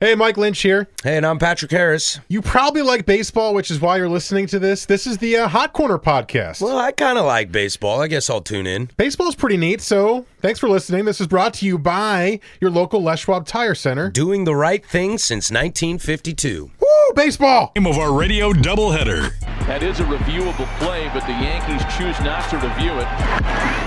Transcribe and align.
Hey, 0.00 0.14
Mike 0.14 0.36
Lynch 0.36 0.62
here. 0.62 0.86
Hey, 1.02 1.16
and 1.16 1.26
I'm 1.26 1.40
Patrick 1.40 1.72
Harris. 1.72 2.20
You 2.28 2.40
probably 2.40 2.82
like 2.82 3.04
baseball, 3.04 3.52
which 3.52 3.68
is 3.68 3.80
why 3.80 3.96
you're 3.96 4.08
listening 4.08 4.46
to 4.46 4.60
this. 4.60 4.86
This 4.86 5.08
is 5.08 5.18
the 5.18 5.38
uh, 5.38 5.48
Hot 5.48 5.72
Corner 5.72 5.98
podcast. 5.98 6.60
Well, 6.60 6.78
I 6.78 6.92
kind 6.92 7.18
of 7.18 7.24
like 7.24 7.50
baseball. 7.50 8.00
I 8.00 8.06
guess 8.06 8.30
I'll 8.30 8.40
tune 8.40 8.68
in. 8.68 8.90
Baseball's 8.96 9.34
pretty 9.34 9.56
neat, 9.56 9.80
so 9.80 10.24
thanks 10.40 10.60
for 10.60 10.68
listening. 10.68 11.04
This 11.04 11.20
is 11.20 11.26
brought 11.26 11.52
to 11.54 11.66
you 11.66 11.78
by 11.78 12.38
your 12.60 12.70
local 12.70 13.02
Les 13.02 13.18
Schwab 13.18 13.44
Tire 13.44 13.74
Center. 13.74 14.08
Doing 14.08 14.44
the 14.44 14.54
right 14.54 14.86
thing 14.86 15.18
since 15.18 15.50
1952. 15.50 16.70
Woo, 16.78 16.86
baseball! 17.16 17.72
Game 17.74 17.88
of 17.88 17.98
our 17.98 18.12
radio 18.12 18.52
doubleheader. 18.52 19.36
That 19.66 19.82
is 19.82 19.98
a 19.98 20.04
reviewable 20.04 20.68
play, 20.78 21.10
but 21.12 21.26
the 21.26 21.32
Yankees 21.32 21.82
choose 21.98 22.20
not 22.20 22.48
to 22.50 22.56
review 22.58 22.92
it. 22.94 23.08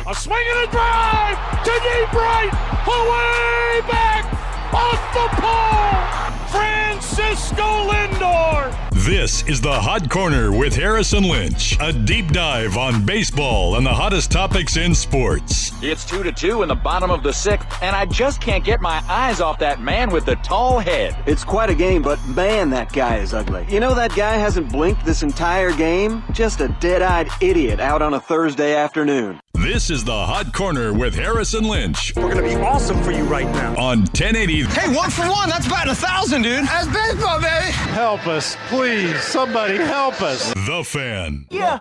A 0.05 0.14
swing 0.14 0.44
and 0.55 0.67
a 0.67 0.72
drive 0.72 1.39
to 1.64 1.72
deep 1.72 2.12
right, 2.12 2.52
away 2.84 3.88
back, 3.89 4.41
off 4.73 5.13
the 5.13 5.27
pole. 5.41 6.31
Francisco 6.49 7.88
Lindor. 7.89 8.91
This 8.91 9.44
is 9.48 9.62
the 9.62 9.72
Hot 9.72 10.09
Corner 10.09 10.52
with 10.52 10.75
Harris 10.75 11.14
and 11.14 11.25
Lynch, 11.25 11.78
a 11.80 11.92
deep 11.94 12.28
dive 12.28 12.78
on 12.78 13.06
baseball 13.06 13.75
and 13.78 13.86
the 13.86 13.89
hottest 13.94 14.31
topics 14.31 14.75
in 14.78 14.94
sports. 14.94 15.72
It's 15.81 16.06
two 16.06 16.22
to 16.23 16.31
two 16.31 16.61
in 16.61 16.67
the 16.67 16.75
bottom 16.75 17.09
of 17.09 17.23
the 17.23 17.31
sixth, 17.34 17.67
and 17.81 17.95
I 17.95 18.06
just 18.06 18.42
can't 18.42 18.64
get 18.64 18.80
my 18.81 19.02
eyes 19.08 19.39
off 19.39 19.58
that 19.59 19.81
man 19.81 20.12
with 20.12 20.25
the 20.25 20.36
tall 20.38 20.78
head. 20.80 21.16
It's 21.25 21.44
quite 21.44 21.69
a 21.69 21.75
game, 21.75 22.02
but 22.02 22.23
man, 22.28 22.69
that 22.72 22.92
guy 22.92 23.17
is 23.17 23.34
ugly. 23.34 23.66
You 23.69 23.80
know 23.80 23.95
that 23.95 24.14
guy 24.14 24.36
hasn't 24.36 24.72
blinked 24.72 25.06
this 25.06 25.23
entire 25.23 25.72
game? 25.72 26.22
Just 26.31 26.59
a 26.59 26.67
dead-eyed 26.80 27.30
idiot 27.42 27.80
out 27.80 28.02
on 28.02 28.14
a 28.14 28.19
Thursday 28.19 28.75
afternoon. 28.75 29.39
This 29.53 29.89
is 29.89 30.03
the 30.03 30.12
Hot 30.25 30.53
Corner 30.53 30.92
with 30.92 31.14
Harris 31.14 31.53
and 31.53 31.67
Lynch 31.67 32.14
We're 32.16 32.30
gonna 32.34 32.42
be 32.42 32.56
awesome 32.56 33.02
for 33.03 33.12
you 33.12 33.23
right 33.25 33.45
now. 33.45 33.72
on 33.78 34.00
1080. 34.00 34.64
Hey, 34.64 34.94
one 34.94 35.09
for 35.12 35.22
one. 35.30 35.50
That's 35.50 35.67
batting 35.67 35.92
a 35.92 35.95
thousand, 35.95 36.42
dude. 36.42 36.66
That's 36.66 36.88
baseball, 36.88 37.39
baby. 37.39 37.72
Help 37.72 38.28
us, 38.28 38.58
please. 38.69 38.81
Please, 38.82 39.22
somebody 39.22 39.76
help 39.76 40.24
us. 40.24 40.52
The 40.66 40.84
Fan. 40.84 41.46
Yeah. 41.52 41.78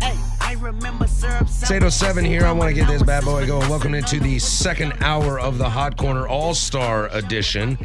Hey, 0.00 0.16
I 0.40 0.54
remember 0.60 1.08
syrup. 1.08 1.48
It's 1.48 1.64
807 1.68 2.24
here. 2.24 2.44
I 2.44 2.52
want 2.52 2.68
to 2.68 2.74
get 2.76 2.86
this 2.86 3.02
bad 3.02 3.24
boy 3.24 3.44
going. 3.44 3.68
Welcome 3.68 3.92
into 3.92 4.20
the 4.20 4.38
second 4.38 4.92
hour 5.00 5.40
of 5.40 5.58
the 5.58 5.68
Hot 5.68 5.96
Corner 5.96 6.28
All 6.28 6.54
Star 6.54 7.08
Edition. 7.08 7.76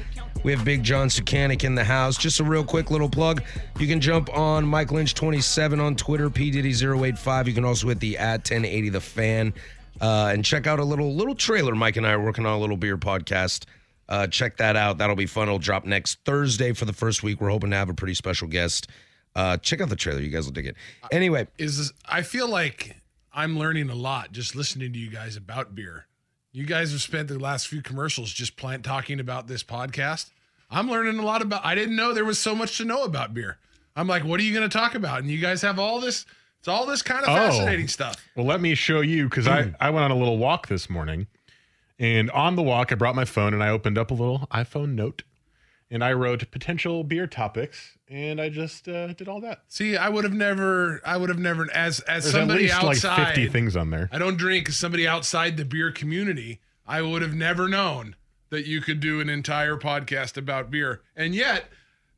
We 0.43 0.51
have 0.51 0.63
Big 0.63 0.83
John 0.83 1.07
Sukanik 1.07 1.63
in 1.63 1.73
the 1.73 1.83
house. 1.83 2.15
Just 2.15 2.41
a 2.41 2.43
real 2.43 2.63
quick 2.63 2.91
little 2.91 3.09
plug. 3.09 3.41
You 3.79 3.87
can 3.87 3.99
jump 3.99 4.31
on 4.37 4.67
Mike 4.67 4.89
Lynch27 4.89 5.83
on 5.83 5.95
Twitter, 5.95 6.29
PDiddy085. 6.29 7.47
You 7.47 7.53
can 7.53 7.65
also 7.65 7.87
hit 7.87 7.99
the 7.99 8.19
at 8.19 8.41
1080 8.41 8.89
The 8.89 9.01
Fan 9.01 9.51
uh, 9.99 10.29
and 10.31 10.45
check 10.45 10.67
out 10.67 10.77
a 10.77 10.85
little 10.85 11.15
little 11.15 11.33
trailer. 11.33 11.73
Mike 11.73 11.97
and 11.97 12.05
I 12.05 12.11
are 12.11 12.23
working 12.23 12.45
on 12.45 12.53
a 12.53 12.59
little 12.59 12.77
beer 12.77 12.99
podcast. 12.99 13.65
Uh, 14.09 14.25
check 14.27 14.57
that 14.57 14.75
out. 14.75 14.97
That'll 14.97 15.15
be 15.15 15.27
fun. 15.27 15.47
It'll 15.47 15.59
drop 15.59 15.85
next 15.85 16.19
Thursday 16.25 16.73
for 16.73 16.83
the 16.85 16.93
first 16.93 17.21
week. 17.23 17.39
We're 17.39 17.49
hoping 17.51 17.69
to 17.69 17.77
have 17.77 17.89
a 17.89 17.93
pretty 17.93 18.15
special 18.15 18.47
guest. 18.47 18.87
Uh, 19.35 19.55
check 19.57 19.79
out 19.79 19.89
the 19.89 19.95
trailer. 19.95 20.19
You 20.19 20.29
guys 20.31 20.45
will 20.45 20.51
dig 20.53 20.65
it. 20.65 20.75
Anyway, 21.11 21.47
is 21.59 21.77
this, 21.77 21.93
I 22.07 22.23
feel 22.23 22.47
like 22.49 22.95
I'm 23.31 23.57
learning 23.59 23.89
a 23.91 23.95
lot 23.95 24.31
just 24.31 24.55
listening 24.55 24.91
to 24.93 24.99
you 24.99 25.11
guys 25.11 25.35
about 25.37 25.75
beer. 25.75 26.07
You 26.51 26.65
guys 26.65 26.91
have 26.91 27.01
spent 27.01 27.27
the 27.27 27.37
last 27.37 27.67
few 27.67 27.83
commercials 27.83 28.33
just 28.33 28.57
plant 28.57 28.83
talking 28.83 29.19
about 29.19 29.47
this 29.47 29.63
podcast. 29.63 30.31
I'm 30.71 30.89
learning 30.89 31.19
a 31.19 31.23
lot 31.23 31.43
about. 31.43 31.63
I 31.63 31.75
didn't 31.75 31.95
know 31.95 32.11
there 32.13 32.25
was 32.25 32.39
so 32.39 32.55
much 32.55 32.77
to 32.77 32.85
know 32.85 33.03
about 33.03 33.35
beer. 33.35 33.59
I'm 33.95 34.07
like, 34.07 34.23
what 34.23 34.39
are 34.39 34.43
you 34.43 34.53
going 34.55 34.67
to 34.67 34.75
talk 34.75 34.95
about? 34.95 35.19
And 35.19 35.29
you 35.29 35.37
guys 35.39 35.61
have 35.61 35.77
all 35.77 35.99
this. 35.99 36.25
It's 36.57 36.67
all 36.67 36.87
this 36.87 37.01
kind 37.03 37.23
of 37.23 37.29
Oh. 37.29 37.35
fascinating 37.35 37.87
stuff. 37.87 38.15
Well, 38.35 38.45
let 38.47 38.59
me 38.61 38.73
show 38.73 39.01
you 39.01 39.29
because 39.29 39.47
I, 39.47 39.73
I 39.79 39.91
went 39.91 40.05
on 40.05 40.11
a 40.11 40.15
little 40.15 40.37
walk 40.39 40.67
this 40.67 40.89
morning. 40.89 41.27
And 41.99 42.31
on 42.31 42.55
the 42.55 42.63
walk, 42.63 42.91
I 42.91 42.95
brought 42.95 43.15
my 43.15 43.25
phone 43.25 43.53
and 43.53 43.61
I 43.61 43.69
opened 43.69 43.97
up 43.97 44.09
a 44.09 44.13
little 44.13 44.47
iPhone 44.51 44.95
note 44.95 45.23
and 45.91 46.03
I 46.03 46.13
wrote 46.13 46.49
potential 46.49 47.03
beer 47.03 47.27
topics 47.27 47.97
and 48.07 48.39
I 48.39 48.49
just 48.49 48.87
uh, 48.87 49.13
did 49.13 49.27
all 49.27 49.41
that. 49.41 49.63
See, 49.67 49.97
I 49.97 50.09
would 50.09 50.23
have 50.23 50.33
never. 50.33 51.01
I 51.05 51.17
would 51.17 51.29
have 51.29 51.39
never. 51.39 51.71
As 51.73 51.99
as 52.01 52.23
There's 52.23 52.33
somebody 52.33 52.71
at 52.71 52.83
least 52.83 53.05
outside, 53.05 53.23
like 53.23 53.35
50 53.35 53.49
things 53.49 53.75
on 53.75 53.89
there. 53.89 54.09
I 54.11 54.17
don't 54.17 54.37
drink. 54.37 54.69
As 54.69 54.77
somebody 54.77 55.07
outside 55.07 55.57
the 55.57 55.65
beer 55.65 55.91
community, 55.91 56.61
I 56.87 57.01
would 57.01 57.21
have 57.21 57.33
never 57.33 57.67
known 57.67 58.15
that 58.49 58.65
you 58.65 58.81
could 58.81 58.99
do 58.99 59.19
an 59.19 59.29
entire 59.29 59.77
podcast 59.77 60.37
about 60.37 60.71
beer. 60.71 61.01
And 61.15 61.35
yet, 61.35 61.65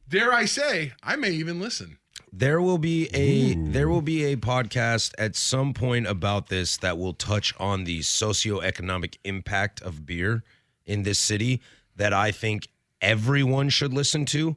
dare 0.07 0.31
I 0.31 0.45
say, 0.45 0.93
I 1.03 1.15
may 1.15 1.31
even 1.31 1.59
listen. 1.59 1.97
There 2.33 2.61
will 2.61 2.77
be 2.77 3.09
a 3.13 3.55
there 3.55 3.89
will 3.89 4.01
be 4.01 4.23
a 4.25 4.37
podcast 4.37 5.13
at 5.17 5.35
some 5.35 5.73
point 5.73 6.07
about 6.07 6.47
this 6.47 6.77
that 6.77 6.97
will 6.97 7.13
touch 7.13 7.53
on 7.59 7.83
the 7.83 7.99
socioeconomic 7.99 9.17
impact 9.25 9.81
of 9.81 10.05
beer 10.05 10.43
in 10.85 11.03
this 11.03 11.19
city 11.19 11.61
that 11.97 12.13
I 12.13 12.31
think 12.31 12.69
everyone 13.01 13.67
should 13.67 13.93
listen 13.93 14.25
to, 14.27 14.55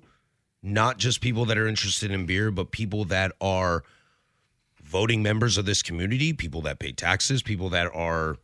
not 0.63 0.99
just 0.99 1.21
people 1.21 1.45
that 1.47 1.59
are 1.59 1.67
interested 1.67 2.13
in 2.13 2.27
beer, 2.27 2.53
but 2.53 2.71
people 2.71 3.05
that 3.07 3.33
are 3.41 3.83
voting 4.81 5.23
members 5.23 5.59
of 5.59 5.67
this 5.67 5.83
community, 5.83 6.33
people 6.33 6.63
that 6.63 6.79
pay 6.79 6.93
taxes, 6.93 7.43
people 7.43 7.71
that 7.71 7.93
are 7.93 8.37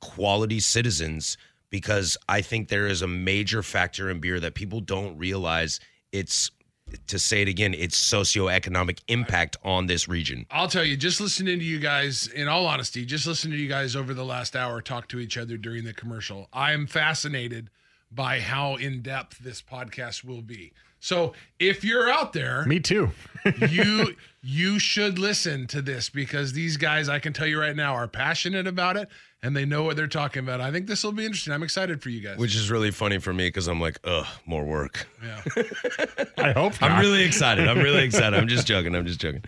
quality 0.00 0.60
citizens 0.60 1.38
because 1.70 2.18
I 2.28 2.42
think 2.42 2.68
there 2.68 2.86
is 2.86 3.00
a 3.00 3.08
major 3.08 3.62
factor 3.62 4.10
in 4.10 4.20
beer 4.20 4.38
that 4.40 4.54
people 4.54 4.80
don't 4.80 5.16
realize. 5.16 5.80
It's 6.12 6.50
to 7.06 7.18
say 7.18 7.42
it 7.42 7.48
again, 7.48 7.74
it's 7.74 7.98
socioeconomic 7.98 9.00
impact 9.08 9.56
on 9.64 9.86
this 9.86 10.08
region. 10.08 10.46
I'll 10.50 10.68
tell 10.68 10.84
you, 10.84 10.96
just 10.96 11.20
listening 11.20 11.58
to 11.58 11.64
you 11.64 11.78
guys, 11.78 12.26
in 12.28 12.48
all 12.48 12.66
honesty, 12.66 13.04
just 13.04 13.26
listening 13.26 13.52
to 13.52 13.62
you 13.62 13.68
guys 13.68 13.96
over 13.96 14.14
the 14.14 14.24
last 14.24 14.56
hour 14.56 14.80
talk 14.80 15.08
to 15.08 15.18
each 15.18 15.36
other 15.36 15.56
during 15.56 15.84
the 15.84 15.92
commercial, 15.94 16.48
I 16.52 16.72
am 16.72 16.86
fascinated 16.86 17.70
by 18.10 18.40
how 18.40 18.76
in 18.76 19.02
depth 19.02 19.38
this 19.38 19.62
podcast 19.62 20.24
will 20.24 20.42
be. 20.42 20.72
So 21.00 21.32
if 21.58 21.82
you're 21.82 22.08
out 22.08 22.32
there, 22.32 22.64
Me 22.64 22.78
too. 22.78 23.10
you 23.68 24.14
you 24.40 24.78
should 24.78 25.18
listen 25.18 25.66
to 25.68 25.82
this 25.82 26.08
because 26.08 26.52
these 26.52 26.76
guys, 26.76 27.08
I 27.08 27.18
can 27.18 27.32
tell 27.32 27.46
you 27.46 27.58
right 27.58 27.74
now, 27.74 27.94
are 27.94 28.06
passionate 28.06 28.66
about 28.68 28.96
it 28.96 29.08
and 29.42 29.56
they 29.56 29.64
know 29.64 29.82
what 29.82 29.96
they're 29.96 30.06
talking 30.06 30.40
about. 30.40 30.60
I 30.60 30.70
think 30.70 30.86
this 30.86 31.02
will 31.02 31.12
be 31.12 31.24
interesting. 31.24 31.52
I'm 31.52 31.62
excited 31.62 32.02
for 32.02 32.10
you 32.10 32.20
guys. 32.20 32.38
Which 32.38 32.54
is 32.54 32.70
really 32.70 32.90
funny 32.90 33.18
for 33.18 33.32
me 33.32 33.48
because 33.48 33.66
I'm 33.66 33.80
like, 33.80 33.98
ugh, 34.04 34.26
more 34.46 34.64
work. 34.64 35.08
yeah. 35.24 35.42
I 36.38 36.52
hope 36.52 36.80
not. 36.80 36.90
I'm 36.90 37.00
really 37.00 37.24
excited. 37.24 37.66
I'm 37.66 37.78
really 37.78 38.04
excited. 38.04 38.38
I'm 38.38 38.48
just 38.48 38.66
joking. 38.66 38.94
I'm 38.94 39.06
just 39.06 39.20
joking. 39.20 39.44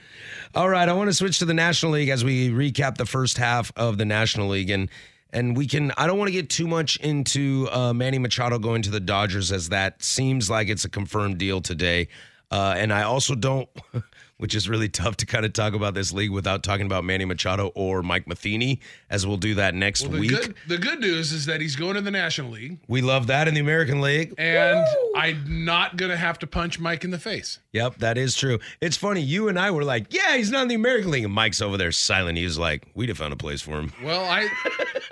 All 0.55 0.69
right, 0.69 0.89
I 0.89 0.93
want 0.93 1.11
to 1.11 1.15
switch 1.15 1.39
to 1.41 1.45
the 1.45 1.55
National 1.55 1.93
League 1.93 2.09
as 2.09 2.25
we 2.25 2.51
recap 2.51 2.97
the 2.97 3.07
first 3.07 3.39
half 3.39 3.73
of 3.77 3.99
the 3.99 4.05
National 4.05 4.49
League 4.49 4.71
and 4.71 4.89
and 5.33 5.57
we 5.57 5.67
can 5.67 5.91
I 5.99 6.07
don't 6.07 6.17
want 6.19 6.29
to 6.29 6.33
get 6.33 6.49
too 6.49 6.69
much 6.69 6.97
into 6.99 7.69
uh, 7.73 7.93
Manny 7.93 8.19
Machado 8.19 8.59
going 8.59 8.83
to 8.83 8.91
the 8.91 9.01
Dodgers 9.01 9.51
as 9.51 9.71
that 9.71 10.03
seems 10.03 10.49
like 10.49 10.69
it's 10.69 10.85
a 10.85 10.89
confirmed 10.89 11.39
deal 11.39 11.61
today. 11.61 12.09
Uh, 12.51 12.75
and 12.77 12.93
I 12.93 13.03
also 13.03 13.35
don't 13.35 13.69
which 14.39 14.55
is 14.55 14.69
really 14.69 14.89
tough 15.03 15.17
to 15.19 15.27
kind 15.27 15.45
of 15.45 15.53
talk 15.53 15.75
about 15.75 15.95
this 15.95 16.13
league 16.13 16.31
without 16.31 16.63
talking 16.63 16.87
about 16.87 17.05
Manny 17.05 17.25
Machado 17.25 17.69
or 17.75 18.03
Mike 18.03 18.27
Matheny, 18.27 18.81
as 19.11 19.27
we'll 19.27 19.37
do 19.37 19.55
that 19.55 19.75
next 19.75 20.03
Well, 20.03 20.13
the 20.13 20.19
week. 20.21 20.31
good 20.31 20.55
the 20.69 20.79
good 20.79 21.01
news 21.01 21.33
is 21.33 21.47
that 21.47 21.61
he's 21.61 21.77
going 21.77 21.95
to 21.95 22.01
the 22.01 22.11
National 22.11 22.51
League, 22.51 22.79
We 22.89 23.01
love 23.03 23.27
that 23.29 23.49
in 23.49 23.55
the 23.55 23.61
American 23.61 24.01
League. 24.01 24.35
and 24.39 24.85
I'm 25.17 25.65
not 25.65 25.97
gonna 25.97 26.17
have 26.17 26.39
to 26.41 26.47
punch 26.47 26.79
Mike 26.81 27.05
in 27.05 27.11
the 27.11 27.19
face. 27.19 27.59
Yep, 27.73 27.99
that 27.99 28.19
is 28.19 28.35
true. 28.37 28.59
It's 28.81 28.97
funny. 28.97 29.21
You 29.21 29.49
and 29.49 29.59
I 29.59 29.71
were 29.71 29.85
like, 29.85 30.13
"Yeah, 30.13 30.37
he's 30.37 30.51
not 30.51 30.63
in 30.63 30.69
the 30.69 30.75
American 30.75 31.11
League," 31.11 31.25
and 31.25 31.33
Mike's 31.33 31.61
over 31.63 31.77
there 31.77 31.91
silent. 31.93 32.39
He's 32.39 32.59
like, 32.59 32.87
"We'd 32.95 33.09
have 33.09 33.19
found 33.19 33.33
a 33.33 33.37
place 33.37 33.61
for 33.63 33.79
him." 33.81 33.93
Well, 34.03 34.25
I 34.25 34.49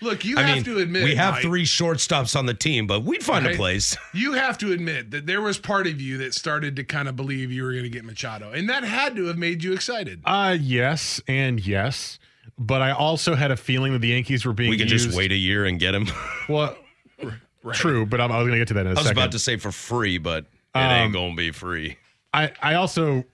look. 0.00 0.24
You 0.24 0.36
I 0.38 0.42
have 0.42 0.54
mean, 0.56 0.64
to 0.64 0.78
admit 0.78 1.04
we 1.04 1.14
have 1.16 1.34
Mike, 1.34 1.42
three 1.42 1.64
shortstops 1.64 2.36
on 2.36 2.46
the 2.46 2.54
team, 2.54 2.86
but 2.86 3.02
we'd 3.02 3.22
find 3.22 3.46
a 3.46 3.54
place. 3.56 3.96
You 4.14 4.32
have 4.34 4.58
to 4.58 4.72
admit 4.72 5.10
that 5.12 5.26
there 5.26 5.40
was 5.40 5.58
part 5.58 5.86
of 5.86 6.00
you 6.00 6.18
that 6.18 6.34
started 6.34 6.76
to 6.76 6.84
kind 6.84 7.08
of 7.08 7.16
believe 7.16 7.50
you 7.52 7.62
were 7.64 7.72
going 7.72 7.84
to 7.84 7.90
get 7.90 8.04
Machado, 8.04 8.52
and 8.52 8.68
that 8.68 8.84
had 8.84 9.16
to 9.16 9.26
have 9.26 9.38
made 9.38 9.62
you 9.64 9.72
excited. 9.72 10.20
Uh, 10.24 10.56
yes 10.60 11.20
and 11.28 11.64
yes. 11.66 12.18
But 12.58 12.82
I 12.82 12.90
also 12.90 13.34
had 13.36 13.50
a 13.50 13.56
feeling 13.56 13.92
that 13.94 14.00
the 14.00 14.08
Yankees 14.08 14.44
were 14.44 14.52
being 14.52 14.70
We 14.70 14.76
could 14.76 14.90
used. 14.90 15.06
just 15.06 15.16
wait 15.16 15.32
a 15.32 15.36
year 15.36 15.64
and 15.64 15.78
get 15.80 15.94
him. 15.94 16.06
Well, 16.48 16.76
true, 17.72 18.06
but 18.06 18.20
I'm, 18.20 18.32
I 18.32 18.38
was 18.38 18.44
going 18.48 18.52
to 18.54 18.58
get 18.58 18.68
to 18.68 18.74
that 18.74 18.80
in 18.80 18.86
a 18.88 18.90
I 18.90 18.92
was 18.94 19.02
second. 19.04 19.18
about 19.18 19.32
to 19.32 19.38
say 19.38 19.56
for 19.56 19.70
free, 19.72 20.18
but 20.18 20.44
it 20.74 20.78
Um, 20.78 20.82
ain't 20.90 21.12
gonna 21.12 21.34
be 21.34 21.50
free. 21.52 21.96
I, 22.34 22.52
I 22.62 22.74
also, 22.74 23.24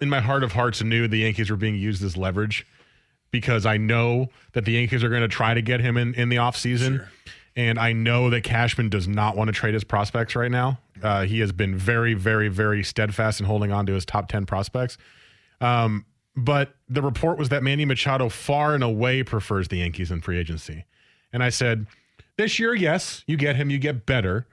in 0.00 0.08
my 0.08 0.20
heart 0.20 0.42
of 0.44 0.52
hearts, 0.52 0.82
knew 0.82 1.08
the 1.08 1.18
Yankees 1.18 1.50
were 1.50 1.56
being 1.56 1.76
used 1.76 2.02
as 2.04 2.16
leverage 2.16 2.66
because 3.34 3.66
I 3.66 3.78
know 3.78 4.28
that 4.52 4.64
the 4.64 4.70
Yankees 4.70 5.02
are 5.02 5.08
going 5.08 5.22
to 5.22 5.26
try 5.26 5.54
to 5.54 5.60
get 5.60 5.80
him 5.80 5.96
in, 5.96 6.14
in 6.14 6.28
the 6.28 6.36
offseason. 6.36 7.04
And 7.56 7.80
I 7.80 7.92
know 7.92 8.30
that 8.30 8.44
Cashman 8.44 8.90
does 8.90 9.08
not 9.08 9.36
want 9.36 9.48
to 9.48 9.52
trade 9.52 9.74
his 9.74 9.82
prospects 9.82 10.36
right 10.36 10.52
now. 10.52 10.78
Uh, 11.02 11.24
he 11.24 11.40
has 11.40 11.50
been 11.50 11.76
very, 11.76 12.14
very, 12.14 12.46
very 12.46 12.84
steadfast 12.84 13.40
in 13.40 13.46
holding 13.46 13.72
on 13.72 13.86
to 13.86 13.92
his 13.92 14.04
top 14.04 14.28
10 14.28 14.46
prospects. 14.46 14.98
Um, 15.60 16.06
but 16.36 16.76
the 16.88 17.02
report 17.02 17.36
was 17.36 17.48
that 17.48 17.64
Manny 17.64 17.84
Machado 17.84 18.28
far 18.28 18.72
and 18.72 18.84
away 18.84 19.24
prefers 19.24 19.66
the 19.66 19.78
Yankees 19.78 20.12
in 20.12 20.20
free 20.20 20.38
agency. 20.38 20.84
And 21.32 21.42
I 21.42 21.48
said, 21.48 21.88
this 22.36 22.60
year, 22.60 22.72
yes, 22.72 23.24
you 23.26 23.36
get 23.36 23.56
him, 23.56 23.68
you 23.68 23.78
get 23.78 24.06
better. 24.06 24.46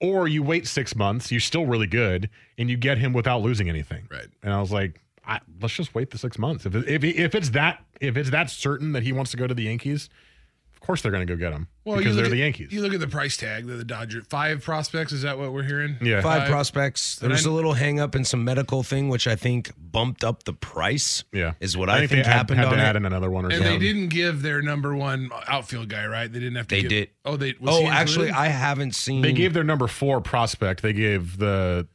Or 0.00 0.28
you 0.28 0.44
wait 0.44 0.68
six 0.68 0.94
months, 0.94 1.32
you're 1.32 1.40
still 1.40 1.66
really 1.66 1.88
good, 1.88 2.30
and 2.58 2.70
you 2.70 2.76
get 2.76 2.98
him 2.98 3.12
without 3.12 3.42
losing 3.42 3.68
anything. 3.68 4.06
Right. 4.08 4.28
And 4.44 4.52
I 4.52 4.60
was 4.60 4.70
like, 4.70 5.00
I, 5.26 5.40
let's 5.60 5.74
just 5.74 5.94
wait 5.94 6.10
the 6.10 6.18
six 6.18 6.38
months. 6.38 6.66
If, 6.66 6.74
if, 6.74 7.02
if 7.04 7.34
it's 7.34 7.50
that 7.50 7.84
if 8.00 8.16
it's 8.16 8.30
that 8.30 8.50
certain 8.50 8.92
that 8.92 9.02
he 9.02 9.12
wants 9.12 9.30
to 9.32 9.36
go 9.36 9.46
to 9.46 9.54
the 9.54 9.64
Yankees, 9.64 10.08
of 10.74 10.80
course 10.80 11.02
they're 11.02 11.10
going 11.10 11.26
to 11.26 11.32
go 11.32 11.36
get 11.36 11.52
him 11.52 11.66
Well, 11.84 11.96
because 11.96 12.14
they're 12.14 12.26
look 12.26 12.30
the 12.32 12.36
Yankees. 12.38 12.70
You 12.70 12.80
look 12.82 12.94
at 12.94 13.00
the 13.00 13.08
price 13.08 13.36
tag 13.36 13.66
that 13.66 13.74
the 13.74 13.84
Dodgers 13.84 14.24
five 14.28 14.62
prospects. 14.62 15.10
Is 15.12 15.22
that 15.22 15.36
what 15.38 15.52
we're 15.52 15.64
hearing? 15.64 15.96
Yeah. 16.00 16.20
Five, 16.20 16.48
prospects. 16.48 17.16
There 17.16 17.26
And 17.26 17.32
was 17.32 17.44
I- 17.46 17.50
a 17.50 17.52
little 17.52 17.72
hang 17.72 17.98
up 17.98 18.14
in 18.14 18.24
some 18.24 18.44
medical 18.44 18.82
thing, 18.84 19.08
which 19.08 19.26
I 19.26 19.34
think 19.34 19.72
bumped 19.76 20.22
up 20.22 20.44
the 20.44 20.52
price. 20.52 21.24
Yeah, 21.32 21.54
Is 21.58 21.76
what 21.76 21.88
I, 21.90 22.06
think, 22.06 22.10
they 22.24 22.30
happened 22.30 22.58
had 22.60 22.68
on 22.68 22.74
to 22.74 22.78
it. 22.78 22.82
add 22.82 22.94
in 22.96 23.04
another 23.06 23.30
one 23.30 23.46
or 23.46 23.48
And 23.48 23.56
something. 23.56 23.80
they 23.80 23.84
didn't 23.84 24.08
give 24.10 24.42
their 24.42 24.62
number 24.62 24.94
one 24.94 25.30
outfield 25.48 25.88
guy, 25.88 26.06
right? 26.06 26.30
They 26.32 26.38
didn't 26.38 26.56
have 26.56 26.68
to. 26.68 26.74
They 26.76 26.82
give, 26.82 26.90
did. 26.90 27.10
Oh, 27.24 27.36
they. 27.36 27.54
Was 27.58 27.74
oh, 27.74 27.86
actually. 27.88 28.30
I 28.30 28.46
haven't 28.48 28.94
seen. 28.94 29.22
They 29.22 29.32
gave 29.32 29.54
their 29.54 29.64
number 29.64 29.88
four 29.88 30.20
prospect. 30.20 30.82
They 30.82 30.92
gave 30.92 31.38
the. 31.38 31.88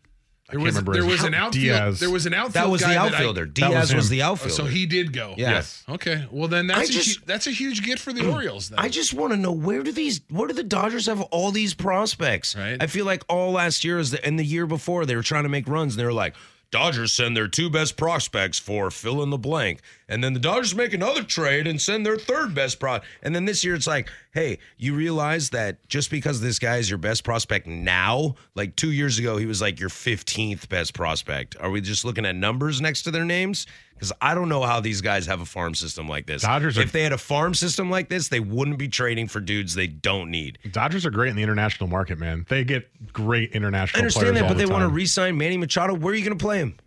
I 0.51 0.55
There 0.55 0.59
can't 0.59 0.63
was 0.65 0.75
remember 0.75 0.93
there 0.93 1.05
was 1.05 1.23
an 1.23 1.33
outfield. 1.33 1.63
Diaz. 1.63 1.99
There 2.01 2.09
was 2.09 2.25
an 2.25 2.33
outfield. 2.33 2.53
that 2.53 2.69
was 2.69 2.81
guy 2.81 2.87
the 2.89 2.93
that 2.95 3.01
I- 3.01 3.05
outfielder. 3.07 3.45
Diaz 3.45 3.73
was 3.93 3.95
was, 3.95 4.09
the 4.09 4.21
Oh, 4.23 4.31
outfielder. 4.31 4.53
so 4.53 4.65
he 4.65 4.85
did 4.85 5.13
go. 5.13 5.33
Yeah. 5.37 5.51
Yes. 5.51 5.83
Okay. 5.87 6.25
Well, 6.29 6.49
then 6.49 6.67
that's 6.67 6.89
a, 6.89 6.93
just- 6.93 7.19
hu- 7.19 7.25
that's 7.25 7.47
a 7.47 7.51
huge 7.51 7.83
get 7.85 7.99
for 7.99 8.11
the 8.11 8.21
hmm. 8.23 8.31
Orioles. 8.31 8.69
Then. 8.69 8.79
I 8.79 8.89
just 8.89 9.13
want 9.13 9.31
to 9.31 9.37
know 9.37 9.53
where 9.53 9.81
do 9.81 9.91
these 9.93 10.19
where 10.29 10.47
do 10.49 10.53
the 10.53 10.63
Dodgers 10.63 11.05
have 11.05 11.21
all 11.21 11.51
these 11.51 11.73
prospects? 11.73 12.55
Right. 12.55 12.77
I 12.81 12.87
feel 12.87 13.05
like 13.05 13.23
all 13.29 13.53
last 13.53 13.83
year 13.85 13.97
is 13.97 14.11
the, 14.11 14.23
and 14.25 14.37
the 14.37 14.43
year 14.43 14.65
before 14.67 15.05
they 15.05 15.15
were 15.15 15.23
trying 15.23 15.43
to 15.43 15.49
make 15.49 15.67
runs 15.69 15.93
and 15.93 16.01
they 16.01 16.05
were 16.05 16.11
like 16.13 16.35
Dodgers 16.71 17.11
send 17.11 17.35
their 17.35 17.49
two 17.49 17.69
best 17.69 17.97
prospects 17.97 18.57
for 18.57 18.89
fill 18.89 19.21
in 19.21 19.29
the 19.29 19.37
blank, 19.37 19.81
and 20.07 20.23
then 20.23 20.33
the 20.33 20.39
Dodgers 20.39 20.73
make 20.73 20.93
another 20.93 21.21
trade 21.21 21.67
and 21.67 21.81
send 21.81 22.05
their 22.05 22.17
third 22.17 22.55
best 22.55 22.79
pro. 22.79 22.99
And 23.21 23.35
then 23.35 23.43
this 23.43 23.63
year 23.63 23.75
it's 23.75 23.87
like, 23.87 24.09
hey, 24.33 24.57
you 24.77 24.95
realize 24.95 25.49
that 25.49 25.85
just 25.89 26.09
because 26.09 26.39
this 26.39 26.59
guy 26.59 26.77
is 26.77 26.89
your 26.89 26.97
best 26.97 27.25
prospect 27.25 27.67
now, 27.67 28.35
like 28.55 28.75
two 28.77 28.91
years 28.91 29.19
ago 29.19 29.35
he 29.35 29.45
was 29.45 29.61
like 29.61 29.79
your 29.79 29.89
fifteenth 29.89 30.69
best 30.69 30.93
prospect. 30.93 31.57
Are 31.59 31.69
we 31.69 31.81
just 31.81 32.05
looking 32.05 32.25
at 32.25 32.35
numbers 32.35 32.79
next 32.79 33.03
to 33.03 33.11
their 33.11 33.25
names? 33.25 33.67
Because 34.01 34.13
I 34.19 34.33
don't 34.33 34.49
know 34.49 34.63
how 34.63 34.79
these 34.79 34.99
guys 35.01 35.27
have 35.27 35.41
a 35.41 35.45
farm 35.45 35.75
system 35.75 36.07
like 36.07 36.25
this. 36.25 36.41
Dodgers 36.41 36.75
are- 36.75 36.81
if 36.81 36.91
they 36.91 37.03
had 37.03 37.13
a 37.13 37.19
farm 37.19 37.53
system 37.53 37.91
like 37.91 38.09
this, 38.09 38.29
they 38.29 38.39
wouldn't 38.39 38.79
be 38.79 38.87
trading 38.87 39.27
for 39.27 39.39
dudes 39.39 39.75
they 39.75 39.85
don't 39.85 40.31
need. 40.31 40.57
Dodgers 40.71 41.05
are 41.05 41.11
great 41.11 41.29
in 41.29 41.35
the 41.35 41.43
international 41.43 41.87
market, 41.87 42.17
man. 42.17 42.47
They 42.49 42.63
get 42.63 43.13
great 43.13 43.51
international. 43.51 43.99
I 43.99 44.01
understand 44.01 44.23
players 44.23 44.35
that, 44.39 44.43
all 44.45 44.49
but 44.49 44.57
the 44.57 44.65
they 44.65 44.71
want 44.73 44.81
to 44.81 44.89
re-sign 44.89 45.37
Manny 45.37 45.55
Machado. 45.57 45.93
Where 45.93 46.13
are 46.13 46.17
you 46.17 46.25
going 46.25 46.35
to 46.35 46.43
play 46.43 46.57
him? 46.57 46.77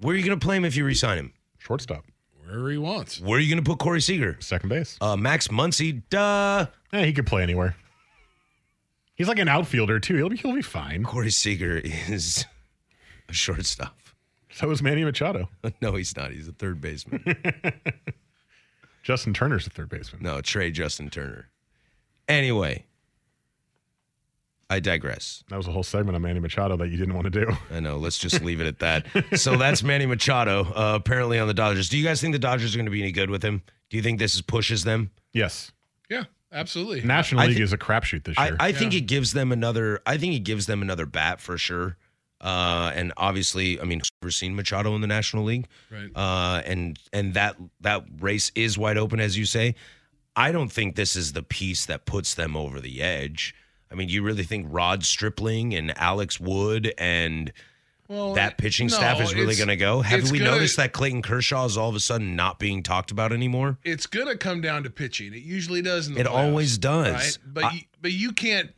Where 0.00 0.14
are 0.14 0.18
you 0.18 0.22
going 0.26 0.38
to 0.38 0.44
play 0.44 0.56
him 0.58 0.66
if 0.66 0.76
you 0.76 0.84
re-sign 0.84 1.16
him? 1.16 1.32
shortstop, 1.56 2.04
wherever 2.44 2.68
he 2.70 2.76
wants. 2.76 3.22
Where 3.22 3.38
are 3.38 3.40
you 3.40 3.48
going 3.48 3.64
to 3.64 3.70
put 3.70 3.78
Corey 3.78 4.02
Seager? 4.02 4.36
second 4.40 4.68
base. 4.68 4.98
Uh, 5.00 5.16
Max 5.16 5.48
Muncy, 5.48 6.02
duh. 6.10 6.66
Yeah, 6.92 7.04
he 7.06 7.14
could 7.14 7.26
play 7.26 7.42
anywhere. 7.42 7.74
He's 9.14 9.28
like 9.28 9.38
an 9.38 9.48
outfielder 9.48 9.98
too. 9.98 10.16
He'll 10.16 10.28
be 10.28 10.36
he'll 10.36 10.54
be 10.54 10.60
fine. 10.60 11.04
Corey 11.04 11.30
Seager 11.30 11.78
is 11.82 12.44
a 13.30 13.32
shortstop. 13.32 13.96
So 14.54 14.70
is 14.70 14.82
Manny 14.82 15.04
Machado. 15.04 15.48
no, 15.82 15.94
he's 15.96 16.16
not. 16.16 16.30
He's 16.30 16.48
a 16.48 16.52
third 16.52 16.80
baseman. 16.80 17.24
Justin 19.02 19.34
Turner's 19.34 19.66
a 19.66 19.70
third 19.70 19.88
baseman. 19.88 20.22
no, 20.22 20.40
Trey 20.40 20.70
Justin 20.70 21.10
Turner. 21.10 21.48
Anyway, 22.26 22.86
I 24.70 24.80
digress. 24.80 25.44
That 25.50 25.56
was 25.56 25.66
a 25.68 25.72
whole 25.72 25.82
segment 25.82 26.16
on 26.16 26.22
Manny 26.22 26.40
Machado 26.40 26.76
that 26.78 26.88
you 26.88 26.96
didn't 26.96 27.14
want 27.14 27.30
to 27.30 27.44
do. 27.44 27.52
I 27.70 27.80
know. 27.80 27.98
Let's 27.98 28.16
just 28.16 28.40
leave 28.44 28.60
it 28.60 28.66
at 28.66 28.78
that. 28.78 29.38
So 29.38 29.58
that's 29.58 29.82
Manny 29.82 30.06
Machado, 30.06 30.62
uh, 30.64 30.94
apparently 30.96 31.38
on 31.38 31.48
the 31.48 31.54
Dodgers. 31.54 31.88
Do 31.90 31.98
you 31.98 32.04
guys 32.04 32.20
think 32.20 32.32
the 32.32 32.38
Dodgers 32.38 32.74
are 32.74 32.78
going 32.78 32.86
to 32.86 32.90
be 32.92 33.02
any 33.02 33.12
good 33.12 33.28
with 33.28 33.42
him? 33.42 33.62
Do 33.90 33.96
you 33.98 34.02
think 34.02 34.18
this 34.18 34.34
is 34.34 34.40
pushes 34.40 34.84
them? 34.84 35.10
Yes, 35.34 35.70
Yeah, 36.08 36.24
absolutely. 36.52 37.02
National 37.02 37.42
I 37.42 37.46
League 37.48 37.56
thi- 37.58 37.62
is 37.64 37.72
a 37.74 37.78
crapshoot 37.78 38.24
this 38.24 38.38
I, 38.38 38.46
year. 38.48 38.56
I 38.58 38.72
think 38.72 38.94
it 38.94 39.02
gives 39.02 39.32
them 39.32 39.52
another. 39.52 40.00
I 40.06 40.16
think 40.16 40.34
it 40.34 40.40
gives 40.44 40.64
them 40.66 40.80
another 40.80 41.04
bat 41.06 41.40
for 41.40 41.58
sure. 41.58 41.98
Uh, 42.44 42.92
and 42.94 43.10
obviously, 43.16 43.80
I 43.80 43.84
mean, 43.84 44.02
we've 44.22 44.34
seen 44.34 44.54
Machado 44.54 44.94
in 44.94 45.00
the 45.00 45.06
National 45.06 45.44
League, 45.44 45.66
Right. 45.90 46.10
uh, 46.14 46.60
and 46.66 46.98
and 47.12 47.32
that 47.34 47.56
that 47.80 48.04
race 48.20 48.52
is 48.54 48.76
wide 48.76 48.98
open, 48.98 49.18
as 49.18 49.38
you 49.38 49.46
say. 49.46 49.74
I 50.36 50.52
don't 50.52 50.70
think 50.70 50.94
this 50.94 51.16
is 51.16 51.32
the 51.32 51.42
piece 51.42 51.86
that 51.86 52.04
puts 52.06 52.34
them 52.34 52.54
over 52.56 52.80
the 52.80 53.00
edge. 53.00 53.54
I 53.90 53.94
mean, 53.94 54.08
you 54.10 54.22
really 54.22 54.42
think 54.42 54.66
Rod 54.68 55.04
Stripling 55.04 55.74
and 55.74 55.96
Alex 55.96 56.38
Wood 56.38 56.92
and 56.98 57.50
well, 58.08 58.34
that 58.34 58.58
pitching 58.58 58.88
no, 58.88 58.94
staff 58.96 59.20
is 59.22 59.32
really 59.34 59.54
going 59.54 59.68
to 59.68 59.76
go? 59.76 60.02
Have 60.02 60.30
we 60.30 60.38
gonna- 60.40 60.50
noticed 60.50 60.76
that 60.76 60.92
Clayton 60.92 61.22
Kershaw 61.22 61.64
is 61.64 61.78
all 61.78 61.88
of 61.88 61.94
a 61.94 62.00
sudden 62.00 62.36
not 62.36 62.58
being 62.58 62.82
talked 62.82 63.10
about 63.10 63.32
anymore? 63.32 63.78
It's 63.84 64.06
going 64.06 64.26
to 64.26 64.36
come 64.36 64.60
down 64.60 64.82
to 64.82 64.90
pitching. 64.90 65.32
It 65.32 65.42
usually 65.44 65.80
does. 65.80 66.08
In 66.08 66.14
the 66.14 66.20
It 66.20 66.26
playoffs, 66.26 66.30
always 66.32 66.76
does. 66.76 67.14
Right? 67.14 67.38
But 67.46 67.64
I- 67.64 67.72
you, 67.72 67.80
but 68.02 68.12
you 68.12 68.32
can't 68.32 68.70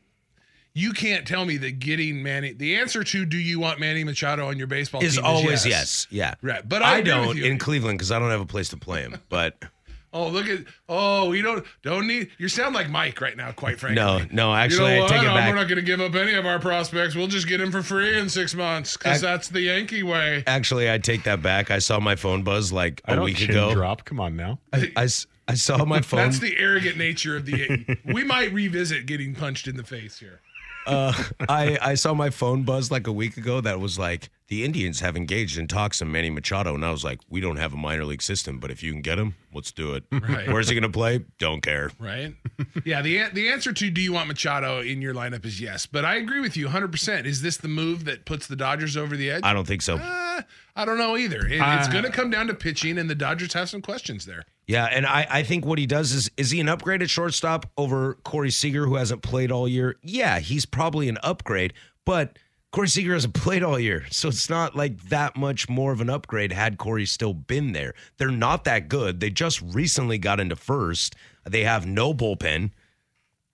you 0.76 0.93
can't 0.93 1.26
tell 1.26 1.46
me 1.46 1.56
that 1.56 1.78
getting 1.78 2.23
Manny. 2.23 2.52
The 2.52 2.76
answer 2.76 3.02
to 3.02 3.25
do 3.25 3.38
you 3.38 3.58
want 3.58 3.81
Manny 3.81 4.05
Machado 4.05 4.46
on 4.46 4.58
your 4.58 4.67
baseball 4.67 5.00
team 5.00 5.08
Is 5.08 5.17
team 5.17 5.25
always 5.25 5.64
yes. 5.64 5.67
yes. 5.67 6.06
Yeah. 6.11 6.34
Right, 6.43 6.69
but 6.69 6.82
I 6.82 6.96
I, 6.96 7.00
don't 7.00 7.38
in 7.38 7.58
Cleveland 7.58 7.99
because 7.99 8.12
I 8.12 8.19
don't 8.19 8.31
have 8.31 8.43
a 8.43 8.46
place 8.46 8.69
to 8.69 8.76
play 8.76 9.00
him. 9.00 9.17
But 9.31 9.56
Oh, 10.12 10.28
look 10.28 10.49
at 10.49 10.61
oh, 10.88 11.28
we 11.28 11.43
don't 11.43 11.64
don't 11.82 12.06
need. 12.06 12.31
You 12.38 12.49
sound 12.49 12.75
like 12.75 12.88
Mike 12.88 13.20
right 13.20 13.37
now. 13.37 13.52
Quite 13.52 13.78
frankly. 13.78 13.96
no, 13.96 14.25
no, 14.31 14.55
actually, 14.55 14.94
you 14.94 14.96
know 14.96 14.96
I 14.96 15.00
what? 15.00 15.11
take 15.11 15.23
it 15.23 15.26
back. 15.26 15.49
We're 15.49 15.55
not 15.56 15.69
going 15.69 15.76
to 15.76 15.82
give 15.82 16.00
up 16.00 16.14
any 16.14 16.34
of 16.34 16.46
our 16.46 16.58
prospects. 16.58 17.14
We'll 17.14 17.26
just 17.26 17.46
get 17.46 17.61
him 17.61 17.70
for 17.70 17.82
free 17.82 18.19
in 18.19 18.28
six 18.31 18.55
months 18.55 18.96
because 18.96 19.20
that's 19.20 19.49
the 19.49 19.61
Yankee 19.61 20.02
way. 20.02 20.43
Actually, 20.46 20.90
I 20.90 20.96
take 20.99 21.25
that 21.25 21.43
back. 21.43 21.70
I 21.70 21.81
saw 21.81 22.00
my 22.00 22.17
phone 22.17 22.44
buzz 22.44 22.73
like 22.73 23.02
I 23.05 23.12
a 23.12 23.17
don't 23.17 23.25
week 23.26 23.40
ago. 23.43 23.75
drop. 23.75 24.05
Come 24.06 24.20
on 24.20 24.37
now. 24.37 24.58
I 24.73 25.08
I 25.49 25.55
saw 25.55 25.84
my 25.84 26.00
phone. 26.02 26.20
That's 26.20 26.38
the 26.38 26.56
arrogant 26.58 26.96
nature 26.96 27.37
of 27.37 27.44
the. 27.44 27.99
we 28.06 28.25
might 28.25 28.52
revisit 28.52 29.05
getting 29.06 29.34
punched 29.34 29.69
in 29.69 29.76
the 29.76 29.84
face 29.84 30.19
here. 30.19 30.40
Uh, 30.87 31.12
I 31.49 31.79
I 31.81 31.94
saw 31.94 32.15
my 32.15 32.31
phone 32.31 32.62
buzz 32.62 32.91
like 32.91 33.06
a 33.06 33.12
week 33.12 33.37
ago. 33.37 33.61
That 33.61 33.81
was 33.81 33.99
like 33.99 34.31
the 34.49 34.65
Indians 34.65 35.01
have 35.01 35.17
engaged 35.17 35.59
in 35.59 35.67
talks 35.67 36.01
on 36.01 36.13
Manny 36.13 36.31
Machado, 36.31 36.75
and 36.75 36.85
I 36.85 36.91
was 36.93 37.03
like, 37.03 37.19
we 37.29 37.41
don't 37.41 37.57
have 37.57 37.73
a 37.73 37.77
minor 37.77 38.05
league 38.05 38.23
system, 38.23 38.61
but 38.61 38.71
if 38.71 38.81
you 38.83 38.93
can 38.93 39.03
get 39.03 39.19
him, 39.19 39.35
let's 39.53 39.73
do 39.73 39.95
it. 39.95 40.05
Right. 40.13 40.49
Where's 40.49 40.69
he 40.69 40.75
going 40.75 40.83
to 40.83 40.89
play? 40.89 41.25
Don't 41.39 41.61
care. 41.63 41.91
Right? 41.99 42.35
yeah, 42.85 43.01
the 43.03 43.25
the 43.33 43.49
answer 43.49 43.73
to 43.73 43.91
do 43.91 44.01
you 44.01 44.13
want 44.13 44.29
Machado 44.29 44.81
in 44.81 45.01
your 45.03 45.15
lineup 45.15 45.45
is 45.45 45.61
yes. 45.61 45.87
But 45.87 46.05
I 46.05 46.17
agree 46.17 46.41
with 46.41 46.57
you 46.57 46.67
100%. 46.69 47.25
Is 47.27 47.43
this 47.43 47.57
the 47.57 47.69
move 47.69 48.05
that 48.07 48.25
puts 48.25 48.47
the 48.47 48.57
Dodgers 48.57 48.97
over 48.97 49.17
the 49.17 49.31
edge? 49.31 49.43
I 49.45 49.53
don't 49.53 49.67
think 49.67 49.83
so. 49.83 49.97
Uh, 49.97 50.43
I 50.75 50.85
don't 50.85 50.99
know 50.99 51.17
either. 51.17 51.47
It, 51.47 51.53
it's 51.61 51.88
Uh, 51.88 51.91
going 51.93 52.05
to 52.05 52.11
come 52.11 52.31
down 52.31 52.47
to 52.49 52.55
pitching, 52.55 52.99
and 52.99 53.09
the 53.09 53.15
Dodgers 53.15 53.53
have 53.55 53.69
some 53.69 53.83
questions 53.83 54.26
there. 54.26 54.45
Yeah, 54.67 54.87
and 54.87 55.07
I, 55.07 55.26
I 55.31 55.43
think 55.45 55.65
what 55.65 55.79
he 55.79 55.87
does 55.87 56.12
is 56.12 56.31
is 56.37 56.50
he 56.50 56.61
an 56.61 56.69
upgrade 56.69 57.03
at 57.03 57.09
shortstop 57.11 57.67
over 57.76 58.15
Corey 58.25 58.50
Seager, 58.50 58.85
who 58.87 58.97
hasn't 58.97 59.23
played 59.23 59.53
all 59.53 59.69
year? 59.69 59.97
Yeah, 60.03 60.38
he's 60.41 60.67
probably 60.67 61.09
an 61.09 61.19
upgrade, 61.23 61.73
but 62.05 62.37
Corey 62.76 62.88
Seager 62.88 63.14
hasn't 63.14 63.33
played 63.33 63.62
all 63.62 63.80
year, 63.80 64.04
so 64.11 64.28
it's 64.28 64.50
not 64.50 64.76
like 64.76 65.00
that 65.04 65.35
much 65.35 65.66
more 65.66 65.92
of 65.92 66.02
an 66.02 66.11
upgrade 66.11 66.52
had 66.52 66.76
Corey 66.76 67.06
still 67.06 67.33
been 67.33 67.73
there. 67.73 67.95
They're 68.18 68.30
not 68.30 68.64
that 68.64 68.90
good. 68.90 69.18
They 69.18 69.30
just 69.30 69.62
recently 69.62 70.18
got 70.18 70.40
into 70.40 70.56
first. 70.56 71.16
They 71.47 71.64
have 71.64 71.87
no 71.87 72.12
bullpen. 72.12 72.73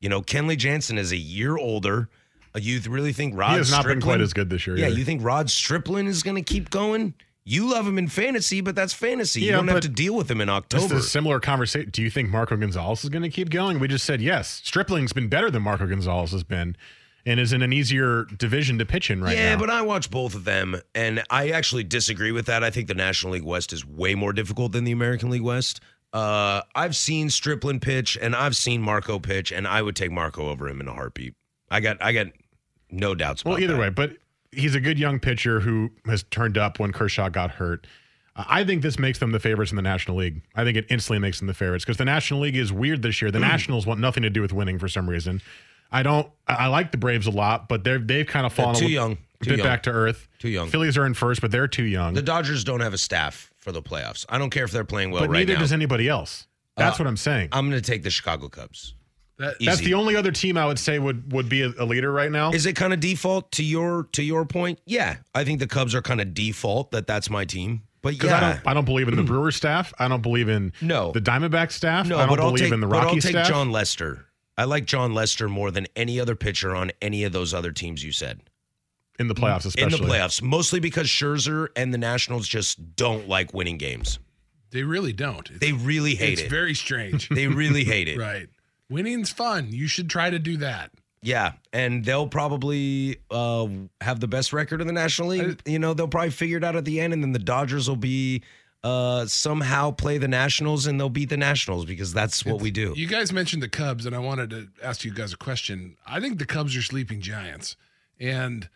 You 0.00 0.08
know, 0.08 0.22
Kenley 0.22 0.56
Jansen 0.56 0.98
is 0.98 1.12
a 1.12 1.16
year 1.16 1.56
older. 1.56 2.08
Uh, 2.52 2.58
You 2.60 2.80
really 2.88 3.12
think 3.12 3.38
Rod 3.38 3.52
he 3.52 3.58
has 3.58 3.70
not 3.70 3.84
been 3.86 4.00
quite 4.00 4.20
as 4.20 4.32
good 4.32 4.50
this 4.50 4.66
year. 4.66 4.76
Yeah, 4.76 4.86
either. 4.88 4.98
you 4.98 5.04
think 5.04 5.22
Rod 5.22 5.48
Stripling 5.48 6.08
is 6.08 6.24
going 6.24 6.34
to 6.34 6.42
keep 6.42 6.70
going? 6.70 7.14
You 7.44 7.70
love 7.70 7.86
him 7.86 7.98
in 7.98 8.08
fantasy, 8.08 8.60
but 8.60 8.74
that's 8.74 8.92
fantasy. 8.92 9.42
you 9.42 9.52
don't 9.52 9.68
have 9.68 9.82
to 9.82 9.88
deal 9.88 10.16
with 10.16 10.28
him 10.28 10.40
in 10.40 10.48
October. 10.48 10.82
This 10.82 10.92
is 10.98 11.06
a 11.06 11.08
similar 11.08 11.38
conversation. 11.38 11.90
Do 11.90 12.02
you 12.02 12.10
think 12.10 12.28
Marco 12.28 12.56
Gonzalez 12.56 13.04
is 13.04 13.10
going 13.10 13.22
to 13.22 13.28
keep 13.30 13.50
going? 13.50 13.78
We 13.78 13.86
just 13.86 14.04
said 14.04 14.20
yes. 14.20 14.60
Stripling's 14.64 15.12
been 15.12 15.28
better 15.28 15.48
than 15.48 15.62
Marco 15.62 15.86
Gonzalez 15.86 16.32
has 16.32 16.42
been, 16.42 16.76
and 17.24 17.38
is 17.38 17.52
in 17.52 17.62
an 17.62 17.72
easier 17.72 18.24
division 18.24 18.78
to 18.78 18.86
pitch 18.86 19.10
in 19.10 19.22
right 19.22 19.36
yeah, 19.36 19.54
now. 19.54 19.60
but 19.60 19.70
I 19.70 19.82
watch 19.82 20.10
both 20.10 20.34
of 20.34 20.44
them, 20.44 20.80
and 20.94 21.22
I 21.30 21.50
actually 21.50 21.84
disagree 21.84 22.32
with 22.32 22.46
that. 22.46 22.64
I 22.64 22.70
think 22.70 22.88
the 22.88 22.94
National 22.94 23.34
League 23.34 23.44
West 23.44 23.72
is 23.72 23.86
way 23.86 24.14
more 24.14 24.32
difficult 24.32 24.72
than 24.72 24.84
the 24.84 24.92
American 24.92 25.30
League 25.30 25.42
West. 25.42 25.80
Uh, 26.12 26.62
I've 26.74 26.96
seen 26.96 27.30
Stripling 27.30 27.80
pitch, 27.80 28.18
and 28.20 28.34
I've 28.34 28.56
seen 28.56 28.82
Marco 28.82 29.18
pitch, 29.18 29.52
and 29.52 29.66
I 29.66 29.82
would 29.82 29.96
take 29.96 30.10
Marco 30.10 30.48
over 30.48 30.68
him 30.68 30.80
in 30.80 30.88
a 30.88 30.92
heartbeat. 30.92 31.34
I 31.70 31.80
got, 31.80 32.02
I 32.02 32.12
got 32.12 32.26
no 32.90 33.14
doubts. 33.14 33.42
About 33.42 33.52
well, 33.52 33.60
either 33.60 33.74
that. 33.74 33.80
way, 33.80 33.90
but 33.90 34.16
he's 34.50 34.74
a 34.74 34.80
good 34.80 34.98
young 34.98 35.18
pitcher 35.18 35.60
who 35.60 35.90
has 36.06 36.24
turned 36.24 36.58
up 36.58 36.78
when 36.78 36.92
Kershaw 36.92 37.28
got 37.28 37.52
hurt. 37.52 37.86
I 38.34 38.64
think 38.64 38.82
this 38.82 38.98
makes 38.98 39.18
them 39.18 39.32
the 39.32 39.40
favorites 39.40 39.72
in 39.72 39.76
the 39.76 39.82
National 39.82 40.16
League. 40.16 40.42
I 40.54 40.64
think 40.64 40.78
it 40.78 40.86
instantly 40.88 41.18
makes 41.18 41.38
them 41.38 41.48
the 41.48 41.54
favorites 41.54 41.84
because 41.84 41.98
the 41.98 42.06
National 42.06 42.40
League 42.40 42.56
is 42.56 42.72
weird 42.72 43.02
this 43.02 43.20
year. 43.20 43.30
The 43.30 43.38
Nationals 43.38 43.86
want 43.86 44.00
nothing 44.00 44.22
to 44.22 44.30
do 44.30 44.40
with 44.40 44.54
winning 44.54 44.78
for 44.78 44.88
some 44.88 45.08
reason. 45.08 45.42
I 45.92 46.02
don't. 46.02 46.28
I 46.48 46.54
I 46.54 46.66
like 46.68 46.90
the 46.92 46.98
Braves 46.98 47.26
a 47.26 47.30
lot, 47.30 47.68
but 47.68 47.84
they're 47.84 47.98
they've 47.98 48.26
kind 48.26 48.46
of 48.46 48.52
fallen 48.52 48.74
too 48.76 48.86
a, 48.86 48.88
li- 48.88 48.94
young. 48.94 49.12
a 49.12 49.44
Too 49.44 49.50
bit 49.50 49.58
young. 49.58 49.66
back 49.66 49.82
to 49.84 49.90
earth. 49.90 50.28
Too 50.38 50.48
young. 50.48 50.68
Phillies 50.68 50.96
are 50.96 51.06
in 51.06 51.14
first, 51.14 51.40
but 51.40 51.50
they're 51.50 51.68
too 51.68 51.84
young. 51.84 52.14
The 52.14 52.22
Dodgers 52.22 52.64
don't 52.64 52.80
have 52.80 52.94
a 52.94 52.98
staff 52.98 53.52
for 53.58 53.72
the 53.72 53.82
playoffs. 53.82 54.24
I 54.28 54.38
don't 54.38 54.50
care 54.50 54.64
if 54.64 54.70
they're 54.72 54.84
playing 54.84 55.10
well 55.10 55.22
but 55.22 55.30
right 55.30 55.38
neither 55.40 55.54
now. 55.54 55.60
does 55.60 55.72
anybody 55.72 56.08
else. 56.08 56.46
That's 56.76 56.98
Uh, 56.98 57.04
what 57.04 57.08
I'm 57.08 57.16
saying. 57.18 57.50
I'm 57.52 57.68
going 57.70 57.80
to 57.80 57.86
take 57.90 58.02
the 58.02 58.10
Chicago 58.10 58.48
Cubs. 58.48 58.94
That, 59.38 59.56
That's 59.60 59.80
Easy. 59.80 59.86
the 59.86 59.94
only 59.94 60.14
other 60.16 60.30
team 60.30 60.56
I 60.56 60.66
would 60.66 60.78
say 60.78 60.98
would 60.98 61.32
would 61.32 61.48
be 61.48 61.62
a, 61.62 61.68
a 61.78 61.84
leader 61.84 62.12
right 62.12 62.30
now. 62.30 62.52
Is 62.52 62.64
it 62.66 62.74
kind 62.76 62.92
of 62.92 63.00
default 63.00 63.50
to 63.52 63.64
your 63.64 64.04
to 64.12 64.22
your 64.22 64.44
point? 64.44 64.78
Yeah, 64.86 65.16
I 65.34 65.44
think 65.44 65.58
the 65.58 65.66
Cubs 65.66 65.94
are 65.94 66.02
kind 66.02 66.20
of 66.20 66.32
default 66.34 66.90
that 66.92 67.06
that's 67.06 67.28
my 67.30 67.44
team. 67.44 67.82
But 68.02 68.14
Because 68.14 68.30
yeah, 68.30 68.36
I 68.36 68.40
don't, 68.54 68.68
I 68.68 68.74
don't 68.74 68.84
believe 68.84 69.08
in 69.08 69.16
the 69.16 69.22
Brewers 69.32 69.56
staff. 69.56 69.92
I 69.98 70.08
don't 70.08 70.22
believe 70.22 70.48
in 70.48 70.72
No. 70.80 71.12
the 71.12 71.20
Diamondback 71.20 71.70
staff. 71.72 72.06
no, 72.08 72.16
I 72.16 72.20
don't 72.20 72.28
but 72.30 72.40
I'll 72.40 72.46
believe 72.50 72.64
take 72.64 72.72
in 72.72 72.80
the 72.80 72.86
but 72.88 72.96
I'll 72.98 73.04
Rocky 73.06 73.20
take 73.20 73.30
staff. 73.32 73.48
Jon 73.48 73.70
Lester. 73.70 74.26
I 74.56 74.64
like 74.64 74.84
Jon 74.84 75.14
Lester 75.14 75.48
more 75.48 75.70
than 75.70 75.86
any 75.96 76.20
other 76.20 76.34
pitcher 76.34 76.74
on 76.74 76.92
any 77.00 77.24
of 77.24 77.32
those 77.32 77.54
other 77.54 77.72
teams 77.72 78.04
you 78.04 78.12
said 78.12 78.40
in 79.18 79.28
the 79.28 79.34
playoffs, 79.34 79.66
especially 79.66 79.98
in 79.98 80.02
the 80.02 80.08
playoffs. 80.08 80.42
Mostly 80.42 80.80
because 80.80 81.06
Scherzer 81.06 81.68
and 81.76 81.92
the 81.92 81.98
Nationals 81.98 82.46
just 82.46 82.96
don't 82.96 83.28
like 83.28 83.54
winning 83.54 83.78
games. 83.78 84.18
they 84.70 84.82
really 84.82 85.12
don't. 85.12 85.48
It's, 85.50 85.58
They 85.58 85.72
really 85.72 86.14
hate 86.14 86.34
it's 86.34 86.42
it. 86.42 86.44
It's 86.44 86.52
very 86.52 86.74
strange. 86.74 87.28
they 87.28 87.46
really 87.46 87.84
hate 87.84 88.08
it. 88.08 88.18
right. 88.18 88.48
Winning's 88.90 89.30
fun. 89.30 89.68
You 89.70 89.86
should 89.86 90.10
try 90.10 90.30
to 90.30 90.38
do 90.38 90.58
that. 90.58 90.90
Yeah, 91.24 91.52
and 91.72 92.04
they'll 92.04 92.26
probably 92.26 93.18
uh, 93.30 93.68
have 94.00 94.18
the 94.18 94.26
best 94.26 94.52
record 94.52 94.80
in 94.80 94.88
the 94.88 94.92
National 94.92 95.28
League. 95.28 95.62
you 95.64 95.78
know, 95.78 95.94
they'll 95.94 96.08
probably 96.08 96.30
figure 96.30 96.58
it 96.58 96.64
out 96.64 96.74
at 96.74 96.84
the 96.84 97.00
end, 97.00 97.12
and 97.12 97.22
then 97.22 97.30
the 97.30 97.38
Dodgers 97.38 97.88
will 97.88 97.94
be 97.94 98.42
uh, 98.84 99.26
somehow 99.26 99.90
play 99.90 100.18
the 100.18 100.28
Nationals, 100.28 100.86
and 100.86 100.98
they'll 100.98 101.08
beat 101.08 101.28
the 101.28 101.36
Nationals 101.36 101.84
because 101.84 102.12
that's 102.12 102.44
what 102.44 102.60
we 102.60 102.70
do. 102.70 102.92
You 102.96 103.06
guys 103.06 103.32
mentioned 103.32 103.62
the 103.62 103.68
Cubs, 103.68 104.06
and 104.06 104.14
I 104.14 104.18
wanted 104.18 104.50
to 104.50 104.68
ask 104.82 105.04
you 105.04 105.12
guys 105.12 105.32
a 105.32 105.36
question. 105.36 105.96
I 106.06 106.20
think 106.20 106.38
the 106.38 106.46
Cubs 106.46 106.76
are 106.76 106.82
sleeping 106.82 107.20
giants, 107.20 107.76
and 108.18 108.68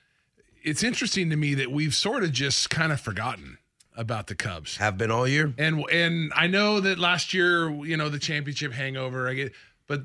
it's 0.62 0.82
interesting 0.82 1.30
to 1.30 1.36
me 1.36 1.54
that 1.54 1.70
we've 1.70 1.94
sort 1.94 2.22
of 2.22 2.32
just 2.32 2.70
kind 2.70 2.92
of 2.92 3.00
forgotten 3.00 3.58
about 3.96 4.26
the 4.26 4.34
Cubs. 4.34 4.76
Have 4.76 4.98
been 4.98 5.10
all 5.10 5.26
year. 5.26 5.52
And 5.58 5.84
and 5.90 6.32
I 6.36 6.46
know 6.46 6.80
that 6.80 6.98
last 6.98 7.34
year, 7.34 7.70
you 7.84 7.96
know, 7.96 8.08
the 8.08 8.18
championship 8.18 8.72
hangover. 8.72 9.28
I 9.28 9.34
get, 9.34 9.52
but 9.86 10.02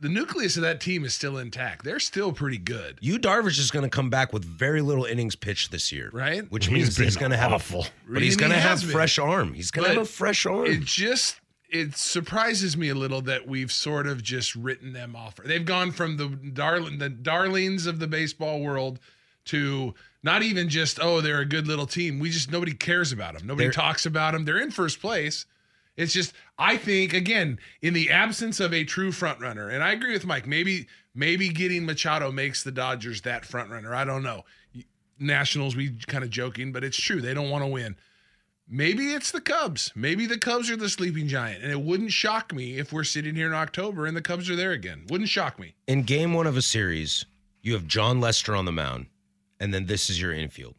the 0.00 0.08
nucleus 0.08 0.56
of 0.56 0.62
that 0.62 0.80
team 0.80 1.04
is 1.04 1.12
still 1.14 1.38
intact. 1.38 1.84
They're 1.84 1.98
still 2.00 2.32
pretty 2.32 2.58
good, 2.58 2.98
You 3.00 3.18
Darvish 3.18 3.58
is 3.58 3.70
going 3.70 3.82
to 3.84 3.88
come 3.90 4.10
back 4.10 4.32
with 4.32 4.44
very 4.44 4.80
little 4.80 5.04
innings 5.04 5.34
pitched 5.36 5.70
this 5.72 5.90
year, 5.92 6.10
right? 6.12 6.48
which 6.50 6.66
He's 6.66 6.72
means 6.74 6.96
he's 6.96 7.16
going 7.16 7.32
to 7.32 7.36
have 7.36 7.52
awful. 7.52 7.82
a, 7.84 7.88
but 8.12 8.22
he's 8.22 8.36
going 8.36 8.50
to 8.50 8.56
he 8.56 8.62
have 8.62 8.70
has 8.70 8.82
been. 8.82 8.92
fresh 8.92 9.18
arm. 9.18 9.54
He's 9.54 9.70
going 9.70 9.88
to 9.88 9.94
have 9.94 10.02
a 10.02 10.06
fresh 10.06 10.46
arm. 10.46 10.66
It 10.66 10.80
just 10.82 11.40
it 11.70 11.96
surprises 11.96 12.76
me 12.76 12.88
a 12.88 12.94
little 12.94 13.20
that 13.22 13.46
we've 13.46 13.70
sort 13.72 14.06
of 14.06 14.22
just 14.22 14.54
written 14.54 14.92
them 14.92 15.14
off. 15.16 15.36
They've 15.36 15.64
gone 15.64 15.90
from 15.92 16.16
the 16.16 16.28
darling 16.28 16.98
the 16.98 17.08
darlings 17.10 17.86
of 17.86 17.98
the 17.98 18.06
baseball 18.06 18.60
world 18.62 19.00
to 19.46 19.94
not 20.22 20.42
even 20.42 20.68
just 20.68 20.98
oh 21.02 21.20
they're 21.20 21.40
a 21.40 21.44
good 21.44 21.66
little 21.66 21.86
team. 21.86 22.20
We 22.20 22.30
just 22.30 22.50
nobody 22.50 22.72
cares 22.72 23.12
about 23.12 23.36
them. 23.36 23.46
Nobody 23.46 23.66
They're- 23.66 23.72
talks 23.72 24.06
about 24.06 24.32
them. 24.32 24.44
They're 24.44 24.60
in 24.60 24.70
first 24.70 25.00
place. 25.00 25.44
It's 25.98 26.12
just 26.12 26.32
I 26.58 26.76
think 26.76 27.12
again 27.12 27.58
in 27.82 27.92
the 27.92 28.10
absence 28.10 28.60
of 28.60 28.72
a 28.72 28.84
true 28.84 29.12
front 29.12 29.40
runner, 29.40 29.68
and 29.68 29.82
I 29.82 29.92
agree 29.92 30.12
with 30.12 30.24
Mike. 30.24 30.46
Maybe 30.46 30.86
maybe 31.12 31.48
getting 31.48 31.84
Machado 31.84 32.30
makes 32.30 32.62
the 32.62 32.70
Dodgers 32.70 33.20
that 33.22 33.44
front 33.44 33.70
runner. 33.70 33.94
I 33.94 34.04
don't 34.04 34.22
know. 34.22 34.44
Nationals, 35.18 35.74
we 35.74 35.90
kind 36.06 36.22
of 36.22 36.30
joking, 36.30 36.70
but 36.70 36.84
it's 36.84 36.96
true. 36.96 37.20
They 37.20 37.34
don't 37.34 37.50
want 37.50 37.64
to 37.64 37.68
win. 37.68 37.96
Maybe 38.70 39.12
it's 39.12 39.32
the 39.32 39.40
Cubs. 39.40 39.90
Maybe 39.96 40.26
the 40.26 40.38
Cubs 40.38 40.70
are 40.70 40.76
the 40.76 40.88
sleeping 40.88 41.26
giant. 41.26 41.64
And 41.64 41.72
it 41.72 41.80
wouldn't 41.80 42.12
shock 42.12 42.54
me 42.54 42.78
if 42.78 42.92
we're 42.92 43.02
sitting 43.02 43.34
here 43.34 43.48
in 43.48 43.54
October 43.54 44.06
and 44.06 44.16
the 44.16 44.22
Cubs 44.22 44.48
are 44.48 44.56
there 44.56 44.72
again. 44.72 45.06
Wouldn't 45.08 45.30
shock 45.30 45.58
me. 45.58 45.74
in 45.86 46.02
game 46.02 46.34
one 46.34 46.46
of 46.46 46.56
a 46.56 46.62
series, 46.62 47.24
you 47.62 47.72
have 47.72 47.86
John 47.88 48.20
Lester 48.20 48.54
on 48.54 48.66
the 48.66 48.72
mound, 48.72 49.06
and 49.58 49.74
then 49.74 49.86
this 49.86 50.08
is 50.08 50.20
your 50.20 50.32
infield 50.32 50.76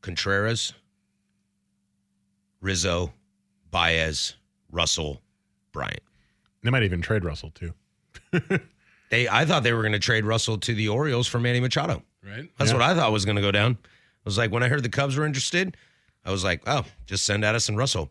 Contreras, 0.00 0.72
Rizzo, 2.62 3.12
Baez, 3.76 4.34
Russell, 4.72 5.20
Bryant. 5.72 6.00
They 6.62 6.70
might 6.70 6.82
even 6.82 7.02
trade 7.02 7.24
Russell 7.24 7.50
too. 7.50 7.74
They, 9.08 9.28
I 9.28 9.44
thought 9.44 9.62
they 9.62 9.72
were 9.72 9.82
going 9.82 9.92
to 9.92 10.00
trade 10.00 10.24
Russell 10.24 10.58
to 10.58 10.74
the 10.74 10.88
Orioles 10.88 11.28
for 11.28 11.38
Manny 11.38 11.60
Machado. 11.60 12.02
Right? 12.26 12.50
That's 12.58 12.72
Yeah. 12.72 12.76
what 12.78 12.82
I 12.82 12.92
thought 12.94 13.12
was 13.12 13.24
going 13.24 13.36
to 13.36 13.42
go 13.42 13.52
down. 13.52 13.78
I 13.84 13.86
was 14.24 14.36
like, 14.36 14.50
when 14.50 14.64
I 14.64 14.68
heard 14.68 14.82
the 14.82 14.88
Cubs 14.88 15.14
were 15.16 15.24
interested, 15.24 15.76
I 16.24 16.32
was 16.32 16.42
like, 16.42 16.62
oh, 16.66 16.84
just 17.04 17.24
send 17.24 17.44
Addison 17.44 17.76
Russell, 17.76 18.10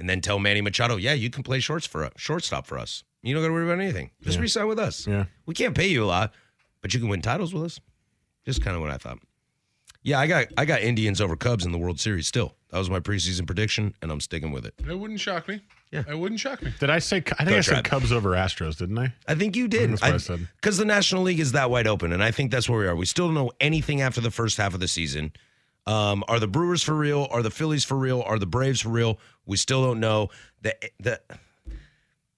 and 0.00 0.10
then 0.10 0.20
tell 0.20 0.40
Manny 0.40 0.62
Machado, 0.62 0.96
yeah, 0.96 1.12
you 1.12 1.30
can 1.30 1.44
play 1.44 1.60
shorts 1.60 1.86
for 1.86 2.10
shortstop 2.16 2.66
for 2.66 2.76
us. 2.76 3.04
You 3.22 3.34
don't 3.34 3.42
got 3.44 3.48
to 3.48 3.52
worry 3.54 3.66
about 3.70 3.80
anything. 3.80 4.10
Just 4.20 4.36
Yeah. 4.38 4.42
resign 4.42 4.66
with 4.66 4.80
us. 4.80 5.06
Yeah. 5.06 5.26
We 5.46 5.54
can't 5.54 5.76
pay 5.76 5.86
you 5.86 6.02
a 6.02 6.06
lot, 6.06 6.34
but 6.80 6.92
you 6.92 6.98
can 6.98 7.08
win 7.08 7.22
titles 7.22 7.54
with 7.54 7.62
us. 7.62 7.78
Just 8.44 8.62
kind 8.64 8.74
of 8.74 8.82
what 8.82 8.90
I 8.90 8.96
thought. 8.96 9.18
Yeah, 10.06 10.20
I 10.20 10.28
got 10.28 10.46
I 10.56 10.64
got 10.64 10.82
Indians 10.82 11.20
over 11.20 11.34
Cubs 11.34 11.64
in 11.64 11.72
the 11.72 11.78
World 11.78 11.98
Series. 11.98 12.28
Still, 12.28 12.54
that 12.70 12.78
was 12.78 12.88
my 12.88 13.00
preseason 13.00 13.44
prediction, 13.44 13.92
and 14.00 14.12
I'm 14.12 14.20
sticking 14.20 14.52
with 14.52 14.64
it. 14.64 14.72
It 14.88 14.96
wouldn't 14.96 15.18
shock 15.18 15.48
me. 15.48 15.60
Yeah. 15.90 16.04
It 16.08 16.16
wouldn't 16.16 16.38
shock 16.38 16.62
me. 16.62 16.72
Did 16.78 16.90
I 16.90 17.00
say? 17.00 17.16
I 17.16 17.44
think 17.44 17.50
Go 17.50 17.56
I 17.56 17.60
said 17.60 17.72
Tribe. 17.72 17.84
Cubs 17.84 18.12
over 18.12 18.30
Astros, 18.30 18.76
didn't 18.78 18.98
I? 18.98 19.12
I 19.26 19.34
think 19.34 19.56
you 19.56 19.66
did. 19.66 19.90
That's 19.90 20.02
what 20.02 20.12
I 20.14 20.16
said. 20.18 20.48
Because 20.60 20.78
the 20.78 20.84
National 20.84 21.22
League 21.22 21.40
is 21.40 21.52
that 21.52 21.70
wide 21.70 21.88
open, 21.88 22.12
and 22.12 22.22
I 22.22 22.30
think 22.30 22.52
that's 22.52 22.68
where 22.68 22.78
we 22.78 22.86
are. 22.86 22.94
We 22.94 23.04
still 23.04 23.26
don't 23.26 23.34
know 23.34 23.50
anything 23.60 24.00
after 24.00 24.20
the 24.20 24.30
first 24.30 24.58
half 24.58 24.74
of 24.74 24.80
the 24.80 24.86
season. 24.86 25.32
Um, 25.88 26.22
are 26.28 26.38
the 26.38 26.48
Brewers 26.48 26.84
for 26.84 26.94
real? 26.94 27.26
Are 27.32 27.42
the 27.42 27.50
Phillies 27.50 27.82
for 27.82 27.96
real? 27.96 28.22
Are 28.22 28.38
the 28.38 28.46
Braves 28.46 28.82
for 28.82 28.90
real? 28.90 29.18
We 29.44 29.56
still 29.56 29.84
don't 29.84 29.98
know. 29.98 30.28
The 30.62 30.76
the 31.00 31.20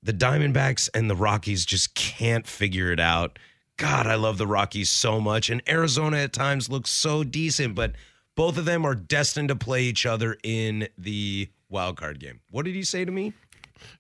the 0.02 0.14
Diamondbacks 0.14 0.88
and 0.94 1.10
the 1.10 1.16
Rockies 1.16 1.66
just 1.66 1.94
can't 1.94 2.46
figure 2.46 2.92
it 2.92 3.00
out. 3.00 3.38
God, 3.78 4.08
I 4.08 4.16
love 4.16 4.38
the 4.38 4.46
Rockies 4.46 4.90
so 4.90 5.20
much, 5.20 5.48
and 5.48 5.62
Arizona 5.68 6.18
at 6.18 6.32
times 6.32 6.68
looks 6.68 6.90
so 6.90 7.22
decent, 7.22 7.76
but 7.76 7.92
both 8.34 8.58
of 8.58 8.64
them 8.64 8.84
are 8.84 8.96
destined 8.96 9.48
to 9.50 9.56
play 9.56 9.84
each 9.84 10.04
other 10.04 10.36
in 10.42 10.88
the 10.98 11.48
wild 11.70 11.96
card 11.96 12.18
game. 12.18 12.40
What 12.50 12.64
did 12.64 12.74
he 12.74 12.82
say 12.82 13.04
to 13.04 13.12
me? 13.12 13.32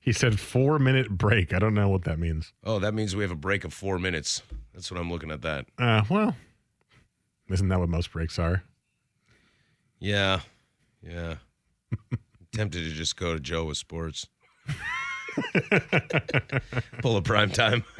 He 0.00 0.12
said 0.12 0.40
four 0.40 0.80
minute 0.80 1.08
break. 1.10 1.54
I 1.54 1.60
don't 1.60 1.74
know 1.74 1.88
what 1.88 2.02
that 2.04 2.18
means. 2.18 2.52
Oh, 2.64 2.80
that 2.80 2.92
means 2.92 3.14
we 3.14 3.22
have 3.22 3.30
a 3.30 3.36
break 3.36 3.64
of 3.64 3.72
four 3.72 4.00
minutes. 4.00 4.42
That's 4.74 4.90
what 4.90 5.00
I'm 5.00 5.10
looking 5.10 5.30
at. 5.30 5.42
That. 5.42 5.66
Uh, 5.78 6.02
well, 6.10 6.34
isn't 7.48 7.68
that 7.68 7.78
what 7.78 7.88
most 7.88 8.10
breaks 8.10 8.36
are? 8.40 8.64
Yeah. 10.00 10.40
Yeah. 11.00 11.36
Tempted 12.52 12.82
to 12.82 12.90
just 12.90 13.16
go 13.16 13.34
to 13.34 13.40
Joe 13.40 13.66
with 13.66 13.76
sports. 13.76 14.26
Pull 17.00 17.16
a 17.16 17.22
prime 17.22 17.50
time. 17.50 17.84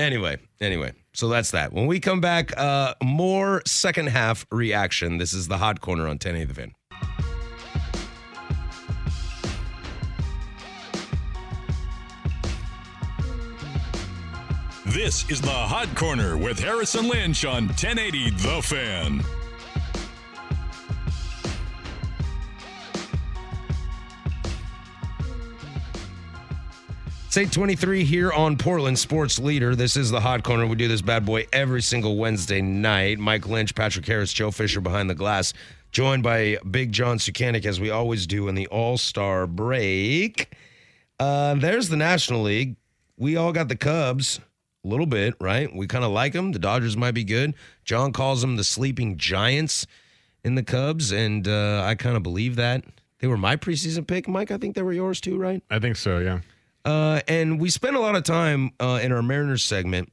anyway, 0.00 0.38
anyway. 0.60 0.92
So 1.12 1.28
that's 1.28 1.50
that. 1.52 1.72
When 1.72 1.86
we 1.86 2.00
come 2.00 2.20
back, 2.20 2.56
uh 2.56 2.94
more 3.02 3.62
second 3.66 4.08
half 4.08 4.46
reaction. 4.50 5.18
This 5.18 5.32
is 5.32 5.48
the 5.48 5.58
hot 5.58 5.80
corner 5.80 6.08
on 6.08 6.18
10 6.18 6.48
the 6.48 6.54
fan. 6.54 6.74
This 14.86 15.30
is 15.30 15.40
the 15.40 15.48
Hot 15.48 15.94
Corner 15.94 16.36
with 16.36 16.58
Harris 16.58 16.96
and 16.96 17.06
Lynch 17.06 17.44
on 17.44 17.68
1080 17.68 18.30
The 18.30 18.60
Fan. 18.60 19.39
It's 27.30 27.36
823 27.36 28.02
here 28.02 28.32
on 28.32 28.56
Portland 28.56 28.98
Sports 28.98 29.38
Leader. 29.38 29.76
This 29.76 29.96
is 29.96 30.10
the 30.10 30.18
Hot 30.18 30.42
Corner. 30.42 30.66
We 30.66 30.74
do 30.74 30.88
this 30.88 31.00
bad 31.00 31.24
boy 31.24 31.46
every 31.52 31.80
single 31.80 32.16
Wednesday 32.16 32.60
night. 32.60 33.20
Mike 33.20 33.46
Lynch, 33.46 33.72
Patrick 33.72 34.04
Harris, 34.04 34.32
Joe 34.32 34.50
Fisher 34.50 34.80
behind 34.80 35.08
the 35.08 35.14
glass, 35.14 35.52
joined 35.92 36.24
by 36.24 36.58
Big 36.68 36.90
John 36.90 37.18
Sukanik, 37.18 37.66
as 37.66 37.78
we 37.78 37.88
always 37.88 38.26
do 38.26 38.48
in 38.48 38.56
the 38.56 38.66
All 38.66 38.98
Star 38.98 39.46
break. 39.46 40.52
Uh, 41.20 41.54
there's 41.54 41.88
the 41.88 41.96
National 41.96 42.42
League. 42.42 42.74
We 43.16 43.36
all 43.36 43.52
got 43.52 43.68
the 43.68 43.76
Cubs 43.76 44.40
a 44.84 44.88
little 44.88 45.06
bit, 45.06 45.34
right? 45.40 45.72
We 45.72 45.86
kind 45.86 46.04
of 46.04 46.10
like 46.10 46.32
them. 46.32 46.50
The 46.50 46.58
Dodgers 46.58 46.96
might 46.96 47.14
be 47.14 47.22
good. 47.22 47.54
John 47.84 48.12
calls 48.12 48.40
them 48.40 48.56
the 48.56 48.64
sleeping 48.64 49.18
giants 49.18 49.86
in 50.42 50.56
the 50.56 50.64
Cubs, 50.64 51.12
and 51.12 51.46
uh, 51.46 51.84
I 51.86 51.94
kind 51.94 52.16
of 52.16 52.24
believe 52.24 52.56
that. 52.56 52.82
They 53.20 53.28
were 53.28 53.36
my 53.36 53.54
preseason 53.54 54.04
pick, 54.04 54.26
Mike. 54.26 54.50
I 54.50 54.58
think 54.58 54.74
they 54.74 54.82
were 54.82 54.92
yours 54.92 55.20
too, 55.20 55.38
right? 55.38 55.62
I 55.70 55.78
think 55.78 55.94
so. 55.94 56.18
Yeah. 56.18 56.40
Uh, 56.84 57.20
and 57.28 57.60
we 57.60 57.70
spent 57.70 57.96
a 57.96 58.00
lot 58.00 58.16
of 58.16 58.22
time 58.22 58.72
uh, 58.80 59.00
in 59.02 59.12
our 59.12 59.22
Mariners 59.22 59.64
segment 59.64 60.10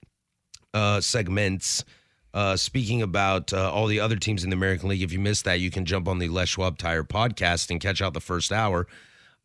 uh, 0.74 1.00
segments 1.02 1.86
uh, 2.34 2.56
speaking 2.56 3.02
about 3.02 3.54
uh, 3.54 3.72
all 3.72 3.88
the 3.88 4.00
other 4.00 4.16
teams 4.16 4.44
in 4.44 4.50
the 4.50 4.56
American 4.56 4.90
League. 4.90 5.02
If 5.02 5.12
you 5.12 5.20
missed 5.20 5.46
that, 5.46 5.60
you 5.60 5.72
can 5.72 5.86
jump 5.86 6.08
on 6.08 6.20
the 6.20 6.30
Les 6.30 6.50
Schwab 6.50 6.78
Tire 6.78 7.04
podcast 7.04 7.72
and 7.72 7.80
catch 7.80 8.02
out 8.02 8.14
the 8.14 8.22
first 8.22 8.52
hour. 8.52 8.88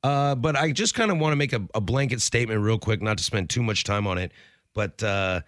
Uh, 0.03 0.35
but 0.35 0.57
I 0.57 0.73
just 0.73 0.95
kind 0.95 1.11
of 1.11 1.19
want 1.19 1.33
to 1.33 1.37
make 1.37 1.53
a, 1.53 1.63
a 1.75 1.81
blanket 1.81 2.21
statement 2.21 2.61
real 2.61 2.79
quick, 2.79 3.01
not 3.01 3.19
to 3.19 3.25
spend 3.25 3.51
too 3.51 3.63
much 3.63 3.85
time 3.85 4.07
on 4.07 4.19
it, 4.19 4.33
but 4.75 5.03
uh, 5.03 5.41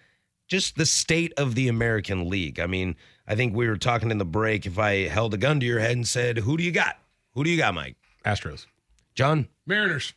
just 0.49 0.77
the 0.77 0.87
state 0.87 1.33
of 1.37 1.55
the 1.55 1.69
American 1.69 2.31
League. 2.31 2.61
I 2.61 2.67
mean, 2.67 2.95
I 3.27 3.35
think 3.35 3.55
we 3.55 3.69
were 3.69 3.77
talking 3.77 4.11
in 4.11 4.19
the 4.19 4.25
break. 4.25 4.65
If 4.65 4.79
I 4.79 5.09
held 5.09 5.35
a 5.35 5.39
gun 5.39 5.59
to 5.61 5.67
your 5.67 5.81
head 5.81 5.93
and 5.93 6.07
said, 6.07 6.39
"Who 6.39 6.57
do 6.57 6.63
you 6.63 6.73
got? 6.73 6.99
Who 7.35 7.43
do 7.43 7.51
you 7.51 7.57
got, 7.57 7.75
Mike?" 7.75 7.97
Astros. 8.25 8.67
John. 9.15 9.49
Mariners. 9.67 10.13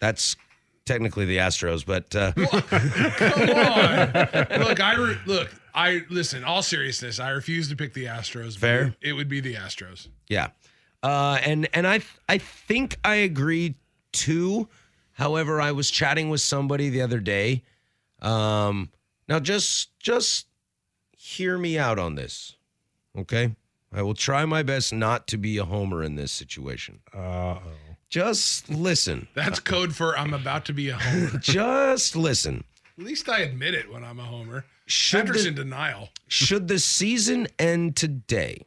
That's 0.00 0.36
technically 0.84 1.24
the 1.24 1.38
Astros, 1.38 1.84
but 1.84 2.14
uh, 2.14 2.32
Come 2.32 3.50
on. 3.50 4.60
look, 4.68 4.80
I 4.80 4.94
re- 4.96 5.18
look. 5.26 5.54
I 5.74 6.02
listen. 6.08 6.44
All 6.44 6.62
seriousness, 6.62 7.18
I 7.18 7.30
refuse 7.30 7.68
to 7.70 7.76
pick 7.76 7.94
the 7.94 8.04
Astros. 8.04 8.56
Fair. 8.56 8.94
It, 9.00 9.10
it 9.10 9.12
would 9.14 9.28
be 9.28 9.40
the 9.40 9.54
Astros. 9.54 10.08
Yeah. 10.28 10.48
Uh, 11.02 11.38
and 11.44 11.68
and 11.74 11.86
I 11.86 12.00
I 12.28 12.38
think 12.38 12.96
I 13.04 13.16
agree 13.16 13.74
too. 14.12 14.68
However, 15.12 15.60
I 15.60 15.72
was 15.72 15.90
chatting 15.90 16.28
with 16.30 16.40
somebody 16.40 16.88
the 16.90 17.02
other 17.02 17.20
day. 17.20 17.62
Um, 18.22 18.90
now 19.28 19.38
just 19.40 19.98
just 19.98 20.46
hear 21.16 21.58
me 21.58 21.78
out 21.78 21.98
on 21.98 22.14
this. 22.14 22.56
Okay? 23.16 23.54
I 23.92 24.02
will 24.02 24.14
try 24.14 24.44
my 24.44 24.62
best 24.64 24.92
not 24.92 25.28
to 25.28 25.36
be 25.36 25.56
a 25.58 25.64
homer 25.64 26.02
in 26.02 26.16
this 26.16 26.32
situation. 26.32 27.00
Uh, 27.12 27.58
Just 28.14 28.70
listen. 28.70 29.26
That's 29.34 29.58
code 29.58 29.92
for 29.92 30.16
I'm 30.16 30.34
about 30.34 30.66
to 30.66 30.72
be 30.72 30.88
a 30.88 30.94
homer. 30.94 31.36
Just 31.40 32.14
listen. 32.14 32.62
At 32.96 33.04
least 33.04 33.28
I 33.28 33.40
admit 33.40 33.74
it 33.74 33.92
when 33.92 34.04
I'm 34.04 34.20
a 34.20 34.22
homer. 34.22 34.66
Should 34.86 35.22
Patrick's 35.26 35.42
the- 35.42 35.48
in 35.48 35.54
denial. 35.56 36.10
Should 36.28 36.68
the 36.68 36.78
season 36.78 37.48
end 37.58 37.96
today? 37.96 38.66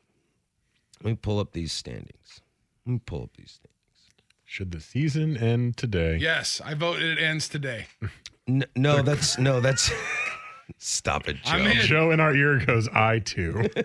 Let 1.01 1.12
me 1.12 1.16
pull 1.16 1.39
up 1.39 1.54
these 1.54 1.72
standings. 1.72 2.42
Let 2.86 2.92
me 2.92 3.00
pull 3.06 3.24
up 3.24 3.38
these 3.38 3.51
standings. 3.51 4.12
should 4.44 4.72
the 4.72 4.82
season 4.82 5.38
end 5.38 5.77
today? 5.77 6.18
Yes, 6.18 6.60
I 6.66 6.74
vote 6.74 7.01
it 7.01 7.18
ends 7.18 7.48
today. 7.48 7.86
N- 8.50 8.66
no, 8.75 9.01
that's 9.01 9.38
no, 9.38 9.62
that's 9.62 9.89
stop 10.78 11.28
it, 11.28 11.38
Joe. 11.44 11.52
I'm 11.52 11.66
in. 11.68 11.78
Joe 11.86 12.12
in 12.12 12.20
our 12.20 12.34
ear 12.36 12.60
goes, 12.66 12.88
I 12.90 13.20
too. 13.20 13.68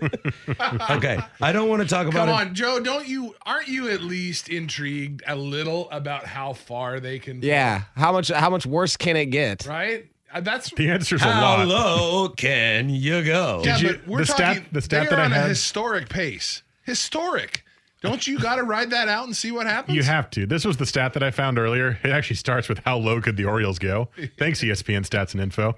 Okay, 0.89 1.17
I 1.41 1.51
don't 1.51 1.69
want 1.69 1.81
to 1.81 1.87
talk 1.87 2.07
about 2.07 2.27
it. 2.27 2.31
Come 2.31 2.41
it. 2.41 2.47
on, 2.49 2.55
Joe. 2.55 2.79
Don't 2.79 3.07
you? 3.07 3.35
Aren't 3.45 3.67
you 3.67 3.89
at 3.89 4.01
least 4.01 4.49
intrigued 4.49 5.23
a 5.27 5.35
little 5.35 5.89
about 5.91 6.25
how 6.25 6.53
far 6.53 6.99
they 6.99 7.19
can? 7.19 7.41
Yeah. 7.41 7.83
How 7.95 8.11
much 8.11 8.29
how 8.29 8.49
much 8.49 8.65
worse 8.65 8.97
can 8.97 9.15
it 9.17 9.27
get? 9.27 9.65
Right. 9.65 10.07
Uh, 10.33 10.41
That's 10.41 10.71
the 10.71 10.89
answer's 10.89 11.21
a 11.21 11.27
lot. 11.27 11.33
How 11.59 11.65
lot. 11.65 11.67
low 11.67 12.29
can 12.29 12.89
you 12.89 13.23
go? 13.23 13.61
yeah, 13.63 13.77
you- 13.77 13.87
but 13.89 14.07
we're 14.07 14.17
the 14.19 14.25
stat- 14.25 14.55
talking. 14.57 14.69
the 14.71 14.81
stat 14.81 15.03
they 15.03 15.09
that 15.09 15.19
are 15.19 15.21
I 15.21 15.25
on 15.25 15.31
a 15.31 15.35
had- 15.35 15.49
historic 15.49 16.09
pace. 16.09 16.63
Historic. 16.83 17.63
Don't 18.03 18.27
you 18.27 18.37
got 18.37 18.57
to 18.57 18.63
ride 18.63 18.89
that 18.89 19.07
out 19.07 19.23
and 19.23 19.35
see 19.35 19.49
what 19.49 19.65
happens? 19.65 19.95
You 19.95 20.03
have 20.03 20.29
to. 20.31 20.45
This 20.45 20.65
was 20.65 20.75
the 20.75 20.85
stat 20.85 21.13
that 21.13 21.23
I 21.23 21.31
found 21.31 21.57
earlier. 21.57 21.97
It 22.03 22.11
actually 22.11 22.35
starts 22.35 22.67
with 22.67 22.79
how 22.79 22.97
low 22.97 23.21
could 23.21 23.37
the 23.37 23.45
Orioles 23.45 23.79
go. 23.79 24.09
Thanks, 24.37 24.59
ESPN 24.59 25.07
Stats 25.07 25.31
and 25.31 25.41
Info. 25.41 25.75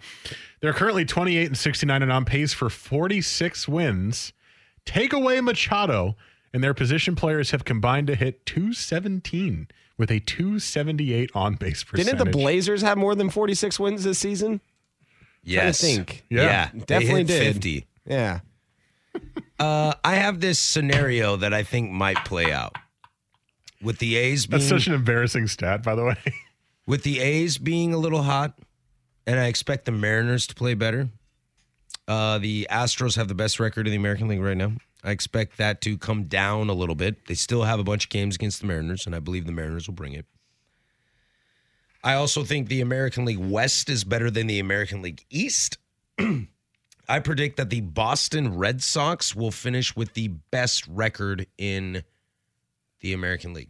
They're 0.59 0.73
currently 0.73 1.05
28 1.05 1.45
and 1.45 1.57
69 1.57 2.01
and 2.01 2.11
on 2.11 2.25
pace 2.25 2.51
for 2.51 2.71
46 2.71 3.67
wins. 3.67 4.33
Take 4.85 5.13
away 5.13 5.39
Machado, 5.39 6.15
and 6.51 6.63
their 6.63 6.73
position 6.73 7.15
players 7.15 7.51
have 7.51 7.63
combined 7.63 8.07
to 8.07 8.15
hit 8.15 8.43
217 8.47 9.67
with 9.97 10.09
a 10.09 10.19
278 10.19 11.29
on 11.35 11.53
base 11.53 11.83
percentage. 11.83 12.17
Didn't 12.17 12.25
the 12.25 12.31
Blazers 12.31 12.81
have 12.81 12.97
more 12.97 13.13
than 13.13 13.29
46 13.29 13.79
wins 13.79 14.03
this 14.03 14.17
season? 14.17 14.61
Yes. 15.43 15.79
think. 15.79 16.25
Yeah. 16.29 16.71
they 16.73 16.79
Definitely 16.79 17.19
hit 17.19 17.27
did. 17.27 17.53
50. 17.53 17.87
Yeah. 18.07 18.39
Uh, 19.59 19.93
I 20.03 20.15
have 20.15 20.41
this 20.41 20.59
scenario 20.59 21.37
that 21.37 21.53
I 21.53 21.63
think 21.63 21.91
might 21.91 22.17
play 22.25 22.51
out. 22.51 22.75
With 23.81 23.99
the 23.99 24.15
A's 24.15 24.45
being 24.45 24.59
That's 24.59 24.69
such 24.69 24.87
an 24.87 24.93
embarrassing 24.93 25.47
stat, 25.47 25.83
by 25.83 25.95
the 25.95 26.03
way. 26.03 26.17
with 26.87 27.03
the 27.03 27.19
A's 27.19 27.57
being 27.57 27.93
a 27.93 27.97
little 27.97 28.23
hot, 28.23 28.57
and 29.25 29.39
I 29.39 29.45
expect 29.45 29.85
the 29.85 29.91
Mariners 29.91 30.47
to 30.47 30.55
play 30.55 30.73
better. 30.73 31.09
Uh, 32.07 32.37
the 32.37 32.67
Astros 32.69 33.15
have 33.15 33.27
the 33.27 33.35
best 33.35 33.59
record 33.59 33.87
in 33.87 33.91
the 33.91 33.97
American 33.97 34.27
League 34.27 34.41
right 34.41 34.57
now. 34.57 34.73
I 35.03 35.11
expect 35.11 35.57
that 35.57 35.81
to 35.81 35.97
come 35.97 36.23
down 36.23 36.69
a 36.69 36.73
little 36.73 36.95
bit. 36.95 37.27
They 37.27 37.35
still 37.35 37.63
have 37.63 37.79
a 37.79 37.83
bunch 37.83 38.05
of 38.05 38.09
games 38.09 38.35
against 38.35 38.61
the 38.61 38.67
Mariners, 38.67 39.05
and 39.05 39.15
I 39.15 39.19
believe 39.19 39.45
the 39.45 39.51
Mariners 39.51 39.87
will 39.87 39.95
bring 39.95 40.13
it. 40.13 40.25
I 42.03 42.15
also 42.15 42.43
think 42.43 42.67
the 42.67 42.81
American 42.81 43.25
League 43.25 43.39
West 43.39 43.89
is 43.89 44.03
better 44.03 44.29
than 44.29 44.47
the 44.47 44.59
American 44.59 45.01
League 45.01 45.25
East. 45.29 45.77
I 47.07 47.19
predict 47.19 47.57
that 47.57 47.69
the 47.69 47.81
Boston 47.81 48.57
Red 48.57 48.81
Sox 48.81 49.35
will 49.35 49.51
finish 49.51 49.95
with 49.95 50.13
the 50.13 50.29
best 50.51 50.87
record 50.87 51.47
in 51.57 52.03
the 53.01 53.13
American 53.13 53.53
League. 53.53 53.69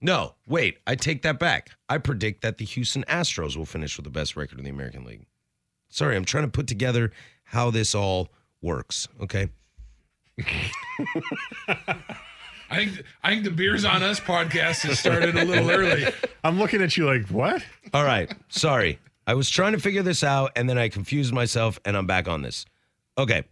No, 0.00 0.34
wait, 0.48 0.78
I 0.86 0.96
take 0.96 1.22
that 1.22 1.38
back. 1.38 1.70
I 1.88 1.98
predict 1.98 2.42
that 2.42 2.58
the 2.58 2.64
Houston 2.64 3.04
Astros 3.04 3.56
will 3.56 3.64
finish 3.64 3.96
with 3.96 4.04
the 4.04 4.10
best 4.10 4.36
record 4.36 4.58
in 4.58 4.64
the 4.64 4.70
American 4.70 5.04
League. 5.04 5.26
Sorry, 5.88 6.16
I'm 6.16 6.24
trying 6.24 6.44
to 6.44 6.50
put 6.50 6.66
together 6.66 7.12
how 7.44 7.70
this 7.70 7.94
all 7.94 8.30
works, 8.60 9.06
okay? 9.20 9.48
I 12.68 12.76
think. 12.76 13.02
I 13.22 13.30
think 13.30 13.44
the 13.44 13.50
beers 13.50 13.84
on 13.84 14.02
us 14.02 14.18
podcast 14.18 14.82
has 14.82 14.98
started 14.98 15.36
a 15.36 15.44
little 15.44 15.70
early. 15.70 16.06
I'm 16.44 16.58
looking 16.58 16.82
at 16.82 16.96
you 16.96 17.06
like, 17.06 17.28
what? 17.28 17.62
All 17.94 18.04
right, 18.04 18.32
sorry. 18.48 18.98
I 19.26 19.34
was 19.34 19.48
trying 19.48 19.72
to 19.72 19.78
figure 19.78 20.02
this 20.02 20.24
out 20.24 20.52
and 20.56 20.68
then 20.68 20.78
I 20.78 20.88
confused 20.88 21.32
myself 21.32 21.78
and 21.84 21.96
I'm 21.96 22.06
back 22.06 22.28
on 22.28 22.42
this. 22.42 22.64
Okay. 23.16 23.44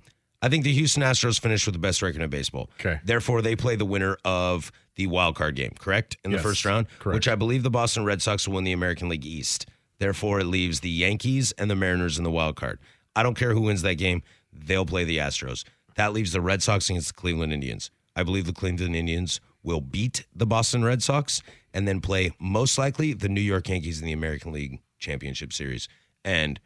I 0.43 0.49
think 0.49 0.65
the 0.65 0.73
Houston 0.73 1.03
Astros 1.03 1.39
finished 1.39 1.67
with 1.67 1.75
the 1.75 1.79
best 1.81 2.01
record 2.03 2.23
in 2.23 2.31
baseball. 2.31 2.71
Okay. 2.81 2.99
Therefore, 3.05 3.43
they 3.43 3.55
play 3.57 3.77
the 3.77 3.85
winner 3.85 4.17
of 4.25 4.73
the 4.97 5.07
wild 5.07 5.37
card 5.37 5.55
game, 5.55 5.73
correct? 5.79 6.17
In 6.25 6.31
Yes, 6.31 6.41
the 6.41 6.49
first 6.49 6.65
round, 6.65 6.87
correct. 6.99 7.15
which 7.15 7.29
I 7.29 7.35
believe 7.35 7.63
the 7.63 7.71
Boston 7.71 8.05
Red 8.05 8.23
Sox 8.23 8.49
will 8.49 8.55
win 8.57 8.65
the 8.65 8.73
American 8.73 9.09
League 9.09 9.27
East. 9.27 9.67
Therefore, 9.99 10.41
it 10.41 10.45
leaves 10.45 10.81
the 10.81 10.89
Yankees 10.91 11.53
and 11.53 11.71
the 11.71 11.77
Mariners 11.77 12.17
in 12.17 12.25
the 12.25 12.31
wild 12.31 12.57
card. 12.57 12.79
I 13.15 13.23
don't 13.23 13.35
care 13.37 13.53
who 13.53 13.61
wins 13.61 13.83
that 13.83 13.97
game; 13.97 14.23
they'll 14.51 14.87
play 14.87 15.05
the 15.05 15.19
Astros. 15.19 15.65
That 15.97 16.15
leaves 16.15 16.33
the 16.33 16.41
Red 16.41 16.63
Sox 16.63 16.89
against 16.89 17.09
the 17.09 17.15
Cleveland 17.21 17.53
Indians. 17.53 17.91
I 18.17 18.23
believe 18.23 18.47
the 18.47 18.53
Cleveland 18.55 18.97
Indians 18.97 19.41
will 19.63 19.83
beat 19.83 20.25
the 20.35 20.47
Boston 20.47 20.83
Red 20.85 21.03
Sox 21.03 21.43
and 21.75 21.87
then 21.87 22.01
play 22.01 22.33
most 22.41 22.79
likely 22.79 23.13
the 23.13 23.29
New 23.29 23.43
York 23.43 23.69
Yankees 23.69 24.01
in 24.01 24.07
the 24.07 24.13
American 24.13 24.53
League 24.53 24.81
Championship 25.01 25.53
Series. 25.53 25.89
And 26.25 26.61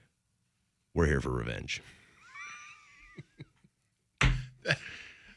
we're 0.94 1.06
here 1.06 1.20
for 1.22 1.30
revenge. 1.30 1.80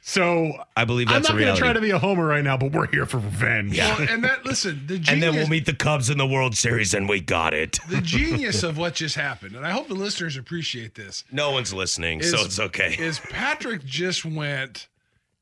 So 0.01 0.53
I 0.77 0.85
believe 0.85 1.07
that's 1.09 1.17
I'm 1.17 1.21
that's 1.23 1.29
not 1.33 1.37
going 1.37 1.53
to 1.55 1.59
try 1.59 1.73
to 1.73 1.81
be 1.81 1.89
a 1.89 1.99
homer 1.99 2.25
right 2.25 2.41
now, 2.43 2.55
but 2.55 2.71
we're 2.71 2.87
here 2.87 3.05
for 3.05 3.17
revenge. 3.17 3.77
Well, 3.77 4.07
and 4.09 4.23
that 4.23 4.45
listen, 4.45 4.83
the 4.87 4.99
genius, 4.99 5.09
and 5.11 5.21
then 5.21 5.35
we'll 5.35 5.49
meet 5.49 5.65
the 5.65 5.73
Cubs 5.75 6.09
in 6.09 6.17
the 6.17 6.25
World 6.25 6.55
Series, 6.55 6.93
and 6.93 7.09
we 7.09 7.19
got 7.19 7.53
it. 7.53 7.77
the 7.89 7.99
genius 8.01 8.63
of 8.63 8.77
what 8.77 8.93
just 8.93 9.15
happened, 9.15 9.57
and 9.57 9.65
I 9.67 9.71
hope 9.71 9.89
the 9.89 9.95
listeners 9.95 10.37
appreciate 10.37 10.95
this. 10.95 11.25
No 11.29 11.51
one's 11.51 11.73
listening, 11.73 12.21
is- 12.21 12.31
so 12.31 12.37
it's 12.39 12.57
okay. 12.57 12.95
Is 12.97 13.19
Patrick 13.19 13.83
just 13.83 14.23
went 14.23 14.87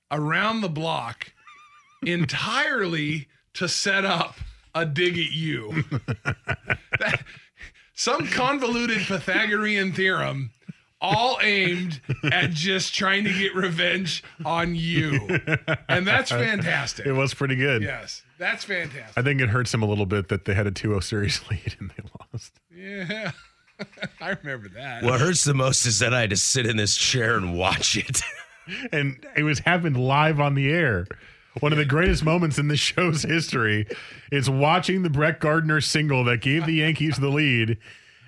around 0.09 0.61
the 0.61 0.69
block 0.69 1.31
entirely 2.01 3.27
to 3.53 3.67
set 3.69 4.03
up 4.03 4.35
a 4.73 4.83
dig 4.83 5.13
at 5.19 5.31
you? 5.31 5.83
That- 6.99 7.21
some 7.95 8.27
convoluted 8.27 8.99
Pythagorean 9.01 9.93
theorem, 9.93 10.51
all 11.01 11.38
aimed 11.41 12.01
at 12.31 12.51
just 12.51 12.93
trying 12.95 13.23
to 13.25 13.34
get 13.34 13.53
revenge 13.55 14.23
on 14.43 14.75
you, 14.75 15.27
and 15.89 16.05
that's 16.08 16.29
fantastic. 16.31 17.05
It 17.05 17.12
was 17.12 17.34
pretty 17.34 17.55
good. 17.55 17.81
Yes, 17.84 18.23
that's 18.38 18.63
fantastic. 18.63 19.17
I 19.17 19.21
think 19.21 19.41
it 19.41 19.49
hurts 19.49 19.73
him 19.73 19.84
a 19.84 19.86
little 19.86 20.05
bit 20.05 20.29
that 20.29 20.45
they 20.45 20.53
had 20.53 20.67
a 20.67 20.71
2 20.71 20.89
0 20.89 20.99
series 21.01 21.41
lead 21.49 21.75
and 21.79 21.91
they 21.91 22.03
lost. 22.34 22.60
Yeah, 22.73 23.31
I 24.21 24.29
remember 24.41 24.69
that. 24.69 25.03
What 25.03 25.19
hurts 25.19 25.43
the 25.43 25.53
most 25.53 25.86
is 25.86 25.99
that 25.99 26.13
I 26.13 26.21
had 26.21 26.29
to 26.31 26.38
sit 26.38 26.65
in 26.65 26.77
this 26.77 26.95
chair 26.95 27.36
and 27.36 27.58
watch 27.58 27.97
it. 27.97 28.21
and 28.91 29.23
it 29.36 29.43
was 29.43 29.60
happened 29.60 29.97
live 29.97 30.39
on 30.39 30.55
the 30.55 30.69
air. 30.71 31.05
One 31.61 31.71
of 31.71 31.77
the 31.77 31.85
greatest 31.85 32.23
moments 32.23 32.57
in 32.57 32.67
the 32.67 32.77
show's 32.77 33.23
history 33.23 33.87
is 34.31 34.49
watching 34.49 35.03
the 35.03 35.09
Brett 35.09 35.39
Gardner 35.39 35.81
single 35.81 36.23
that 36.25 36.41
gave 36.41 36.65
the 36.65 36.73
Yankees 36.73 37.17
the 37.17 37.29
lead, 37.29 37.77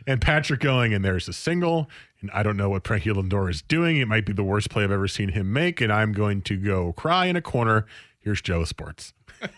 and 0.05 0.21
Patrick 0.21 0.61
going, 0.61 0.93
and 0.93 1.03
there's 1.03 1.27
a 1.27 1.33
single, 1.33 1.89
and 2.21 2.31
I 2.31 2.41
don't 2.41 2.55
know 2.55 2.69
what 2.69 2.87
Frankie 2.87 3.09
Lindor 3.09 3.49
is 3.49 3.61
doing. 3.61 3.97
It 3.97 4.07
might 4.07 4.25
be 4.25 4.33
the 4.33 4.43
worst 4.43 4.69
play 4.69 4.83
I've 4.83 4.91
ever 4.91 5.07
seen 5.07 5.29
him 5.29 5.51
make, 5.51 5.81
and 5.81 5.91
I'm 5.91 6.13
going 6.13 6.41
to 6.43 6.55
go 6.55 6.93
cry 6.93 7.25
in 7.25 7.35
a 7.35 7.41
corner. 7.41 7.85
Here's 8.19 8.41
Joe 8.41 8.63
Sports. 8.63 9.13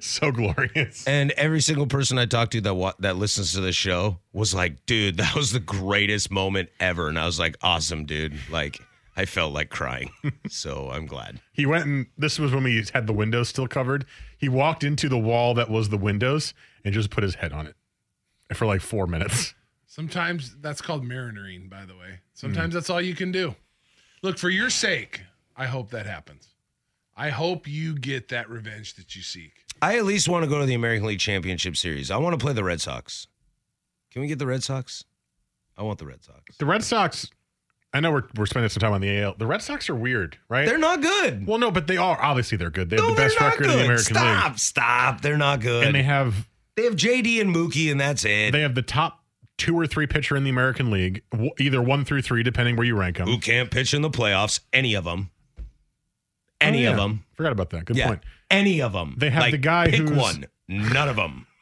so 0.00 0.30
glorious. 0.30 1.06
And 1.06 1.32
every 1.32 1.60
single 1.60 1.86
person 1.86 2.18
I 2.18 2.26
talked 2.26 2.52
to 2.52 2.60
that 2.62 2.74
wa- 2.74 2.94
that 3.00 3.16
listens 3.16 3.52
to 3.52 3.60
the 3.60 3.72
show 3.72 4.18
was 4.32 4.54
like, 4.54 4.86
"Dude, 4.86 5.18
that 5.18 5.34
was 5.34 5.52
the 5.52 5.60
greatest 5.60 6.30
moment 6.30 6.70
ever." 6.80 7.08
And 7.08 7.18
I 7.18 7.26
was 7.26 7.38
like, 7.38 7.56
"Awesome, 7.62 8.06
dude!" 8.06 8.38
Like 8.50 8.80
I 9.16 9.24
felt 9.24 9.52
like 9.52 9.70
crying. 9.70 10.10
so 10.48 10.90
I'm 10.92 11.06
glad. 11.06 11.40
He 11.52 11.66
went 11.66 11.86
and 11.86 12.06
this 12.18 12.38
was 12.38 12.52
when 12.52 12.64
we 12.64 12.84
had 12.92 13.06
the 13.06 13.12
windows 13.12 13.48
still 13.48 13.66
covered. 13.66 14.04
He 14.36 14.48
walked 14.48 14.84
into 14.84 15.08
the 15.08 15.18
wall 15.18 15.54
that 15.54 15.70
was 15.70 15.88
the 15.88 15.96
windows 15.96 16.52
and 16.84 16.92
just 16.92 17.10
put 17.10 17.22
his 17.24 17.36
head 17.36 17.52
on 17.52 17.66
it 17.66 17.76
for 18.54 18.66
like 18.66 18.80
four 18.80 19.06
minutes. 19.06 19.54
Sometimes 19.86 20.54
that's 20.60 20.82
called 20.82 21.04
marinering, 21.04 21.70
by 21.70 21.86
the 21.86 21.96
way. 21.96 22.20
Sometimes 22.34 22.72
hmm. 22.72 22.76
that's 22.76 22.90
all 22.90 23.00
you 23.00 23.14
can 23.14 23.32
do. 23.32 23.54
Look, 24.22 24.38
for 24.38 24.50
your 24.50 24.70
sake, 24.70 25.22
I 25.56 25.66
hope 25.66 25.90
that 25.90 26.06
happens. 26.06 26.48
I 27.16 27.30
hope 27.30 27.66
you 27.66 27.94
get 27.94 28.28
that 28.28 28.50
revenge 28.50 28.94
that 28.96 29.16
you 29.16 29.22
seek. 29.22 29.52
I 29.80 29.96
at 29.96 30.04
least 30.04 30.28
want 30.28 30.44
to 30.44 30.50
go 30.50 30.58
to 30.58 30.66
the 30.66 30.74
American 30.74 31.06
League 31.06 31.18
Championship 31.18 31.76
Series. 31.76 32.10
I 32.10 32.18
want 32.18 32.38
to 32.38 32.44
play 32.44 32.52
the 32.52 32.64
Red 32.64 32.80
Sox. 32.80 33.26
Can 34.10 34.20
we 34.20 34.28
get 34.28 34.38
the 34.38 34.46
Red 34.46 34.62
Sox? 34.62 35.04
I 35.78 35.82
want 35.82 35.98
the 35.98 36.06
Red 36.06 36.22
Sox. 36.24 36.56
The 36.58 36.66
Red 36.66 36.82
Sox, 36.82 37.28
I 37.96 38.00
know 38.00 38.12
we're, 38.12 38.22
we're 38.36 38.46
spending 38.46 38.68
some 38.68 38.80
time 38.80 38.92
on 38.92 39.00
the 39.00 39.20
AL. 39.22 39.34
The 39.38 39.46
Red 39.46 39.62
Sox 39.62 39.88
are 39.90 39.94
weird, 39.94 40.38
right? 40.48 40.66
They're 40.66 40.78
not 40.78 41.00
good. 41.02 41.46
well, 41.46 41.58
no, 41.58 41.70
but 41.70 41.86
they 41.86 41.96
are. 41.96 42.20
Obviously, 42.22 42.58
they're 42.58 42.70
good. 42.70 42.90
They 42.90 42.96
have 42.96 43.04
No, 43.04 43.10
the 43.10 43.16
best 43.16 43.40
record 43.40 43.66
in 43.66 43.72
the. 43.72 43.84
American 43.84 44.04
Stop, 44.04 44.22
League. 44.50 44.58
stop. 44.58 44.58
Stop. 44.58 45.20
They're 45.22 45.38
not 45.38 45.60
good. 45.60 45.84
And 45.86 45.94
they 45.94 46.02
have 46.02 46.48
They 46.76 46.84
have 46.84 46.94
JD 46.96 47.40
and 47.40 47.54
Mookie, 47.54 47.90
and 47.90 48.00
that's 48.00 48.24
it. 48.24 48.52
they 48.52 48.60
have 48.60 48.74
the 48.74 48.82
top 48.82 49.20
two 49.58 49.74
or 49.78 49.86
three 49.86 50.06
pitcher 50.06 50.36
in 50.36 50.44
the 50.44 50.50
American 50.50 50.90
League, 50.90 51.22
either 51.58 51.80
one 51.80 52.04
through 52.04 52.20
three, 52.22 52.42
depending 52.42 52.76
where 52.76 52.84
you 52.86 52.94
rank 52.94 53.16
them. 53.16 53.26
Who 53.28 53.38
can't 53.38 53.70
pitch 53.70 53.94
in 53.94 54.02
the 54.02 54.10
playoffs? 54.10 54.60
Any 54.72 54.94
of 54.94 55.04
them. 55.04 55.30
Any 56.60 56.86
Oh, 56.86 56.90
of 56.92 56.96
them. 56.96 57.24
Forgot 57.34 57.52
about 57.52 57.70
that. 57.70 57.84
Good 57.84 57.96
Yeah. 57.96 58.08
point. 58.08 58.22
Any 58.50 58.80
of 58.80 58.92
them. 58.92 59.14
They 59.18 59.30
have 59.30 59.42
Like, 59.42 59.52
the 59.52 59.58
guy 59.58 59.86
pick 59.90 60.00
who's- 60.00 60.10
one. 60.18 60.44
None 60.68 61.08
of 61.08 61.16
them. 61.16 61.46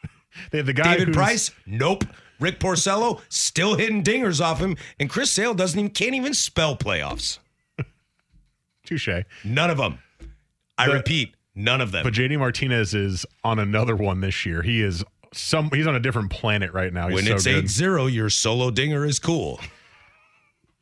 They 0.51 0.59
have 0.59 0.67
the 0.67 0.73
guy 0.73 0.95
David 0.95 1.07
who's- 1.09 1.17
Price? 1.17 1.51
Nope. 1.65 2.05
Rick 2.45 2.61
Porcello 2.61 3.23
still 3.31 3.75
hitting 3.77 4.05
dingers 4.05 4.39
off 4.39 4.59
him, 4.61 4.77
and 5.01 5.09
Chris 5.09 5.31
Sale 5.31 5.55
doesn't 5.55 5.79
even 5.79 5.91
can't 5.91 6.15
even 6.15 6.35
spell 6.35 6.77
playoffs. 6.77 7.39
Touche. 8.85 9.09
None 9.45 9.71
of 9.71 9.79
them. 9.79 9.99
I 10.77 10.89
The- 10.89 10.93
repeat, 10.93 11.35
none 11.55 11.81
of 11.81 11.91
them. 11.91 12.03
But 12.05 12.13
JD 12.13 12.39
Martinez 12.39 12.93
is 12.93 13.25
on 13.45 13.59
another 13.59 13.97
one 13.97 14.21
this 14.21 14.45
year. 14.45 14.61
He 14.61 14.83
is 14.83 15.03
some. 15.33 15.71
He's 15.73 15.87
on 15.87 15.95
a 15.95 16.01
different 16.01 16.31
planet 16.31 16.75
right 16.75 16.93
now. 16.93 17.09
He's 17.09 17.15
when 17.15 17.25
so 17.25 17.35
it's 17.35 17.45
good. 17.45 17.65
8-0, 17.65 18.13
your 18.13 18.29
solo 18.29 18.71
dinger 18.71 19.07
is 19.07 19.19
cool. 19.19 19.59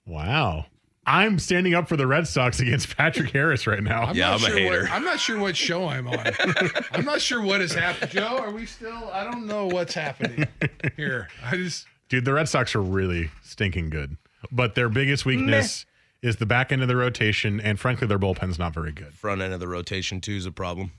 Wow. 0.05 0.67
I'm 1.05 1.39
standing 1.41 1.75
up 1.75 1.89
for 1.89 1.97
the 1.97 2.07
Red 2.07 2.29
Sox 2.29 2.61
against 2.61 2.97
Patrick 2.97 3.31
Harris 3.31 3.67
right 3.67 3.83
now. 3.83 4.03
I'm 4.03 4.17
Yeah, 4.17 4.31
not 4.31 4.45
I'm 4.45 4.53
a 4.53 4.55
hater. 4.59 4.83
What, 4.83 4.91
I'm 4.93 5.05
not 5.05 5.19
sure 5.19 5.39
what 5.39 5.57
show 5.57 5.89
I'm 5.89 6.07
on. 6.09 6.27
I'm 6.93 7.05
not 7.05 7.21
sure 7.21 7.43
what 7.43 7.61
has 7.61 7.73
happened. 7.73 8.13
Joe, 8.13 8.39
are 8.39 8.51
we 8.53 8.67
still? 8.67 9.11
I 9.13 9.25
don't 9.25 9.47
know 9.47 9.67
what's 9.67 9.95
happening 9.95 10.47
here. 10.97 11.29
I 11.45 11.57
just 11.57 11.87
Dude, 12.09 12.25
the 12.25 12.33
Red 12.35 12.49
Sox 12.49 12.75
are 12.75 12.83
really 12.83 13.31
stinking 13.43 13.91
good. 13.91 14.17
But 14.51 14.75
their 14.75 14.89
biggest 14.89 15.25
weakness 15.25 15.87
is 16.21 16.37
the 16.37 16.47
back 16.47 16.71
end 16.73 16.83
of 16.83 16.89
the 16.89 16.97
rotation, 16.97 17.61
and 17.61 17.81
frankly, 17.81 18.07
their 18.07 18.19
bullpen's 18.19 18.59
not 18.59 18.75
very 18.75 18.93
good. 18.93 19.15
Front 19.15 19.41
end 19.41 19.53
of 19.55 19.61
the 19.61 19.69
rotation 19.69 20.21
too 20.21 20.33
is 20.37 20.47
a 20.47 20.53
problem. 20.53 20.93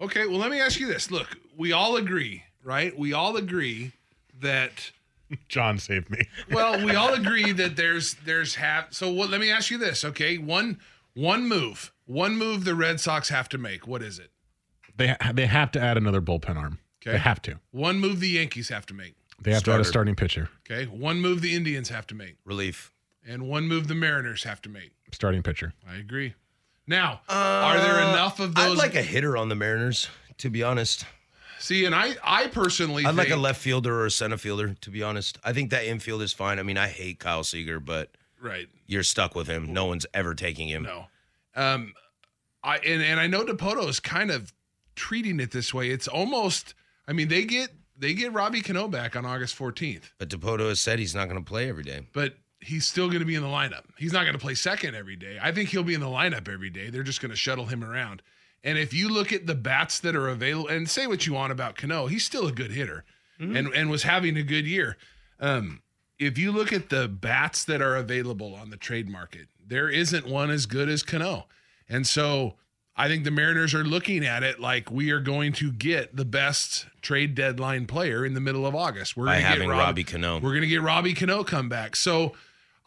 okay. 0.00 0.26
Well, 0.26 0.38
let 0.38 0.50
me 0.50 0.60
ask 0.60 0.78
you 0.78 0.86
this. 0.86 1.10
Look, 1.10 1.36
we 1.56 1.72
all 1.72 1.96
agree, 1.96 2.44
right? 2.62 2.96
We 2.96 3.12
all 3.12 3.36
agree 3.36 3.92
that. 4.40 4.90
John 5.48 5.78
saved 5.78 6.10
me. 6.10 6.26
Well, 6.50 6.84
we 6.84 6.94
all 6.94 7.14
agree 7.14 7.52
that 7.52 7.76
there's 7.76 8.14
there's 8.24 8.54
have. 8.56 8.86
So 8.90 9.10
what? 9.10 9.30
Let 9.30 9.40
me 9.40 9.50
ask 9.50 9.70
you 9.70 9.78
this. 9.78 10.04
Okay, 10.04 10.38
one 10.38 10.78
one 11.14 11.46
move, 11.48 11.92
one 12.06 12.36
move 12.36 12.64
the 12.64 12.74
Red 12.74 13.00
Sox 13.00 13.28
have 13.28 13.48
to 13.50 13.58
make. 13.58 13.86
What 13.86 14.02
is 14.02 14.18
it? 14.18 14.30
They 14.96 15.14
they 15.34 15.46
have 15.46 15.70
to 15.72 15.80
add 15.80 15.96
another 15.96 16.20
bullpen 16.20 16.56
arm. 16.56 16.78
Okay. 17.02 17.12
They 17.12 17.18
have 17.18 17.40
to. 17.42 17.60
One 17.70 18.00
move 18.00 18.20
the 18.20 18.28
Yankees 18.30 18.68
have 18.70 18.86
to 18.86 18.94
make. 18.94 19.14
They 19.40 19.52
have 19.52 19.62
to 19.64 19.72
add 19.72 19.80
a 19.80 19.84
starting 19.84 20.16
pitcher. 20.16 20.48
Okay. 20.68 20.86
One 20.86 21.20
move 21.20 21.42
the 21.42 21.54
Indians 21.54 21.88
have 21.90 22.06
to 22.08 22.14
make, 22.16 22.36
Relief. 22.44 22.90
and 23.26 23.48
one 23.48 23.68
move 23.68 23.86
the 23.86 23.94
Mariners 23.94 24.42
have 24.44 24.60
to 24.62 24.68
make. 24.68 24.90
Starting 25.12 25.42
pitcher. 25.44 25.74
I 25.88 25.94
agree. 25.96 26.34
Now, 26.88 27.20
are 27.28 27.78
there 27.78 28.00
enough 28.00 28.40
of 28.40 28.56
Uh, 28.56 28.60
I'd 28.62 28.68
those? 28.70 28.78
like 28.78 28.94
a 28.96 29.02
hitter 29.02 29.36
on 29.36 29.48
the 29.48 29.54
Mariners, 29.54 30.08
to 30.38 30.50
be 30.50 30.62
honest. 30.64 31.04
See, 31.58 31.84
and 31.84 31.94
I, 31.94 32.14
I 32.22 32.46
personally, 32.48 33.04
I'd 33.04 33.14
like 33.16 33.30
a 33.30 33.36
left 33.36 33.60
fielder 33.60 34.00
or 34.00 34.06
a 34.06 34.10
center 34.10 34.36
fielder, 34.36 34.74
to 34.80 34.90
be 34.90 35.02
honest. 35.02 35.38
I 35.44 35.52
think 35.52 35.70
that 35.70 35.84
infield 35.84 36.22
is 36.22 36.32
fine. 36.32 36.58
I 36.58 36.62
mean, 36.62 36.78
I 36.78 36.88
hate 36.88 37.18
Kyle 37.18 37.44
Seager, 37.44 37.80
but 37.80 38.10
Right. 38.40 38.68
you're 38.86 39.02
stuck 39.02 39.34
with 39.34 39.48
him. 39.48 39.72
No 39.72 39.84
one's 39.86 40.06
ever 40.14 40.34
taking 40.34 40.68
him. 40.68 40.84
No. 40.84 41.06
Um, 41.56 41.94
I 42.62 42.76
and 42.78 43.02
and 43.02 43.18
I 43.20 43.26
know 43.26 43.44
Dipoto 43.44 43.88
is 43.88 43.98
kind 44.00 44.30
of 44.30 44.52
treating 44.94 45.40
it 45.40 45.50
this 45.50 45.72
way. 45.74 45.90
It's 45.90 46.06
almost. 46.08 46.74
I 47.08 47.12
mean, 47.12 47.28
they 47.28 47.44
get 47.44 47.70
they 47.96 48.14
get 48.14 48.32
Robbie 48.32 48.60
Cano 48.60 48.86
back 48.86 49.16
on 49.16 49.24
August 49.26 49.58
14th, 49.58 50.12
But 50.18 50.28
Dipoto 50.28 50.68
has 50.68 50.78
said 50.78 50.98
he's 51.00 51.14
not 51.16 51.28
going 51.28 51.42
to 51.42 51.48
play 51.48 51.68
every 51.68 51.82
day. 51.82 52.02
but 52.12 52.34
he's 52.60 52.86
still 52.86 53.08
going 53.08 53.20
to 53.20 53.24
be 53.26 53.34
in 53.34 53.42
the 53.42 53.48
lineup. 53.48 53.84
He's 53.96 54.12
not 54.12 54.22
going 54.22 54.34
to 54.34 54.38
play 54.40 54.54
second 54.54 54.94
every 54.94 55.16
day. 55.16 55.38
I 55.40 55.50
think 55.52 55.68
he'll 55.70 55.82
be 55.84 55.94
in 55.94 56.00
the 56.00 56.06
lineup 56.06 56.48
every 56.48 56.70
day. 56.70 56.90
They're 56.90 57.02
just 57.04 57.20
going 57.20 57.30
to 57.30 57.36
shuttle 57.36 57.66
him 57.66 57.82
around. 57.84 58.22
And 58.64 58.76
if 58.78 58.92
you 58.92 59.08
look 59.08 59.32
at 59.32 59.46
the 59.46 59.54
bats 59.54 60.00
that 60.00 60.16
are 60.16 60.28
available, 60.28 60.68
and 60.68 60.88
say 60.90 61.06
what 61.06 61.26
you 61.26 61.32
want 61.34 61.52
about 61.52 61.76
Cano, 61.76 62.06
he's 62.06 62.24
still 62.24 62.46
a 62.46 62.52
good 62.52 62.72
hitter, 62.72 63.04
and 63.38 63.68
and 63.68 63.88
was 63.88 64.02
having 64.02 64.36
a 64.36 64.42
good 64.42 64.66
year. 64.66 64.96
Um, 65.38 65.80
if 66.18 66.36
you 66.36 66.50
look 66.50 66.72
at 66.72 66.88
the 66.88 67.06
bats 67.06 67.64
that 67.66 67.80
are 67.80 67.94
available 67.94 68.54
on 68.56 68.70
the 68.70 68.76
trade 68.76 69.08
market, 69.08 69.46
there 69.64 69.88
isn't 69.88 70.26
one 70.26 70.50
as 70.50 70.66
good 70.66 70.88
as 70.88 71.04
Cano. 71.04 71.46
And 71.88 72.04
so 72.06 72.54
I 72.96 73.06
think 73.06 73.22
the 73.22 73.30
Mariners 73.30 73.74
are 73.74 73.84
looking 73.84 74.24
at 74.26 74.42
it 74.42 74.58
like 74.58 74.90
we 74.90 75.12
are 75.12 75.20
going 75.20 75.52
to 75.54 75.70
get 75.70 76.16
the 76.16 76.24
best 76.24 76.86
trade 77.00 77.36
deadline 77.36 77.86
player 77.86 78.26
in 78.26 78.34
the 78.34 78.40
middle 78.40 78.66
of 78.66 78.74
August. 78.74 79.16
We're 79.16 79.26
By 79.26 79.36
having 79.36 79.68
get 79.68 79.70
Rob- 79.70 79.78
Robbie 79.78 80.02
Cano. 80.04 80.40
We're 80.40 80.50
going 80.50 80.62
to 80.62 80.66
get 80.66 80.82
Robbie 80.82 81.14
Cano 81.14 81.44
come 81.44 81.68
back. 81.68 81.94
So 81.94 82.32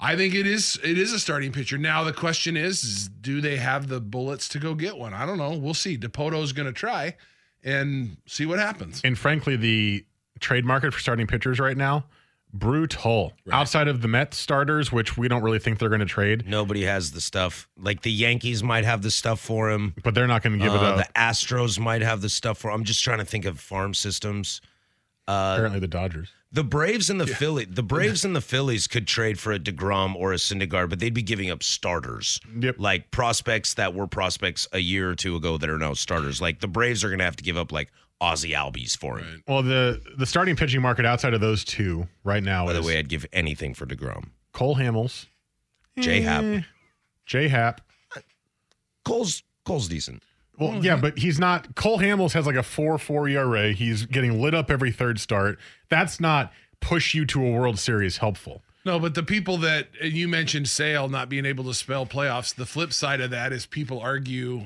I 0.04 0.16
think 0.16 0.34
it 0.34 0.48
is 0.48 0.80
it 0.84 0.98
is 0.98 1.14
a 1.14 1.20
starting 1.20 1.52
pitcher. 1.52 1.78
Now 1.78 2.04
the 2.04 2.12
question 2.14 2.58
is, 2.58 2.84
is 2.84 3.08
do 3.08 3.40
they 3.40 3.58
have 3.58 3.88
the 3.88 4.02
bullets 4.02 4.48
to 4.50 4.60
go 4.60 4.74
get 4.74 4.98
one? 4.98 5.14
I 5.14 5.26
don't 5.28 5.38
know. 5.38 5.56
We'll 5.58 5.76
see. 5.76 5.98
Dipoto's 5.98 6.52
going 6.54 6.66
to 6.66 6.74
try 6.74 7.16
and 7.64 8.18
see 8.26 8.46
what 8.48 8.58
happens. 8.58 9.02
And 9.04 9.16
frankly, 9.18 9.56
the 9.56 10.04
trade 10.40 10.66
market 10.66 10.92
for 10.94 11.00
starting 11.00 11.28
pitchers 11.28 11.60
right 11.60 11.78
now, 11.78 12.06
brutal. 12.52 13.34
Outside 13.52 13.88
of 13.88 14.02
the 14.02 14.08
Mets 14.08 14.38
starters, 14.38 14.92
which 14.92 15.18
we 15.18 15.28
don't 15.28 15.44
really 15.44 15.60
think 15.60 15.78
they're 15.80 15.90
going 15.90 16.00
to 16.00 16.06
trade, 16.08 16.48
Nobody 16.48 16.84
has 16.84 17.12
the 17.12 17.22
stuff. 17.22 17.70
Like 17.78 18.02
the 18.02 18.12
Yankees 18.12 18.64
might 18.64 18.86
have 18.86 19.04
the 19.04 19.12
stuff 19.12 19.40
for 19.40 19.70
him. 19.70 19.94
but 20.04 20.16
they're 20.16 20.28
not 20.28 20.42
going 20.42 20.58
to 20.58 20.64
give 20.66 20.74
it 20.74 20.82
Uh, 20.82 20.96
up. 20.96 20.98
the 20.98 21.14
Astros 21.20 21.80
might 21.80 22.02
have 22.02 22.22
the 22.22 22.30
stuff 22.30 22.58
for. 22.58 22.72
I'm 22.72 22.84
just 22.84 23.04
trying 23.04 23.20
to 23.20 23.26
think 23.26 23.46
of 23.46 23.60
farm 23.60 23.94
systems. 23.94 24.62
Uh, 25.28 25.54
Apparently, 25.56 25.80
the 25.80 25.88
Dodgers. 25.88 26.30
the 26.52 26.64
Braves 26.64 27.10
and 27.10 27.22
the 27.22 27.28
Philly, 27.28 27.66
the 27.66 27.84
Braves 27.84 28.26
and 28.26 28.36
the 28.36 28.42
Phillies 28.42 28.88
could 28.88 29.08
trade 29.08 29.40
for 29.40 29.54
a 29.54 29.60
deGrom 29.60 30.16
or 30.16 30.34
a 30.34 30.38
Syndergaard, 30.38 30.90
but 30.90 31.00
they'd 31.00 31.14
be 31.14 31.22
giving 31.22 31.50
up 31.52 31.64
starters, 31.64 32.40
Yep. 32.60 32.76
like 32.80 33.12
prospects 33.12 33.76
that 33.76 33.94
were 33.94 34.08
prospects 34.08 34.68
a 34.74 34.80
year 34.80 35.10
or 35.10 35.16
two 35.16 35.36
ago 35.36 35.58
that 35.58 35.70
are 35.70 35.78
now 35.78 35.94
starters. 35.94 36.42
Like 36.42 36.60
the 36.60 36.68
Braves 36.68 37.04
are 37.04 37.10
going 37.10 37.20
to 37.20 37.26
have 37.26 37.36
to 37.38 37.44
give 37.44 37.56
up 37.56 37.72
like 37.72 37.92
Ozzie 38.20 38.52
Albies 38.52 38.98
for 38.98 39.20
him. 39.20 39.44
Well, 39.48 39.64
the 39.64 40.02
the 40.18 40.26
starting 40.26 40.56
pitching 40.56 40.82
market 40.82 41.06
outside 41.06 41.34
of 41.34 41.40
those 41.42 41.64
two 41.64 42.08
right 42.24 42.44
now 42.44 42.66
By 42.66 42.74
the 42.74 42.82
way, 42.84 42.98
I'd 42.98 43.08
give 43.10 43.26
anything 43.32 43.74
for 43.74 43.86
deGrom. 43.86 44.30
Cole 44.54 44.76
Hamels, 44.76 45.28
J 46.00 46.22
Happ, 46.22 46.44
Eh. 46.44 46.62
J 47.26 47.48
Happ. 47.48 47.82
Cole's 49.06 49.44
Cole's 49.66 49.88
decent. 49.88 50.24
Well, 50.58 50.76
oh, 50.76 50.82
yeah, 50.82 50.96
but 50.96 51.18
he's 51.18 51.40
not. 51.40 51.76
Cole 51.76 52.00
Hamels 52.00 52.34
has 52.34 52.46
like 52.46 52.56
a 52.56 52.64
4 52.64 52.98
4 52.98 53.30
ERA. 53.30 53.72
He's 53.72 54.06
getting 54.06 54.42
lit 54.42 54.54
up 54.54 54.70
every 54.70 54.92
third 54.92 55.20
start. 55.20 55.58
That's 55.90 56.20
not 56.20 56.52
push 56.82 57.14
you 57.14 57.26
to 57.28 57.46
a 57.46 57.52
World 57.52 57.80
Series 57.80 58.18
helpful. 58.18 58.62
No, 58.84 59.00
but 59.00 59.14
the 59.14 59.24
people 59.24 59.58
that 59.58 59.90
and 60.02 60.14
you 60.14 60.28
mentioned 60.28 60.68
Sale 60.68 61.10
not 61.10 61.30
being 61.30 61.46
able 61.46 61.64
to 61.66 61.74
spell 61.74 62.06
playoffs. 62.06 62.54
The 62.54 62.66
flip 62.66 62.94
side 62.94 63.22
of 63.22 63.30
that 63.30 63.54
is 63.54 63.66
people 63.66 64.00
argue 64.00 64.64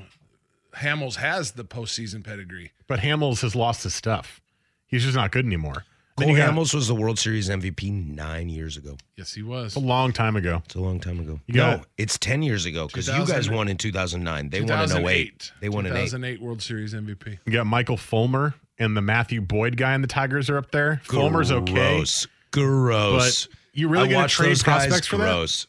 Hamels 0.76 1.16
has 1.16 1.52
the 1.52 1.64
postseason 1.64 2.24
pedigree. 2.24 2.72
But 2.86 3.00
Hamels 3.00 3.42
has 3.42 3.54
lost 3.54 3.82
his 3.82 3.94
stuff. 3.94 4.40
He's 4.86 5.02
just 5.02 5.16
not 5.16 5.32
good 5.32 5.44
anymore. 5.44 5.84
Then 6.18 6.28
Cole 6.28 6.36
got- 6.36 6.54
Hamels 6.54 6.72
was 6.72 6.88
the 6.88 6.94
World 6.94 7.18
Series 7.18 7.50
MVP 7.50 7.90
nine 7.90 8.48
years 8.48 8.76
ago. 8.78 8.96
Yes, 9.16 9.34
he 9.34 9.42
was. 9.42 9.76
a 9.76 9.80
long 9.80 10.12
time 10.12 10.34
ago. 10.36 10.62
It's 10.64 10.74
a 10.74 10.80
long 10.80 10.98
time 10.98 11.20
ago. 11.20 11.40
You 11.46 11.54
got- 11.54 11.80
no, 11.80 11.84
it's 11.98 12.18
ten 12.18 12.42
years 12.42 12.64
ago 12.64 12.86
because 12.86 13.06
you 13.08 13.26
guys 13.26 13.50
won 13.50 13.68
in 13.68 13.76
two 13.76 13.92
thousand 13.92 14.24
nine. 14.24 14.48
They 14.48 14.62
won 14.62 14.90
in 14.90 15.06
08. 15.06 15.52
They 15.60 15.68
won 15.68 15.84
in 15.84 15.92
eight. 15.92 16.06
2008 16.06 16.40
World 16.40 16.62
Series 16.62 16.94
MVP. 16.94 17.38
You 17.44 17.52
got 17.52 17.66
Michael 17.66 17.96
Fulmer 17.98 18.54
and 18.78 18.96
the 18.96 19.02
Matthew 19.02 19.40
Boyd 19.40 19.76
guy 19.76 19.92
and 19.94 20.02
the 20.02 20.08
Tigers 20.08 20.48
are 20.48 20.56
up 20.56 20.70
there. 20.70 21.00
Fulmer's 21.04 21.52
okay. 21.52 21.72
Gross. 21.72 22.26
Gross. 22.50 23.46
But 23.46 23.56
you 23.74 23.88
really 23.88 24.08
I 24.08 24.12
gonna 24.12 24.28
trade 24.28 24.50
those 24.50 24.62
prospects 24.62 25.06
for 25.06 25.18
that? 25.18 25.66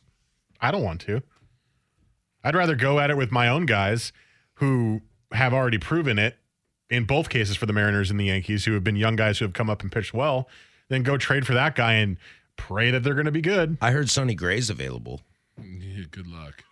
I 0.61 0.71
don't 0.71 0.83
want 0.83 1.01
to. 1.01 1.21
I'd 2.43 2.55
rather 2.55 2.75
go 2.75 2.99
at 2.99 3.09
it 3.09 3.17
with 3.17 3.31
my 3.31 3.49
own 3.49 3.65
guys 3.65 4.13
who 4.55 5.01
have 5.33 5.53
already 5.53 5.77
proven 5.77 6.17
it 6.17 6.37
in 6.89 7.05
both 7.05 7.29
cases 7.29 7.55
for 7.57 7.65
the 7.65 7.73
Mariners 7.73 8.11
and 8.11 8.19
the 8.19 8.25
Yankees, 8.25 8.65
who 8.65 8.73
have 8.73 8.83
been 8.83 8.95
young 8.95 9.15
guys 9.15 9.39
who 9.39 9.45
have 9.45 9.53
come 9.53 9.69
up 9.69 9.81
and 9.81 9.91
pitched 9.91 10.13
well, 10.13 10.47
then 10.89 11.03
go 11.03 11.17
trade 11.17 11.45
for 11.45 11.53
that 11.53 11.75
guy 11.75 11.93
and 11.93 12.17
pray 12.55 12.91
that 12.91 13.03
they're 13.03 13.13
going 13.13 13.25
to 13.25 13.31
be 13.31 13.41
good. 13.41 13.77
I 13.81 13.91
heard 13.91 14.09
Sonny 14.09 14.35
Gray's 14.35 14.69
available. 14.69 15.21
Yeah, 15.57 16.05
good 16.09 16.27
luck. 16.27 16.63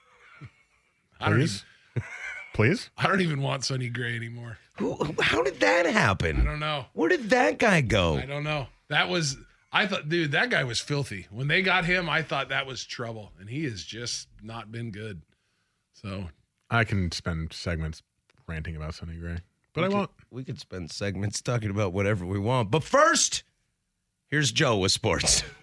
I 1.20 1.30
don't, 1.30 1.42
even, 1.42 1.48
Please. 1.96 2.10
Please? 2.54 2.90
I 2.98 3.08
don't 3.08 3.22
even 3.22 3.42
want 3.42 3.66
Sonny 3.66 3.90
Gray 3.90 4.16
anymore. 4.16 4.58
Who? 4.78 4.98
How 5.22 5.42
did 5.42 5.60
that 5.62 5.86
happen? 5.86 6.42
I 6.42 6.44
don't 6.44 6.60
know. 6.60 6.86
Where 6.94 7.10
did 7.10 7.30
that 7.30 7.58
guy 7.58 7.82
go? 7.82 8.18
I 8.18 8.26
don't 8.26 8.44
know. 8.44 8.68
That 8.90 9.10
was 9.10 9.38
I 9.76 9.88
thought, 9.88 10.08
dude, 10.08 10.32
that 10.32 10.50
guy 10.50 10.64
was 10.64 10.80
filthy. 10.80 11.28
When 11.30 11.50
they 11.50 11.62
got 11.62 11.84
him, 11.84 12.10
I 12.10 12.22
thought 12.22 12.48
that 12.48 12.66
was 12.66 12.86
trouble, 12.86 13.34
and 13.42 13.50
he 13.50 13.66
has 13.66 13.84
just 13.84 14.30
not 14.42 14.72
been 14.72 14.90
good. 14.90 15.22
So 15.94 16.30
I 16.70 16.86
can 16.86 17.12
spend 17.12 17.52
segments 17.52 18.02
ranting 18.48 18.78
about 18.78 18.96
Sonny 18.96 19.18
Gray, 19.18 19.40
but 19.76 19.84
I 19.84 19.88
We 19.88 19.92
could- 19.94 19.98
won't. 19.98 20.12
We 20.32 20.44
could 20.44 20.60
spend 20.60 20.92
segments 20.92 21.42
talking 21.42 21.70
about 21.70 21.94
whatever 21.94 22.26
we 22.26 22.40
want. 22.40 22.72
But 22.72 22.84
first, 22.84 23.44
here's 24.28 24.52
Joe 24.52 24.78
with 24.78 24.92
sports. 24.92 25.44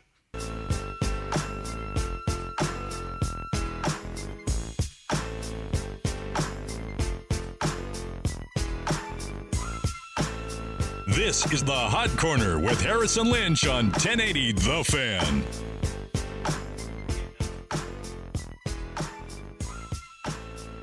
This 11.09 11.51
is 11.53 11.63
the 11.63 11.73
Hot 11.73 12.09
Corner 12.17 12.59
with 12.59 12.81
Harris 12.81 13.17
and 13.17 13.29
Lynch 13.31 13.67
on 13.67 13.87
1080 13.91 14.53
The 14.53 14.85
Fan. 14.85 15.45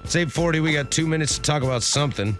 Save 0.05 0.31
40. 0.31 0.59
We 0.59 0.73
got 0.73 0.91
two 0.91 1.07
minutes 1.07 1.35
to 1.35 1.41
talk 1.41 1.61
about 1.63 1.83
something. 1.83 2.37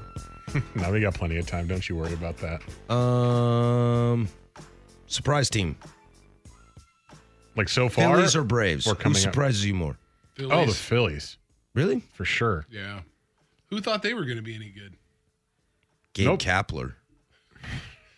Now 0.76 0.92
we 0.92 1.00
got 1.02 1.14
plenty 1.14 1.38
of 1.38 1.46
time. 1.48 1.68
Don't 1.68 1.88
you 1.88 1.96
worry 1.96 2.14
about 2.14 2.38
that. 2.38 2.94
Um, 2.94 4.28
surprise 5.08 5.50
team. 5.50 5.76
Like 7.56 7.70
so 7.70 7.90
far, 7.90 8.16
Phillies 8.16 8.36
or 8.36 8.44
Braves? 8.44 8.88
Or 8.88 8.92
Who 8.92 8.96
coming 8.96 9.18
up. 9.18 9.22
surprises 9.22 9.66
you 9.66 9.74
more? 9.74 9.98
Oh, 10.40 10.48
the 10.48 10.48
Phillies. 10.48 10.78
Phillies 10.78 11.38
Really? 11.74 12.00
for 12.14 12.26
sure. 12.26 12.66
yeah. 12.70 13.02
Who 13.70 13.82
thought 13.82 14.02
they 14.02 14.14
were 14.16 14.24
going 14.26 14.38
to 14.38 14.44
be 14.44 14.56
any 14.56 14.70
good? 14.70 14.96
Gabe 16.14 16.26
Nope. 16.28 16.40
Kapler. 16.42 16.94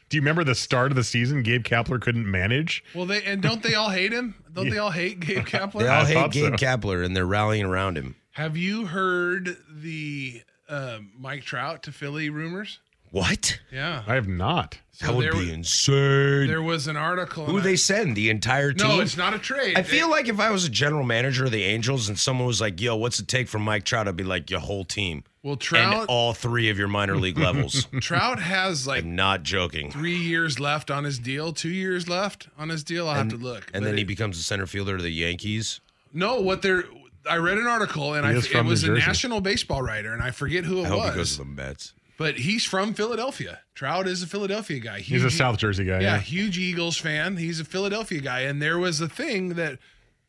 Do 0.10 0.18
you 0.18 0.22
remember 0.22 0.44
the 0.44 0.56
start 0.56 0.92
of 0.92 0.96
the 0.96 1.04
season? 1.04 1.42
Gabe 1.44 1.64
Kapler 1.64 2.00
couldn't 2.00 2.30
manage. 2.30 2.84
Well, 2.96 3.06
they 3.06 3.24
and 3.24 3.42
don't 3.42 3.62
they 3.64 3.74
all 3.76 3.90
hate 3.90 4.12
him? 4.14 4.36
Don't 4.54 4.70
they 4.70 4.78
all 4.78 4.92
hate 4.92 5.20
Gabe 5.20 5.40
Kapler? 5.46 5.80
They 5.80 5.88
all 5.88 6.02
I 6.04 6.06
hate 6.06 6.14
thought 6.14 6.32
Gabe 6.32 6.58
so. 6.60 6.66
Kapler 6.66 7.04
and 7.06 7.16
they're 7.16 7.26
rallying 7.26 7.66
around 7.66 7.98
him. 7.98 8.16
Have 8.32 8.56
you 8.56 8.86
heard 8.86 9.58
the 9.70 10.42
uh, 10.72 11.00
Mike 11.20 11.44
Trout 11.44 11.84
to 11.84 11.92
Philly 11.92 12.30
rumors? 12.30 12.80
What? 13.12 13.60
Yeah. 13.74 14.04
I 14.08 14.16
have 14.16 14.30
not. 14.30 14.80
So 14.94 15.08
that 15.08 15.16
would 15.16 15.24
there 15.26 15.34
be 15.34 15.52
insane. 15.52 16.48
There 16.48 16.62
was 16.62 16.88
an 16.88 16.96
article. 16.96 17.44
Who 17.46 17.60
they 17.60 17.74
I- 17.74 17.76
send? 17.76 18.16
The 18.16 18.30
entire 18.30 18.72
team? 18.72 18.88
No, 18.88 19.00
it's 19.02 19.18
not 19.18 19.34
a 19.34 19.40
trade. 19.40 19.78
I 19.78 19.84
feel 19.84 20.10
like 20.10 20.30
if 20.30 20.40
I 20.40 20.50
was 20.50 20.64
a 20.64 20.70
general 20.70 21.04
manager 21.04 21.44
of 21.44 21.52
the 21.52 21.64
Angels 21.66 22.08
and 22.08 22.18
someone 22.18 22.48
was 22.48 22.62
like, 22.62 22.80
"Yo, 22.80 22.96
what's 22.96 23.20
it 23.20 23.28
take 23.28 23.50
from 23.50 23.64
Mike 23.64 23.84
Trout?" 23.84 24.08
I'd 24.08 24.16
be 24.16 24.24
like, 24.24 24.50
"Your 24.50 24.62
whole 24.62 24.86
team 24.86 25.26
well, 25.44 25.58
Trout. 25.58 25.94
and 25.94 26.06
all 26.08 26.34
three 26.34 26.70
of 26.70 26.78
your 26.80 26.88
minor 26.88 27.18
league 27.18 27.38
levels." 27.38 27.86
Trout 28.00 28.40
has 28.40 28.88
like 28.88 29.04
I'm 29.04 29.14
not 29.14 29.44
joking. 29.44 29.92
three 29.92 30.16
years 30.16 30.58
left 30.62 30.90
on 30.90 31.04
his 31.04 31.20
deal, 31.20 31.52
two 31.52 31.68
years 31.70 32.08
left 32.08 32.48
on 32.58 32.70
his 32.70 32.82
deal. 32.82 33.10
I'll 33.10 33.16
have 33.16 33.28
to 33.30 33.36
look. 33.36 33.66
And 33.74 33.84
But 33.84 33.90
then 33.90 33.98
he 33.98 34.06
becomes 34.06 34.40
a 34.40 34.44
center 34.44 34.68
fielder 34.68 34.96
to 34.96 35.04
the 35.04 35.12
Yankees. 35.12 35.82
no, 36.14 36.40
what 36.40 36.62
they're. 36.62 36.86
I 37.30 37.38
read 37.38 37.58
an 37.58 37.68
article 37.68 38.14
and 38.14 38.26
He 38.26 38.32
I, 38.34 38.36
is 38.36 38.46
it 38.46 38.50
from 38.52 38.66
New 38.66 38.70
was 38.72 38.84
a 38.84 38.88
Jersey. 38.88 39.06
national 39.06 39.42
baseball 39.42 39.82
writer 39.82 40.14
and 40.14 40.22
I 40.24 40.32
forget 40.32 40.64
who 40.66 40.80
it 40.80 40.86
I 40.86 40.88
hope 40.90 41.00
was. 41.00 41.10
he 41.12 41.16
goes 41.18 41.32
to 41.34 41.38
the 41.40 41.46
Mets. 41.46 41.94
but 42.18 42.36
he's 42.38 42.66
from 42.66 42.94
Philadelphia. 42.94 43.60
Trout 43.76 44.08
is 44.08 44.22
a 44.24 44.28
Philadelphia 44.28 44.80
guy. 44.80 45.00
He's 45.00 45.24
a 45.24 45.30
South 45.32 45.58
Jersey 45.58 45.86
guy. 45.86 46.00
yeah, 46.02 46.16
Yeah. 46.16 46.20
huge 46.20 46.58
Eagles 46.58 46.98
fan. 46.98 47.38
He's 47.38 47.60
a 47.60 47.66
Philadelphia 47.66 48.22
guy, 48.22 48.42
and 48.42 48.62
there 48.62 48.78
was 48.80 49.02
a 49.02 49.10
thing 49.10 49.50
that 49.56 49.80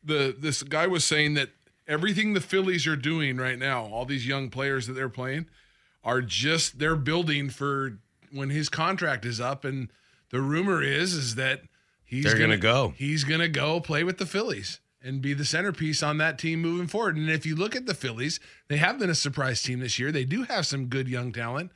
the 0.03 0.35
this 0.37 0.63
guy 0.63 0.87
was 0.87 1.03
saying 1.05 1.33
that 1.35 1.49
everything 1.87 2.33
the 2.33 2.41
Phillies 2.41 2.85
are 2.87 2.95
doing 2.95 3.37
right 3.37 3.57
now, 3.59 3.85
all 3.85 4.05
these 4.05 4.25
young 4.27 4.49
players 4.49 4.87
that 4.87 4.93
they're 4.93 5.09
playing, 5.09 5.45
are 6.03 6.21
just 6.21 6.79
they're 6.79 6.95
building 6.95 7.49
for 7.49 7.99
when 8.31 8.49
his 8.49 8.69
contract 8.69 9.25
is 9.25 9.39
up, 9.39 9.63
and 9.65 9.89
the 10.29 10.41
rumor 10.41 10.81
is 10.81 11.13
is 11.13 11.35
that 11.35 11.61
he's 12.03 12.23
They're 12.25 12.37
gonna 12.39 12.57
go. 12.57 12.93
He's 12.97 13.23
gonna 13.23 13.47
go 13.47 13.79
play 13.79 14.03
with 14.03 14.17
the 14.17 14.25
Phillies. 14.25 14.79
And 15.05 15.21
be 15.21 15.33
the 15.33 15.43
centerpiece 15.43 16.01
on 16.01 16.17
that 16.19 16.39
team 16.39 16.61
moving 16.61 16.87
forward. 16.87 17.17
And 17.17 17.29
if 17.29 17.45
you 17.45 17.55
look 17.55 17.75
at 17.75 17.85
the 17.85 17.93
Phillies, 17.93 18.39
they 18.69 18.77
have 18.77 18.97
been 18.99 19.09
a 19.09 19.15
surprise 19.15 19.61
team 19.61 19.79
this 19.81 19.99
year. 19.99 20.11
They 20.13 20.23
do 20.23 20.43
have 20.43 20.65
some 20.65 20.85
good 20.85 21.09
young 21.09 21.33
talent. 21.33 21.71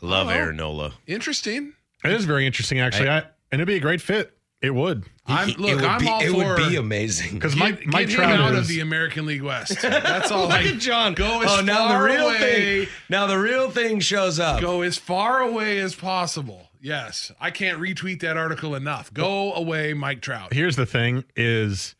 Love 0.00 0.28
Oh. 0.28 0.30
Aaron 0.30 0.56
Nola. 0.56 0.92
Interesting. 1.06 1.72
It 2.04 2.12
is 2.12 2.24
very 2.24 2.46
interesting, 2.46 2.78
actually. 2.78 3.08
I, 3.08 3.18
and 3.50 3.60
it'd 3.60 3.66
be 3.66 3.74
a 3.74 3.80
great 3.80 4.00
fit. 4.00 4.32
It 4.62 4.70
would. 4.74 5.04
I'm 5.26 5.48
It 5.50 5.58
look. 5.58 5.74
would 5.76 5.84
I'm 5.84 6.00
be, 6.00 6.08
all 6.08 6.20
it 6.20 6.30
for 6.30 6.36
would 6.62 6.68
be 6.70 6.76
amazing. 6.76 7.34
Because 7.34 7.54
Get, 7.54 7.60
Mike, 7.60 7.86
Mike 7.86 8.06
get 8.08 8.14
Trout 8.16 8.30
him 8.34 8.40
out 8.40 8.54
is, 8.54 8.60
of 8.60 8.68
the 8.68 8.80
American 8.80 9.26
League 9.26 9.42
West. 9.42 9.76
That's 9.82 10.30
all. 10.30 10.42
Look 10.42 10.50
like, 10.50 10.66
at 10.66 10.78
John. 10.78 11.14
Go 11.14 11.42
as 11.42 11.50
oh, 11.60 11.62
now 11.62 11.96
the 11.98 12.04
real 12.04 12.26
away, 12.28 12.38
thing. 12.84 12.88
Now 13.08 13.26
the 13.26 13.38
real 13.38 13.70
thing 13.70 13.98
shows 14.00 14.38
up. 14.40 14.60
Go 14.60 14.82
as 14.82 14.96
far 14.96 15.40
away 15.42 15.78
as 15.78 15.94
possible. 15.96 16.68
Yes, 16.80 17.32
I 17.40 17.50
can't 17.50 17.80
retweet 17.80 18.20
that 18.20 18.36
article 18.36 18.74
enough. 18.76 19.12
Go 19.12 19.52
away, 19.54 19.94
Mike 19.94 20.20
Trout. 20.22 20.52
here's 20.52 20.76
the 20.76 20.86
thing 20.86 21.24
is 21.34 21.96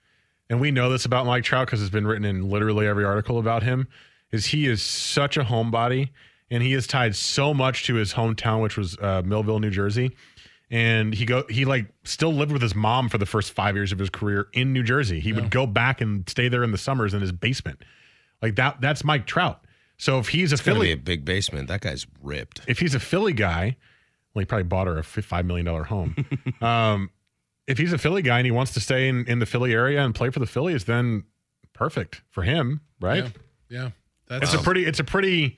and 0.51 0.61
we 0.61 0.71
know 0.71 0.91
this 0.91 1.05
about 1.05 1.27
Mike 1.27 1.45
Trout 1.45 1.67
because 1.67 1.81
it's 1.81 1.91
been 1.91 2.07
written 2.07 2.25
in 2.25 2.49
literally 2.49 2.87
every 2.87 3.05
article 3.05 3.39
about 3.39 3.63
him 3.63 3.89
is 4.33 4.47
he 4.47 4.67
is 4.67 4.83
such 4.83 5.37
a 5.37 5.45
homebody 5.45 6.11
and 6.51 6.63
he 6.63 6.75
is 6.75 6.87
tied 6.87 7.15
so 7.15 7.53
much 7.53 7.85
to 7.87 7.95
his 7.95 8.15
hometown 8.15 8.63
which 8.63 8.77
was 8.77 8.97
uh, 8.99 9.23
Millville 9.25 9.61
New 9.61 9.71
Jersey 9.71 10.17
and 10.71 11.15
he 11.15 11.25
go 11.25 11.45
he 11.49 11.65
like 11.65 11.87
still 12.05 12.33
lived 12.33 12.53
with 12.53 12.63
his 12.63 12.75
mom 12.75 13.09
for 13.09 13.19
the 13.19 13.27
first 13.27 13.53
5 13.53 13.75
years 13.75 13.93
of 13.93 13.99
his 13.99 14.11
career 14.11 14.49
in 14.53 14.73
New 14.73 14.83
Jersey 14.83 15.21
he 15.21 15.33
would 15.33 15.51
go 15.51 15.67
back 15.67 16.01
and 16.01 16.29
stay 16.29 16.49
there 16.49 16.63
in 16.65 16.73
the 16.73 16.79
summers 16.79 17.15
in 17.15 17.21
his 17.21 17.33
basement 17.33 17.83
like 18.43 18.57
that 18.57 18.81
that's 18.81 19.05
Mike 19.05 19.27
Trout 19.27 19.65
so 19.99 20.19
if 20.21 20.29
he's 20.29 20.53
a 20.53 20.55
It's 20.55 20.63
gonna 20.63 20.77
Philly 20.77 20.87
be 20.89 20.93
a 20.93 20.97
big 20.97 21.25
basement. 21.25 21.69
That 21.69 21.81
guy's 21.81 22.07
ripped. 22.23 22.61
if 22.69 22.79
he's 22.79 22.95
a 22.95 23.01
Philly 23.01 23.33
guy, 23.33 23.77
well, 24.33 24.41
he 24.41 24.47
probably 24.47 24.63
bought 24.65 24.87
her 24.87 24.99
a 24.99 25.03
five 25.03 25.45
million 25.45 25.67
dollar 25.67 25.85
home. 25.85 26.15
um, 26.61 27.11
if 27.69 27.79
he's 27.79 27.93
a 27.93 27.99
Philly 27.99 28.23
guy 28.23 28.39
and 28.39 28.47
he 28.47 28.51
wants 28.51 28.73
to 28.75 28.81
stay 28.81 29.09
in, 29.09 29.25
in 29.27 29.39
the 29.39 29.47
Philly 29.47 29.73
area 29.73 30.01
and 30.05 30.15
play 30.15 30.31
for 30.31 30.41
the 30.41 30.47
Phillies, 30.47 30.85
then 30.85 31.25
perfect 31.73 32.23
for 32.31 32.43
him, 32.43 32.81
right? 33.01 33.25
Yeah, 33.25 33.31
yeah. 33.83 33.91
That's 34.27 34.53
It's 34.53 34.61
a 34.61 34.65
pretty, 34.65 34.85
it's 34.85 34.99
a 34.99 35.05
pretty, 35.05 35.57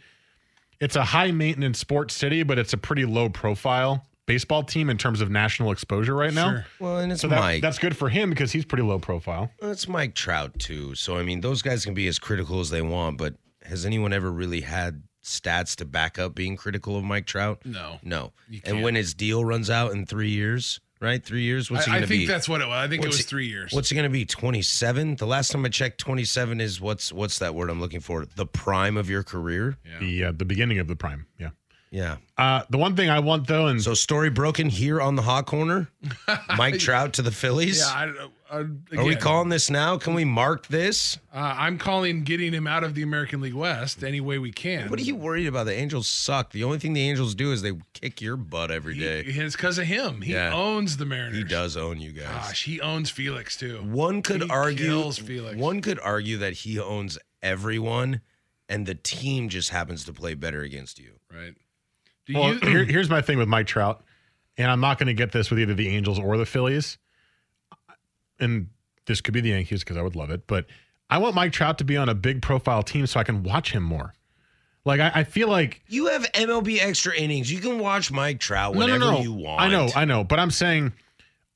it's 0.81 0.97
a 0.97 1.05
high 1.05 1.31
maintenance 1.31 1.79
sports 1.79 2.15
city, 2.15 2.43
but 2.43 2.59
it's 2.59 2.73
a 2.73 2.79
pretty 2.79 3.05
low 3.05 3.29
profile 3.31 4.05
baseball 4.27 4.63
team 4.63 4.89
in 4.91 4.97
terms 4.97 5.21
of 5.21 5.29
national 5.31 5.73
exposure 5.73 6.15
right 6.15 6.33
now. 6.33 6.51
Sure. 6.51 6.67
Well, 6.79 6.99
and 6.99 7.11
it's 7.11 7.21
So 7.23 7.29
that, 7.29 7.41
Mike. 7.41 7.63
that's 7.63 7.79
good 7.81 7.97
for 7.97 8.09
him 8.09 8.31
because 8.31 8.53
he's 8.53 8.65
pretty 8.65 8.85
low 8.85 8.99
profile. 9.01 9.51
It's 9.61 9.89
Mike 9.89 10.15
Trout 10.15 10.57
too. 10.59 10.95
So 10.95 11.17
I 11.17 11.23
mean, 11.25 11.41
those 11.41 11.63
guys 11.63 11.85
can 11.85 11.95
be 11.95 12.07
as 12.07 12.19
critical 12.21 12.61
as 12.61 12.71
they 12.71 12.83
want, 12.83 13.19
but 13.19 13.35
has 13.65 13.85
anyone 13.85 14.13
ever 14.13 14.31
really 14.31 14.61
had 14.61 15.03
stats 15.25 15.75
to 15.77 15.85
back 15.85 16.19
up 16.19 16.35
being 16.35 16.57
critical 16.57 16.97
of 16.97 17.03
Mike 17.03 17.27
Trout? 17.27 17.61
No. 17.65 17.99
No. 18.05 18.33
And 18.65 18.83
when 18.83 18.95
his 18.95 19.15
deal 19.15 19.45
runs 19.45 19.69
out 19.69 19.91
in 19.93 20.07
three 20.07 20.31
years, 20.31 20.81
right? 21.01 21.25
Three 21.25 21.43
years. 21.43 21.71
What's 21.71 21.87
he 21.87 21.93
I, 21.93 21.97
I 21.97 21.99
going 21.99 22.09
to 22.09 22.17
think 22.17 22.29
that's 22.29 22.49
what 22.49 22.61
it 22.61 22.69
was. 22.69 22.75
I 22.75 22.89
think 22.89 23.03
What's 23.03 23.17
it 23.17 23.19
was 23.21 23.27
three 23.27 23.47
years. 23.47 23.73
What's 23.73 23.89
he 23.89 23.95
going 23.95 24.05
to 24.05 24.11
be? 24.11 24.25
Twenty 24.25 24.63
seven. 24.63 25.17
The 25.17 25.27
last 25.27 25.53
time 25.53 25.65
I 25.65 25.69
checked, 25.69 25.99
twenty 25.99 26.25
seven 26.25 26.61
is 26.61 26.81
what's 26.81 27.13
what's 27.13 27.39
that 27.39 27.55
word 27.55 27.71
I'm 27.71 27.81
looking 27.81 28.01
for? 28.01 28.27
The 28.27 28.47
prime 28.47 28.97
of 28.97 29.09
your 29.09 29.23
career. 29.23 29.79
Yeah. 29.85 29.99
The 29.99 30.25
uh, 30.25 30.33
the 30.33 30.45
beginning 30.45 30.79
of 30.79 30.89
the 30.89 30.97
prime, 30.97 31.27
yeah. 31.39 31.51
Yeah. 31.93 32.19
Uh, 32.39 32.63
the 32.71 32.79
one 32.79 32.95
thing 32.95 33.11
I 33.11 33.19
want 33.19 33.49
though, 33.49 33.67
and 33.67 33.83
So 33.83 33.95
story 33.95 34.31
broken 34.31 34.69
here 34.69 35.01
on 35.01 35.17
the 35.17 35.23
hot 35.23 35.47
corner. 35.47 35.89
Mike 36.57 36.79
Trout 36.79 37.15
to 37.15 37.23
the 37.23 37.33
Phillies. 37.33 37.81
yeah, 37.81 38.13
I, 38.49 38.59
I, 38.59 38.97
Are 38.97 39.05
we 39.05 39.17
calling 39.17 39.49
this 39.49 39.71
now? 39.71 39.99
Can 39.99 40.15
we 40.15 40.25
mark 40.25 40.69
this? 40.69 41.19
Uh, 41.35 41.55
I'm 41.59 41.79
calling 41.79 42.23
getting 42.23 42.53
him 42.53 42.69
out 42.69 42.85
of 42.85 42.95
the 42.95 43.03
American 43.03 43.41
League 43.41 43.55
West 43.55 44.05
any 44.05 44.21
way 44.21 44.39
we 44.39 44.53
can. 44.53 44.89
What 44.89 45.01
are 45.01 45.03
you 45.03 45.17
worried 45.17 45.47
about? 45.49 45.65
The 45.65 45.75
Angels 45.75 46.07
suck. 46.09 46.53
The 46.53 46.63
only 46.63 46.79
thing 46.79 46.93
the 46.93 47.09
Angels 47.09 47.35
do 47.35 47.51
is 47.53 47.63
they 47.63 47.73
kick 47.93 48.21
your 48.21 48.37
butt 48.37 48.71
every 48.71 48.97
day. 48.97 49.25
He- 49.25 49.41
It's 49.41 49.57
because 49.57 49.77
of 49.79 49.87
him. 49.87 50.23
He 50.23 50.33
Yeah. 50.35 50.55
owns 50.55 50.97
the 50.97 51.07
Mariners. 51.07 51.39
He 51.39 51.45
does 51.45 51.77
own 51.77 52.01
you 52.01 52.13
guys. 52.13 52.27
Gosh, 52.49 52.65
he 52.65 52.81
owns 52.81 53.11
Felix 53.11 53.57
too. 53.57 53.79
One 53.83 54.23
could 54.23 54.43
He 54.45 54.49
argue 54.49 54.87
kills 54.87 55.19
Felix. 55.19 55.57
one 55.57 55.81
could 55.81 55.99
argue 55.99 56.37
that 56.39 56.53
he 56.53 56.79
owns 56.79 57.19
everyone 57.43 58.21
and 58.69 58.87
the 58.87 58.95
team 58.95 59.49
just 59.49 59.71
happens 59.71 60.05
to 60.05 60.13
play 60.13 60.35
better 60.35 60.63
against 60.63 61.01
you. 61.01 61.15
Right. 61.33 61.55
Do 62.33 62.39
Well, 62.39 62.55
you? 62.55 62.61
here, 62.63 62.85
here's 62.85 63.11
my 63.11 63.21
thing 63.21 63.39
with 63.39 63.49
Mike 63.49 63.67
Trout, 63.67 64.03
and 64.57 64.71
I'm 64.71 64.81
not 64.81 64.99
going 64.99 65.09
to 65.09 65.15
get 65.15 65.33
this 65.33 65.51
with 65.51 65.59
either 65.61 65.75
the 65.75 65.89
Angels 65.89 66.19
or 66.19 66.37
the 66.37 66.47
Phillies. 66.47 66.99
And 68.39 68.69
this 69.07 69.21
could 69.21 69.35
be 69.35 69.41
the 69.41 69.51
Yankees 69.51 69.81
because 69.81 69.97
I 69.97 70.03
would 70.03 70.17
love 70.17 70.31
it, 70.31 70.47
but 70.47 70.67
I 71.11 71.19
want 71.19 71.35
Mike 71.35 71.53
Trout 71.53 71.79
to 71.79 71.85
be 71.85 71.97
on 71.97 72.09
a 72.09 72.15
big 72.15 72.43
profile 72.43 72.83
team 72.83 73.07
so 73.07 73.21
I 73.21 73.25
can 73.25 73.43
watch 73.43 73.73
him 73.73 73.83
more. 73.83 74.15
Like 74.85 75.01
I, 75.01 75.11
I 75.15 75.25
feel 75.25 75.49
like 75.49 75.83
You 75.89 76.07
have 76.07 76.23
MLB 76.33 76.79
extra 76.81 77.15
innings. 77.15 77.53
You 77.53 77.61
can 77.61 77.79
watch 77.79 78.11
Mike 78.11 78.41
Trout 78.41 78.75
no, 78.75 78.81
whenever 78.81 78.99
no, 78.99 79.11
no. 79.13 79.21
you 79.21 79.33
want. 79.33 79.61
I 79.61 79.69
know, 79.69 79.89
I 79.95 80.05
know, 80.07 80.25
but 80.25 80.39
I'm 80.39 80.51
saying 80.51 80.93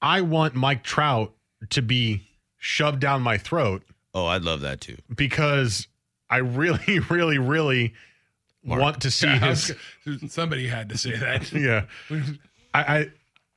I 0.03 0.21
want 0.21 0.55
Mike 0.55 0.83
Trout 0.83 1.33
to 1.71 1.81
be 1.81 2.29
shoved 2.59 3.01
down 3.01 3.23
my 3.23 3.39
throat 3.39 3.83
oh, 4.15 4.27
I'd 4.27 4.43
love 4.43 4.61
that 4.61 4.81
too. 4.81 4.97
because 5.15 5.89
I 6.29 6.39
really, 6.39 6.99
really, 7.11 7.39
really 7.39 7.95
want 8.65 9.03
to 9.03 9.11
see 9.11 9.27
Yeah, 9.29 9.39
his. 9.51 9.75
was- 10.07 10.33
somebody 10.33 10.67
had 10.67 10.89
to 10.91 10.99
say 10.99 11.17
that. 11.17 11.53
yeah. 11.53 11.85
I, 12.73 12.99
I 12.99 13.07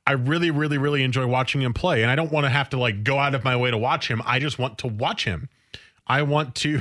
I 0.06 0.12
really, 0.12 0.50
really, 0.50 0.78
really 0.78 1.02
enjoy 1.04 1.26
watching 1.26 1.60
him 1.60 1.74
play. 1.74 2.02
And 2.02 2.10
I 2.10 2.14
don't 2.14 2.32
want 2.32 2.44
to 2.44 2.50
have 2.50 2.70
to 2.70 2.78
like 2.78 3.04
go 3.04 3.18
out 3.18 3.34
of 3.34 3.44
my 3.44 3.56
way 3.56 3.70
to 3.70 3.76
watch 3.78 4.08
him. 4.08 4.22
I 4.24 4.38
just 4.38 4.58
want 4.58 4.78
to 4.78 4.86
watch 4.86 5.24
him. 5.24 5.48
I 6.06 6.22
want 6.22 6.54
to 6.56 6.80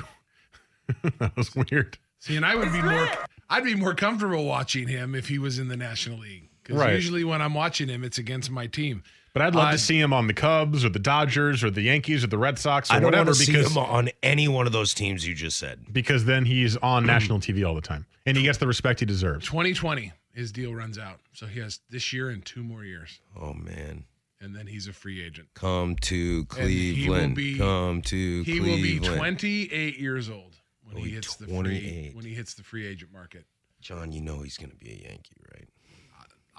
that 1.19 1.35
was 1.35 1.53
weird. 1.55 1.97
See, 2.19 2.35
and 2.35 2.45
I 2.45 2.55
would 2.55 2.71
be 2.71 2.81
more. 2.81 3.09
I'd 3.49 3.63
be 3.63 3.75
more 3.75 3.93
comfortable 3.93 4.45
watching 4.45 4.87
him 4.87 5.15
if 5.15 5.27
he 5.29 5.39
was 5.39 5.59
in 5.59 5.67
the 5.67 5.77
National 5.77 6.19
League. 6.19 6.49
Because 6.63 6.79
Right. 6.81 6.93
usually 6.93 7.23
when 7.23 7.41
I'm 7.41 7.53
watching 7.53 7.87
him, 7.87 8.03
it's 8.03 8.17
against 8.17 8.49
my 8.51 8.67
team. 8.67 9.03
But 9.37 9.45
I'd 9.45 9.53
love 9.55 9.67
Uh, 9.67 9.71
to 9.73 9.77
see 9.77 9.99
him 9.99 10.13
on 10.13 10.25
the 10.25 10.33
Cubs 10.33 10.83
or 10.83 10.89
the 10.89 10.97
Dodgers 10.97 11.63
or 11.63 11.69
the 11.69 11.83
Yankees 11.83 12.23
or 12.23 12.27
the 12.27 12.39
Red 12.39 12.57
Sox 12.57 12.89
or 12.89 12.93
I 12.93 12.95
don't 12.99 13.05
whatever 13.05 13.25
want 13.29 13.37
to 13.37 13.45
see 13.45 13.51
because 13.51 13.71
him 13.71 13.77
on 13.77 14.09
any 14.23 14.47
one 14.47 14.65
of 14.65 14.73
those 14.73 14.95
teams 14.95 15.27
you 15.27 15.35
just 15.35 15.59
said. 15.59 15.85
because 15.93 16.25
then 16.25 16.45
he's 16.45 16.75
on 16.77 17.05
national 17.05 17.39
TV 17.39 17.63
all 17.63 17.75
the 17.75 17.81
time 17.81 18.07
and 18.25 18.35
he 18.35 18.41
gets 18.41 18.57
the 18.57 18.65
respect 18.65 18.99
he 18.99 19.05
deserves. 19.05 19.45
2020, 19.45 20.11
his 20.33 20.51
deal 20.51 20.73
runs 20.73 20.97
out, 20.97 21.19
so 21.33 21.45
he 21.45 21.59
has 21.59 21.81
this 21.91 22.11
year 22.11 22.29
and 22.31 22.43
two 22.47 22.63
more 22.63 22.83
years, 22.83 23.19
Oh 23.39 23.53
man. 23.53 24.05
and 24.41 24.55
then 24.55 24.65
he's 24.65 24.87
a 24.87 24.93
free 24.93 25.23
agent. 25.23 25.49
Come 25.53 25.95
to 25.97 26.47
And 26.57 26.67
he 26.71 27.07
will 27.07 27.15
Cleveland. 27.17 27.35
be- 27.35 27.57
Come 27.59 28.01
to 28.01 28.41
He 28.41 28.59
Cleveland. 28.59 28.71
will 28.71 28.81
be 28.81 29.17
28 29.19 29.99
years 29.99 30.31
old 30.31 30.55
when 30.81 30.95
Oh, 30.95 30.99
he 31.01 31.05
he's 31.09 31.13
hits 31.13 31.35
the 31.35 31.45
free 31.45 32.11
when 32.15 32.25
he 32.25 32.33
hits 32.33 32.55
the 32.55 32.63
free 32.63 32.87
agent 32.87 33.13
market. 33.13 33.45
John, 33.81 34.11
you 34.11 34.19
know 34.21 34.41
he's 34.41 34.57
going 34.57 34.71
to 34.71 34.75
be 34.77 34.89
a 34.89 35.09
Yankee, 35.09 35.35
right? 35.53 35.67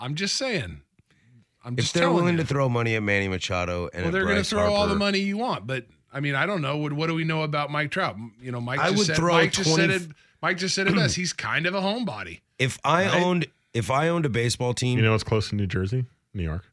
I'm 0.01 0.15
just 0.15 0.37
saying. 0.37 0.83
I'm 1.65 1.75
If 1.75 1.81
just 1.81 1.95
they're 1.95 2.11
willing 2.11 2.37
you. 2.37 2.43
to 2.43 2.47
throw 2.47 2.69
money 2.69 2.95
at 2.97 3.03
Manny 3.03 3.29
Machado 3.29 3.89
and 3.93 4.05
well, 4.05 4.13
they're 4.13 4.23
going 4.23 4.35
to 4.37 4.41
Bryce 4.41 4.49
throw 4.51 4.73
all 4.73 4.87
the 4.87 4.95
money 4.95 5.19
you 5.19 5.37
want, 5.39 5.67
but 5.67 5.87
I 6.13 6.21
mean, 6.21 6.35
I 6.35 6.47
don't 6.47 6.63
know. 6.63 6.77
What, 6.79 6.93
what 6.95 7.09
do 7.09 7.15
we 7.15 7.25
know 7.25 7.43
about 7.43 7.71
Mike 7.71 7.91
Trout? 7.91 8.17
You 8.41 8.53
know, 8.53 8.61
Mike 8.61 8.79
I 8.81 8.87
just 8.91 8.99
would 8.99 9.07
said, 9.09 9.17
throw 9.17 9.33
Mike 9.35 9.53
just 9.53 9.75
said 9.75 9.87
20 9.89 9.95
it. 10.05 10.11
Mike 10.41 10.57
just 10.59 10.75
said 10.75 10.87
it 10.87 10.95
best. 10.95 11.17
He's 11.17 11.33
kind 11.33 11.67
of 11.67 11.75
a 11.75 11.81
homebody. 11.81 12.41
If 12.59 12.79
I 12.85 13.07
Right? 13.07 13.23
owned 13.23 13.47
if 13.75 13.91
I 13.91 14.09
owned 14.09 14.25
a 14.25 14.31
baseball 14.31 14.73
team, 14.73 14.99
You 14.99 15.05
know 15.05 15.13
what's 15.13 15.25
close 15.25 15.51
to 15.51 15.55
New 15.57 15.67
Jersey? 15.67 16.07
New 16.33 16.43
York. 16.45 16.65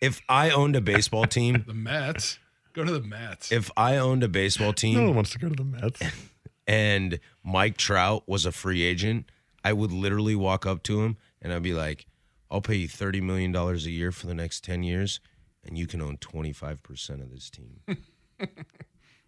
if 0.00 0.20
I 0.28 0.50
owned 0.50 0.76
a 0.76 0.80
baseball 0.80 1.24
team, 1.26 1.64
The 1.66 1.74
Mets. 1.74 2.38
Go 2.72 2.84
to 2.84 2.92
the 2.92 3.00
Mets. 3.06 3.52
if 3.52 3.70
I 3.76 3.96
owned 3.96 4.22
a 4.22 4.28
baseball 4.28 4.72
team, 4.72 4.94
No 4.94 5.00
team 5.00 5.06
one 5.08 5.16
wants 5.16 5.30
to 5.32 5.38
go 5.38 5.48
to 5.48 5.54
the 5.54 5.64
Mets. 5.64 6.00
and 6.66 7.20
Mike 7.44 7.76
Trout 7.76 8.22
was 8.26 8.46
a 8.46 8.52
free 8.52 8.82
agent, 8.82 9.26
I 9.64 9.72
would 9.74 9.92
literally 9.92 10.34
walk 10.34 10.64
up 10.66 10.82
to 10.84 11.02
him 11.02 11.16
and 11.42 11.52
I'd 11.52 11.62
be 11.62 11.74
like, 11.74 12.06
I'll 12.50 12.62
pay 12.62 12.76
you 12.76 12.88
$30 12.88 13.20
million 13.22 13.54
a 13.54 13.74
year 13.74 14.12
for 14.12 14.26
the 14.26 14.34
next 14.34 14.64
10 14.64 14.82
years, 14.82 15.20
and 15.64 15.76
you 15.76 15.86
can 15.86 16.00
own 16.00 16.16
25% 16.16 17.22
of 17.22 17.30
this 17.30 17.50
team. 17.50 17.80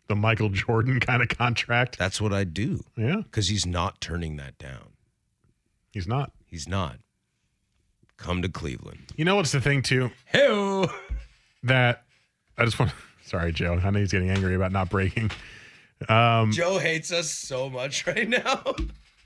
The 0.06 0.14
Michael 0.14 0.50
Jordan 0.50 1.00
kind 1.00 1.22
of 1.22 1.28
contract. 1.28 1.98
That's 1.98 2.20
what 2.20 2.32
I 2.32 2.44
do. 2.44 2.84
Yeah. 2.96 3.22
Because 3.22 3.48
he's 3.48 3.64
not 3.64 4.00
turning 4.02 4.36
that 4.36 4.58
down. 4.58 4.92
He's 5.92 6.06
not. 6.06 6.32
He's 6.46 6.68
not. 6.68 6.98
Come 8.18 8.42
to 8.42 8.48
Cleveland. 8.48 9.12
You 9.16 9.24
know 9.24 9.36
what's 9.36 9.52
the 9.52 9.60
thing 9.62 9.82
too? 9.82 10.10
Hey, 10.26 10.86
That 11.62 12.04
I 12.58 12.66
just 12.66 12.78
want. 12.78 12.92
Sorry, 13.24 13.50
Joe. 13.52 13.80
I 13.82 13.88
know 13.90 13.98
he's 14.00 14.12
getting 14.12 14.28
angry 14.28 14.54
about 14.54 14.72
not 14.72 14.90
breaking. 14.90 15.30
Um, 16.10 16.52
Joe 16.52 16.76
hates 16.78 17.10
us 17.10 17.30
so 17.30 17.70
much 17.70 18.06
right 18.06 18.28
now. 18.28 18.74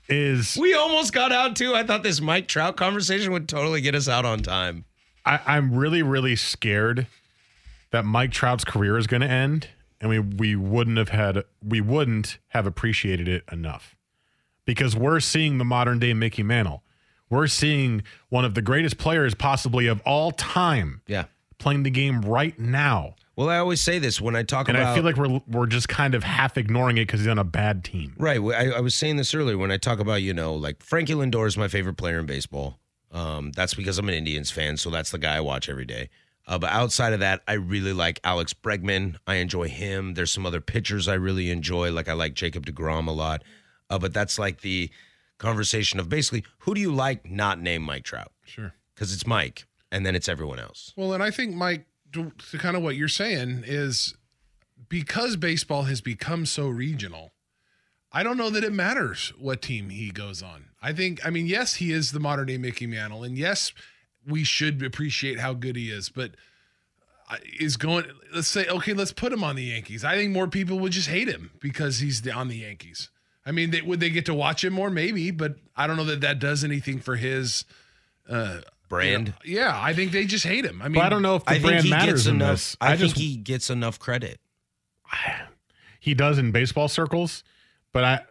Is 0.09 0.57
We 0.59 0.73
almost 0.73 1.13
got 1.13 1.31
out 1.31 1.55
too. 1.55 1.75
I 1.75 1.83
thought 1.83 2.03
this 2.03 2.19
Mike 2.21 2.47
Trout 2.47 2.75
conversation 2.77 3.31
would 3.31 3.47
totally 3.47 3.81
get 3.81 3.95
us 3.95 4.07
out 4.07 4.25
on 4.25 4.39
time. 4.39 4.85
I, 5.25 5.39
I'm 5.45 5.73
really, 5.73 6.01
really 6.01 6.35
scared 6.35 7.07
that 7.91 8.05
Mike 8.05 8.31
Trout's 8.31 8.63
career 8.63 8.97
is 8.97 9.07
going 9.07 9.21
to 9.21 9.27
end, 9.29 9.67
and 10.01 10.09
we 10.09 10.19
we 10.19 10.55
wouldn't 10.55 10.97
have 10.97 11.09
had 11.09 11.43
we 11.63 11.81
wouldn't 11.81 12.37
have 12.49 12.65
appreciated 12.65 13.27
it 13.27 13.43
enough 13.51 13.95
because 14.65 14.95
we're 14.95 15.19
seeing 15.19 15.57
the 15.57 15.65
modern 15.65 15.99
day 15.99 16.13
Mickey 16.13 16.43
Mantle. 16.43 16.83
We're 17.29 17.47
seeing 17.47 18.01
one 18.29 18.43
of 18.45 18.55
the 18.55 18.61
greatest 18.61 18.97
players 18.97 19.35
possibly 19.35 19.85
of 19.87 20.01
all 20.01 20.31
time 20.31 21.01
Yeah. 21.07 21.25
playing 21.59 21.83
the 21.83 21.91
game 21.91 22.21
right 22.21 22.57
now, 22.57 23.15
Well, 23.39 23.47
I 23.47 23.57
always 23.59 23.79
say 23.79 23.99
this 23.99 24.19
when 24.19 24.35
I 24.35 24.43
talk 24.43 24.67
and 24.67 24.75
about. 24.75 24.89
And 24.89 24.91
I 24.91 24.95
feel 24.95 25.03
like 25.05 25.15
we're 25.15 25.41
we're 25.47 25.65
just 25.65 25.87
kind 25.87 26.13
of 26.13 26.25
half 26.25 26.57
ignoring 26.57 26.97
it 26.97 27.03
because 27.07 27.21
he's 27.21 27.29
on 27.29 27.39
a 27.39 27.45
bad 27.45 27.85
team. 27.85 28.13
Right. 28.17 28.37
I, 28.37 28.71
I 28.71 28.79
was 28.81 28.93
saying 28.93 29.15
this 29.15 29.33
earlier 29.33 29.57
when 29.57 29.71
I 29.71 29.77
talk 29.77 29.99
about, 29.99 30.21
you 30.21 30.33
know, 30.33 30.55
like 30.55 30.83
Frankie 30.83 31.13
Lindor 31.13 31.47
is 31.47 31.55
my 31.55 31.69
favorite 31.69 31.95
player 31.95 32.19
in 32.19 32.25
baseball. 32.25 32.79
Um, 33.13 33.51
that's 33.51 33.73
because 33.73 33.97
I'm 33.97 34.09
an 34.09 34.15
Indians 34.15 34.51
fan, 34.51 34.75
so 34.75 34.89
that's 34.89 35.11
the 35.11 35.17
guy 35.17 35.37
I 35.37 35.39
watch 35.39 35.69
every 35.69 35.85
day. 35.85 36.09
Uh, 36.49 36.59
but 36.59 36.69
outside 36.69 37.13
of 37.13 37.21
that, 37.21 37.41
I 37.47 37.53
really 37.53 37.93
like 37.93 38.19
Alex 38.25 38.53
Bregman. 38.53 39.15
I 39.25 39.35
enjoy 39.35 39.69
him. 39.69 40.15
There's 40.15 40.31
some 40.31 40.45
other 40.45 40.59
pitchers 40.59 41.07
I 41.07 41.13
really 41.13 41.49
enjoy. 41.49 41.93
Like 41.93 42.09
I 42.09 42.13
like 42.13 42.33
Jacob 42.33 42.65
deGrom 42.65 43.07
a 43.07 43.11
lot. 43.11 43.45
Uh, 43.89 43.97
but 43.97 44.13
that's 44.13 44.37
like 44.37 44.59
the 44.59 44.89
conversation 45.37 45.97
of 45.97 46.09
basically 46.09 46.43
who 46.57 46.75
do 46.75 46.81
you 46.81 46.93
like 46.93 47.25
not 47.31 47.61
name 47.61 47.83
Mike 47.83 48.03
Trout? 48.03 48.33
Sure. 48.43 48.73
Because 48.93 49.13
it's 49.13 49.25
Mike, 49.25 49.65
and 49.93 50.05
then 50.05 50.13
it's 50.13 50.27
everyone 50.27 50.59
else. 50.59 50.93
Well, 50.97 51.13
and 51.13 51.23
I 51.23 51.31
think 51.31 51.55
Mike, 51.55 51.85
to, 52.13 52.31
to 52.51 52.57
kind 52.57 52.75
of 52.75 52.83
what 52.83 52.95
you're 52.95 53.07
saying 53.07 53.63
is 53.65 54.15
because 54.87 55.35
baseball 55.35 55.83
has 55.83 56.01
become 56.01 56.45
so 56.45 56.67
regional. 56.67 57.31
I 58.11 58.23
don't 58.23 58.37
know 58.37 58.49
that 58.49 58.63
it 58.63 58.73
matters 58.73 59.31
what 59.37 59.61
team 59.61 59.89
he 59.89 60.09
goes 60.09 60.41
on. 60.41 60.65
I 60.81 60.93
think, 60.93 61.23
I 61.25 61.29
mean, 61.29 61.45
yes, 61.45 61.75
he 61.75 61.91
is 61.91 62.11
the 62.11 62.19
modern 62.19 62.47
day 62.47 62.57
Mickey 62.57 62.87
Mantle, 62.87 63.23
and 63.23 63.37
yes, 63.37 63.71
we 64.27 64.43
should 64.43 64.81
appreciate 64.83 65.39
how 65.39 65.53
good 65.53 65.75
he 65.75 65.91
is, 65.91 66.09
but 66.09 66.31
is 67.59 67.77
going. 67.77 68.05
Let's 68.33 68.47
say, 68.47 68.65
okay, 68.67 68.93
let's 68.93 69.11
put 69.11 69.31
him 69.31 69.43
on 69.43 69.55
the 69.55 69.63
Yankees. 69.63 70.03
I 70.03 70.15
think 70.15 70.31
more 70.31 70.47
people 70.47 70.79
would 70.79 70.91
just 70.91 71.09
hate 71.09 71.27
him 71.27 71.51
because 71.59 71.99
he's 71.99 72.27
on 72.27 72.47
the 72.47 72.57
Yankees. 72.57 73.09
I 73.45 73.51
mean, 73.51 73.71
they, 73.71 73.81
would 73.81 73.99
they 73.99 74.09
get 74.09 74.25
to 74.25 74.33
watch 74.33 74.63
him 74.63 74.73
more? 74.73 74.89
Maybe, 74.89 75.31
but 75.31 75.55
I 75.75 75.87
don't 75.87 75.97
know 75.97 76.03
that 76.05 76.21
that 76.21 76.39
does 76.39 76.63
anything 76.63 76.99
for 76.99 77.15
his 77.15 77.65
uh, 78.27 78.61
Brand. 78.89 79.33
yeah, 79.45 79.79
I 79.81 79.93
think 79.93 80.11
they 80.11 80.25
just 80.25 80.45
hate 80.45 80.65
him. 80.65 80.81
I 80.81 80.85
mean, 80.89 80.95
But 80.95 81.05
I 81.05 81.09
don't 81.09 81.21
know 81.21 81.35
if 81.35 81.45
the 81.45 81.51
I 81.51 81.53
think 81.53 81.65
brand 81.65 81.83
he 81.85 81.89
matters 81.91 82.13
gets 82.23 82.25
in 82.27 82.35
enough. 82.35 82.51
this. 82.51 82.77
I, 82.81 82.93
I 82.93 82.97
think 82.97 83.15
he 83.15 83.37
gets 83.37 83.69
enough 83.69 83.99
credit. 83.99 84.39
he 85.99 86.13
does 86.13 86.37
in 86.37 86.51
baseball 86.51 86.87
circles. 86.87 87.43
But 87.91 88.03
I 88.03 88.21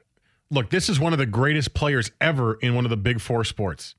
look, 0.50 0.70
this 0.70 0.88
is 0.88 0.98
one 1.00 1.12
of 1.12 1.18
the 1.18 1.26
greatest 1.26 1.74
players 1.74 2.10
ever 2.20 2.54
in 2.54 2.74
one 2.74 2.84
of 2.84 2.90
the 2.90 2.96
big 2.96 3.20
four 3.20 3.44
sports. 3.44 3.94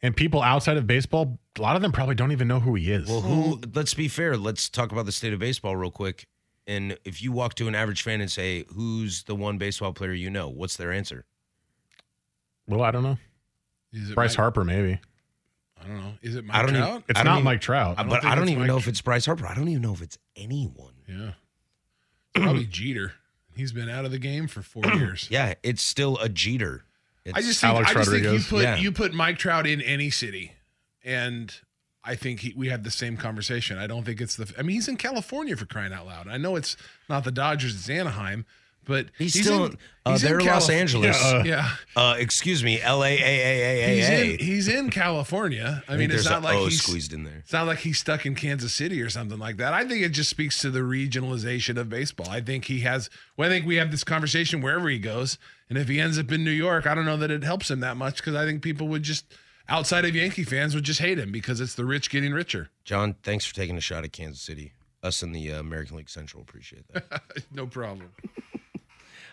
And 0.00 0.14
people 0.16 0.40
outside 0.42 0.76
of 0.76 0.86
baseball, 0.86 1.38
a 1.58 1.62
lot 1.62 1.74
of 1.74 1.82
them 1.82 1.90
probably 1.90 2.14
don't 2.14 2.30
even 2.30 2.46
know 2.46 2.60
who 2.60 2.76
he 2.76 2.92
is. 2.92 3.08
Well, 3.08 3.20
who? 3.20 3.60
Let's 3.74 3.94
be 3.94 4.06
fair. 4.06 4.36
Let's 4.36 4.68
talk 4.68 4.92
about 4.92 5.06
the 5.06 5.12
state 5.12 5.32
of 5.32 5.40
baseball 5.40 5.76
real 5.76 5.90
quick. 5.90 6.28
And 6.68 6.96
if 7.04 7.20
you 7.22 7.32
walk 7.32 7.54
to 7.54 7.66
an 7.66 7.74
average 7.74 8.02
fan 8.02 8.20
and 8.20 8.30
say, 8.30 8.64
"Who's 8.74 9.24
the 9.24 9.34
one 9.34 9.58
baseball 9.58 9.92
player 9.92 10.12
you 10.12 10.30
know?" 10.30 10.48
What's 10.48 10.76
their 10.76 10.92
answer? 10.92 11.24
Well, 12.68 12.82
I 12.82 12.90
don't 12.90 13.02
know. 13.02 13.18
Is 13.92 14.10
it 14.10 14.14
Bryce 14.14 14.32
Mike- 14.32 14.36
Harper, 14.36 14.64
maybe. 14.64 15.00
I 15.82 15.86
don't 15.86 15.96
know. 16.00 16.12
Is 16.22 16.34
it 16.36 16.44
Mike 16.44 16.56
I 16.56 16.62
don't 16.62 16.74
Trout? 16.74 16.88
even. 16.88 17.02
It's 17.08 17.20
I 17.20 17.22
don't 17.22 17.32
not 17.32 17.34
even- 17.38 17.44
Mike 17.44 17.60
Trout. 17.60 17.96
don't 17.96 18.08
but 18.08 18.24
I 18.24 18.34
don't 18.34 18.48
even 18.48 18.60
Mike 18.60 18.68
know 18.68 18.74
Tr- 18.78 18.82
if 18.82 18.88
it's 18.88 19.00
Bryce 19.00 19.26
Harper. 19.26 19.46
I 19.46 19.54
don't 19.54 19.68
even 19.68 19.82
know 19.82 19.92
if 19.92 20.02
it's 20.02 20.18
anyone. 20.36 20.94
Yeah. 21.08 21.32
It's 22.34 22.44
probably 22.44 22.66
Jeter. 22.66 23.12
He's 23.54 23.72
been 23.72 23.88
out 23.88 24.04
of 24.04 24.10
the 24.10 24.18
game 24.18 24.46
for 24.46 24.62
four 24.62 24.84
years. 24.94 25.26
Yeah, 25.30 25.54
it's 25.62 25.82
still 25.82 26.18
a 26.18 26.28
Jeter. 26.28 26.84
It's, 27.24 27.36
I 27.36 27.40
just 27.42 27.60
think 27.60 27.74
Alex 27.74 27.90
I 27.90 27.94
just 27.94 28.10
think 28.10 28.22
you 28.24 28.40
put 28.40 28.62
Yeah. 28.62 28.76
you 28.76 28.92
put 28.92 29.12
Mike 29.12 29.38
Trout 29.38 29.66
in 29.66 29.80
any 29.82 30.10
city, 30.10 30.52
and 31.04 31.52
I 32.04 32.14
think 32.14 32.40
he, 32.40 32.54
we 32.56 32.68
had 32.68 32.84
the 32.84 32.90
same 32.90 33.16
conversation. 33.16 33.76
I 33.78 33.86
don't 33.86 34.04
think 34.04 34.20
it's 34.20 34.36
the. 34.36 34.52
I 34.58 34.62
mean, 34.62 34.74
he's 34.76 34.88
in 34.88 34.96
California 34.96 35.56
for 35.56 35.66
crying 35.66 35.92
out 35.92 36.06
loud. 36.06 36.28
I 36.28 36.36
know 36.38 36.56
it's 36.56 36.76
not 37.08 37.24
the 37.24 37.32
Dodgers; 37.32 37.74
it's 37.74 37.88
Anaheim, 37.90 38.46
but 38.88 39.06
He's 39.18 39.38
still- 39.38 39.66
in, 39.66 39.78
uh, 40.04 40.12
he's 40.12 40.24
in 40.24 40.28
they're 40.30 40.40
Los 40.40 40.66
Calif- 40.66 40.80
Angeles. 40.80 41.22
Yeah, 41.22 41.44
yeah. 41.44 41.70
uh, 41.94 42.16
excuse 42.18 42.64
me, 42.64 42.80
L 42.80 43.04
A 43.04 43.08
A 43.12 43.20
A 43.20 43.84
A 43.84 43.94
He's 43.94 44.08
in, 44.08 44.12
A. 44.14 44.36
he's 44.42 44.68
in 44.68 44.90
California. 44.90 45.84
I, 45.86 45.94
I 45.94 45.96
mean, 45.98 46.10
it's 46.10 46.24
not 46.24 46.40
a 46.40 46.44
like 46.44 46.56
O 46.56 46.64
he's 46.64 46.82
squeezed 46.82 47.12
in 47.12 47.22
there. 47.24 47.36
It's 47.38 47.52
not 47.52 47.66
like 47.66 47.78
he's 47.80 47.98
stuck 48.00 48.24
in 48.26 48.34
Kansas 48.34 48.72
City 48.72 49.00
or 49.02 49.10
something 49.10 49.38
like 49.38 49.58
that. 49.58 49.72
I 49.74 49.86
think 49.86 50.02
it 50.02 50.08
just 50.08 50.30
speaks 50.30 50.60
to 50.62 50.70
the 50.70 50.80
regionalization 50.80 51.76
of 51.76 51.88
baseball. 51.88 52.28
I 52.30 52.40
think 52.40 52.64
he 52.64 52.80
has. 52.80 53.08
Well, 53.36 53.48
I 53.48 53.52
think 53.52 53.66
we 53.66 53.76
have 53.76 53.90
this 53.90 54.02
conversation 54.02 54.60
wherever 54.62 54.88
he 54.88 54.98
goes, 54.98 55.38
and 55.68 55.76
if 55.78 55.86
he 55.88 56.00
ends 56.00 56.18
up 56.18 56.32
in 56.32 56.42
New 56.42 56.50
York, 56.50 56.86
I 56.86 56.94
don't 56.94 57.04
know 57.04 57.18
that 57.18 57.30
it 57.30 57.44
helps 57.44 57.70
him 57.70 57.80
that 57.80 57.96
much 57.96 58.16
because 58.16 58.34
I 58.34 58.44
think 58.46 58.62
people 58.62 58.88
would 58.88 59.02
just 59.02 59.26
outside 59.68 60.06
of 60.06 60.16
Yankee 60.16 60.44
fans 60.44 60.74
would 60.74 60.84
just 60.84 61.00
hate 61.00 61.18
him 61.18 61.30
because 61.30 61.60
it's 61.60 61.74
the 61.74 61.84
rich 61.84 62.08
getting 62.08 62.32
richer. 62.32 62.70
John, 62.84 63.14
thanks 63.22 63.44
for 63.44 63.54
taking 63.54 63.76
a 63.76 63.80
shot 63.82 64.04
at 64.04 64.12
Kansas 64.12 64.40
City. 64.40 64.72
Us 65.02 65.22
in 65.22 65.30
the 65.32 65.52
uh, 65.52 65.60
American 65.60 65.96
League 65.98 66.08
Central 66.10 66.42
appreciate 66.42 66.84
that. 66.92 67.22
no 67.52 67.66
problem. 67.66 68.10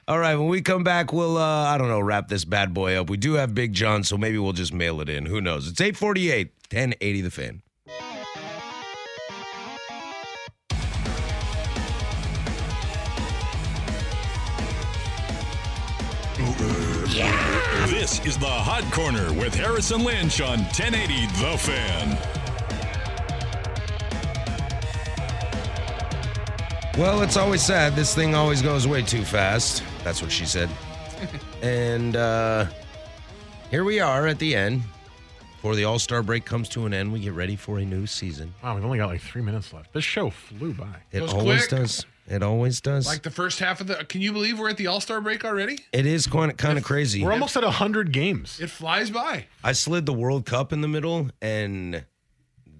All 0.07 0.19
right, 0.19 0.35
when 0.35 0.49
we 0.49 0.61
come 0.61 0.83
back, 0.83 1.11
we'll 1.11 1.35
uh, 1.35 1.63
I 1.63 1.79
don't 1.79 1.87
know, 1.87 1.99
wrap 1.99 2.27
this 2.27 2.45
bad 2.45 2.75
boy 2.75 2.93
up. 2.93 3.09
We 3.09 3.17
do 3.17 3.33
have 3.33 3.55
Big 3.55 3.73
John, 3.73 4.03
so 4.03 4.19
maybe 4.19 4.37
we'll 4.37 4.53
just 4.53 4.71
mail 4.71 5.01
it 5.01 5.09
in. 5.09 5.25
Who 5.25 5.41
knows? 5.41 5.67
It's 5.67 5.81
848, 5.81 6.51
1080 6.71 7.21
the 7.21 7.31
fan. 7.31 7.63
This 17.87 18.23
is 18.27 18.37
the 18.37 18.45
Hot 18.45 18.83
Corner 18.93 19.33
with 19.33 19.55
Harris 19.55 19.89
and 19.89 20.03
Lynch 20.03 20.39
on 20.39 20.59
1080 20.59 21.25
The 21.25 21.57
Fan. 21.57 22.17
Well, 26.99 27.23
it's 27.23 27.37
always 27.37 27.63
sad. 27.63 27.95
This 27.95 28.13
thing 28.13 28.35
always 28.35 28.61
goes 28.61 28.87
way 28.87 29.01
too 29.01 29.23
fast. 29.23 29.81
That's 30.05 30.21
what 30.21 30.31
she 30.31 30.45
said. 30.45 30.69
and 31.63 32.15
uh, 32.15 32.67
here 33.71 33.83
we 33.83 33.99
are 33.99 34.27
at 34.27 34.37
the 34.37 34.55
end. 34.55 34.83
Before 35.55 35.75
the 35.75 35.85
All 35.85 35.97
Star 35.97 36.21
break 36.21 36.45
comes 36.45 36.69
to 36.69 36.85
an 36.85 36.93
end, 36.93 37.11
we 37.11 37.19
get 37.19 37.33
ready 37.33 37.55
for 37.55 37.79
a 37.79 37.83
new 37.83 38.05
season. 38.05 38.53
Wow, 38.63 38.75
we've 38.75 38.85
only 38.85 38.99
got 38.99 39.07
like 39.07 39.21
three 39.21 39.41
minutes 39.41 39.73
left. 39.73 39.91
This 39.93 40.03
show 40.03 40.29
flew 40.29 40.75
by. 40.75 40.95
It 41.11 41.21
Goes 41.21 41.33
always 41.33 41.65
quick. 41.65 41.81
does. 41.81 42.05
It 42.27 42.43
always 42.43 42.81
does. 42.81 43.07
Like 43.07 43.23
the 43.23 43.31
first 43.31 43.57
half 43.57 43.81
of 43.81 43.87
the. 43.87 43.95
Can 43.95 44.21
you 44.21 44.31
believe 44.31 44.59
we're 44.59 44.69
at 44.69 44.77
the 44.77 44.85
All 44.85 45.01
Star 45.01 45.21
break 45.21 45.43
already? 45.43 45.79
it 45.91 46.05
is 46.05 46.27
kind 46.27 46.55
kind 46.55 46.77
of 46.77 46.83
crazy. 46.83 47.23
We're 47.23 47.31
almost 47.31 47.57
at 47.57 47.63
100 47.63 48.11
games. 48.11 48.59
It 48.59 48.69
flies 48.69 49.09
by. 49.09 49.47
I 49.63 49.71
slid 49.71 50.05
the 50.05 50.13
World 50.13 50.45
Cup 50.45 50.71
in 50.71 50.81
the 50.81 50.87
middle, 50.87 51.31
and 51.41 52.05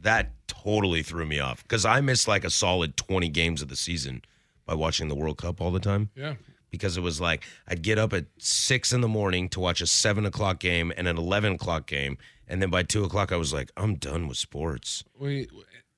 that 0.01 0.29
totally 0.45 1.01
threw 1.01 1.25
me 1.25 1.39
off 1.39 1.63
because 1.63 1.85
I 1.85 2.01
missed 2.01 2.27
like 2.27 2.43
a 2.43 2.51
solid 2.51 2.95
20 2.97 3.29
games 3.29 3.63
of 3.63 3.69
the 3.69 3.75
season 3.75 4.21
by 4.67 4.75
watching 4.75 5.07
the 5.07 5.15
World 5.15 5.39
Cup 5.39 5.59
all 5.59 5.71
the 5.71 5.79
time. 5.79 6.11
Yeah. 6.15 6.35
Because 6.75 6.97
it 6.97 7.01
was 7.01 7.19
like 7.21 7.43
I'd 7.67 7.81
get 7.81 7.97
up 7.97 8.13
at 8.13 8.25
six 8.37 8.93
in 8.93 9.01
the 9.01 9.07
morning 9.07 9.49
to 9.49 9.59
watch 9.59 9.81
a 9.81 9.87
seven 9.87 10.25
o'clock 10.25 10.59
game 10.59 10.91
and 10.95 11.07
an 11.07 11.17
11 11.17 11.53
o'clock 11.53 11.85
game. 11.87 12.17
And 12.47 12.61
then 12.61 12.69
by 12.69 12.83
two 12.83 13.03
o'clock, 13.03 13.31
I 13.31 13.37
was 13.37 13.51
like, 13.53 13.71
I'm 13.75 13.95
done 13.95 14.27
with 14.27 14.37
sports. 14.37 15.03
We, 15.19 15.47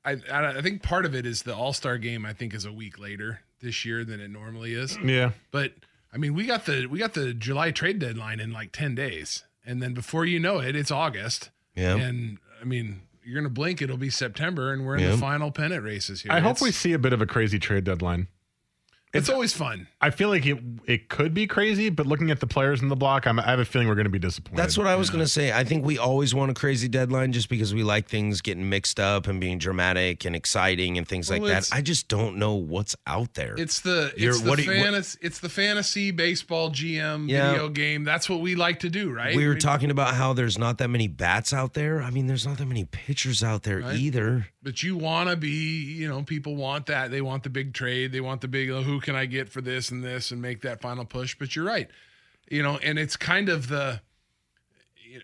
I, 0.06 0.16
I 0.32 0.62
think 0.62 0.82
part 0.82 1.06
of 1.06 1.14
it 1.14 1.26
is 1.26 1.43
the 1.43 1.54
All 1.56 1.74
Star 1.74 1.97
game. 1.97 2.26
I 2.26 2.34
think 2.34 2.54
is 2.54 2.64
a 2.66 2.72
week 2.72 2.97
later 2.99 3.41
this 3.60 3.84
year 3.86 4.06
than 4.06 4.20
it 4.22 4.30
normally 4.30 4.74
is. 4.74 4.97
Yeah. 5.04 5.32
But 5.52 5.74
I 6.14 6.18
mean, 6.18 6.34
we 6.34 6.45
got 6.45 6.66
the 6.66 6.86
we 6.86 6.99
got 6.99 7.14
the 7.14 7.34
July 7.34 7.72
trade 7.72 7.99
deadline 7.99 8.39
in 8.39 8.54
like 8.54 8.72
ten 8.72 8.95
days, 8.95 9.43
and 9.66 9.82
then 9.84 9.93
before 9.93 10.26
you 10.26 10.39
know 10.39 10.60
it, 10.60 10.76
it's 10.76 10.91
August. 10.91 11.49
Yeah. 11.76 11.95
And 11.97 12.38
I 12.62 12.64
mean, 12.64 13.02
you're 13.26 13.36
gonna 13.41 13.54
blink, 13.54 13.82
it'll 13.82 13.97
be 13.97 14.10
September, 14.10 14.72
and 14.72 14.86
we're 14.86 14.95
in 14.95 15.02
Yeah. 15.04 15.12
the 15.12 15.18
final 15.18 15.52
pennant 15.52 15.84
races 15.84 16.22
here. 16.22 16.32
I 16.32 16.39
hope 16.39 16.62
we 16.62 16.72
see 16.72 16.93
a 16.93 16.99
bit 16.99 17.12
of 17.12 17.22
a 17.22 17.26
crazy 17.26 17.60
trade 17.60 17.84
deadline. 17.84 18.30
It's 19.14 19.30
always 19.30 19.53
fun. 19.53 19.88
I 20.01 20.10
feel 20.12 20.30
like 20.30 20.45
it 20.45 20.60
it 20.86 21.10
could 21.10 21.34
be 21.34 21.47
crazy, 21.47 21.89
but 21.89 22.05
looking 22.05 22.30
at 22.30 22.39
the 22.39 22.45
players 22.45 22.82
in 22.82 22.89
the 22.89 22.95
block, 22.95 23.26
I'm, 23.26 23.39
I 23.39 23.43
have 23.43 23.60
a 23.60 23.66
feeling 23.66 23.88
we're 23.88 23.95
going 23.95 24.03
to 24.05 24.10
be 24.12 24.20
disappointed. 24.20 24.58
That's 24.60 24.78
what 24.78 24.86
I 24.86 24.95
was 24.95 25.10
going 25.10 25.24
to 25.24 25.30
say. 25.30 25.51
I 25.51 25.64
think 25.64 25.86
we 25.86 25.97
always 25.97 26.36
want 26.36 26.51
a 26.51 26.53
crazy 26.53 26.88
deadline 26.88 27.32
just 27.32 27.49
because 27.49 27.74
we 27.74 27.84
like 27.84 28.08
things 28.08 28.41
getting 28.41 28.70
mixed 28.70 28.99
up 28.99 29.28
and 29.28 29.39
being 29.41 29.58
dramatic 29.58 30.26
and 30.26 30.36
exciting 30.36 30.97
and 30.97 31.08
things 31.08 31.30
Well, 31.30 31.39
like 31.39 31.49
that. 31.49 31.70
I 31.72 31.82
just 31.82 32.10
don't 32.10 32.38
know 32.38 32.55
what's 32.55 32.95
out 33.08 33.34
there. 33.34 33.55
It's 33.58 33.80
the 33.80 34.14
You're- 34.18 34.30
it's 34.36 34.41
the 34.41 34.49
what 34.49 34.58
do 34.58 34.64
you- 34.66 34.72
what- 34.72 34.84
fantasy 34.84 35.18
it's 35.22 35.39
the 35.39 35.49
fantasy 35.49 36.12
baseball 36.12 36.70
GM 36.70 37.30
Yeah. 37.30 37.51
video 37.51 37.70
game. 37.70 38.03
That's 38.03 38.30
what 38.30 38.41
we 38.41 38.55
like 38.55 38.82
to 38.82 38.89
do, 38.89 39.10
right? 39.12 39.36
we 39.36 39.45
I 39.45 39.47
were 39.47 39.53
mean, 39.53 39.62
talking 39.62 39.89
about 39.89 40.14
how 40.16 40.34
there's 40.34 40.58
not 40.58 40.78
that 40.80 40.89
many 40.89 41.08
bats 41.08 41.53
out 41.53 41.74
there. 41.74 42.01
I 42.03 42.10
mean, 42.12 42.28
there's 42.28 42.45
not 42.45 42.58
that 42.58 42.66
many 42.68 42.86
pitchers 42.86 43.41
out 43.41 43.64
there 43.64 43.80
Right. 43.80 43.95
either. 43.95 44.47
But 44.62 44.84
you 44.84 44.97
want 44.97 45.30
to 45.30 45.38
be, 45.38 45.49
you 45.49 46.08
know, 46.10 46.24
people 46.24 46.55
want 46.58 46.88
that. 46.88 47.10
They 47.10 47.22
want 47.22 47.43
the 47.43 47.49
big 47.49 47.74
trade. 47.74 48.12
They 48.12 48.20
want 48.20 48.41
the 48.41 48.49
big, 48.49 48.70
oh, 48.70 48.97
can 49.00 49.16
I 49.16 49.26
get 49.26 49.50
for 49.50 49.62
this 49.62 49.91
and 49.91 50.04
this 50.04 50.32
and 50.32 50.41
make 50.41 50.62
that 50.62 50.82
final 50.82 51.06
push. 51.06 51.36
But 51.38 51.56
you're 51.56 51.66
right. 51.66 51.89
You 52.50 52.64
know, 52.64 52.78
and 52.78 52.98
it's 52.98 53.18
kind 53.18 53.50
of 53.50 53.68
the, 53.68 54.02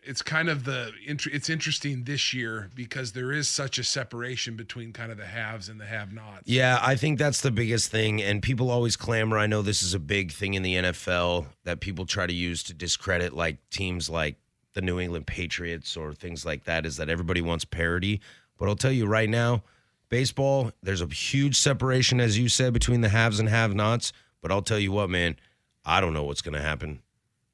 it's 0.04 0.22
kind 0.22 0.50
of 0.50 0.64
the, 0.64 0.92
it's 1.06 1.50
interesting 1.50 2.04
this 2.04 2.34
year 2.34 2.70
because 2.74 3.12
there 3.12 3.32
is 3.32 3.48
such 3.48 3.78
a 3.78 3.84
separation 3.84 4.56
between 4.56 4.94
kind 4.94 5.12
of 5.12 5.18
the 5.18 5.26
haves 5.26 5.70
and 5.70 5.80
the 5.80 5.86
have 5.86 6.12
nots. 6.14 6.44
Yeah, 6.46 6.80
I 6.82 6.96
think 6.96 7.20
that's 7.20 7.42
the 7.42 7.52
biggest 7.52 7.92
thing. 7.92 8.22
And 8.22 8.42
people 8.42 8.72
always 8.72 8.96
clamor. 8.96 9.38
I 9.38 9.48
know 9.48 9.62
this 9.62 9.84
is 9.84 9.94
a 9.94 10.00
big 10.00 10.32
thing 10.32 10.54
in 10.54 10.64
the 10.64 10.76
NFL 10.76 11.48
that 11.64 11.80
people 11.80 12.06
try 12.06 12.28
to 12.28 12.34
use 12.34 12.64
to 12.64 12.74
discredit 12.74 13.34
like 13.34 13.58
teams 13.70 14.10
like 14.10 14.38
the 14.74 14.82
New 14.82 15.00
England 15.00 15.28
Patriots 15.28 15.96
or 15.96 16.14
things 16.14 16.46
like 16.46 16.64
that 16.66 16.86
is 16.86 16.98
that 16.98 17.10
everybody 17.10 17.42
wants 17.42 17.66
parity. 17.66 18.22
But 18.58 18.70
I'll 18.70 18.76
tell 18.76 18.92
you 18.92 19.06
right 19.06 19.30
now, 19.30 19.64
baseball, 20.14 20.72
there's 20.84 21.02
a 21.02 21.08
huge 21.08 21.56
separation, 21.58 22.20
as 22.20 22.38
you 22.38 22.48
said, 22.48 22.72
between 22.72 23.02
the 23.02 23.10
haves 23.10 23.40
and 23.40 23.50
have 23.50 23.74
nots. 23.74 24.14
But 24.44 24.52
I'll 24.52 24.62
tell 24.62 24.78
you 24.78 24.92
what, 24.92 25.10
man, 25.10 25.38
I 25.84 26.02
don't 26.02 26.14
know 26.14 26.24
what's 26.24 26.44
going 26.44 26.54
to 26.54 26.62
happen. 26.62 27.02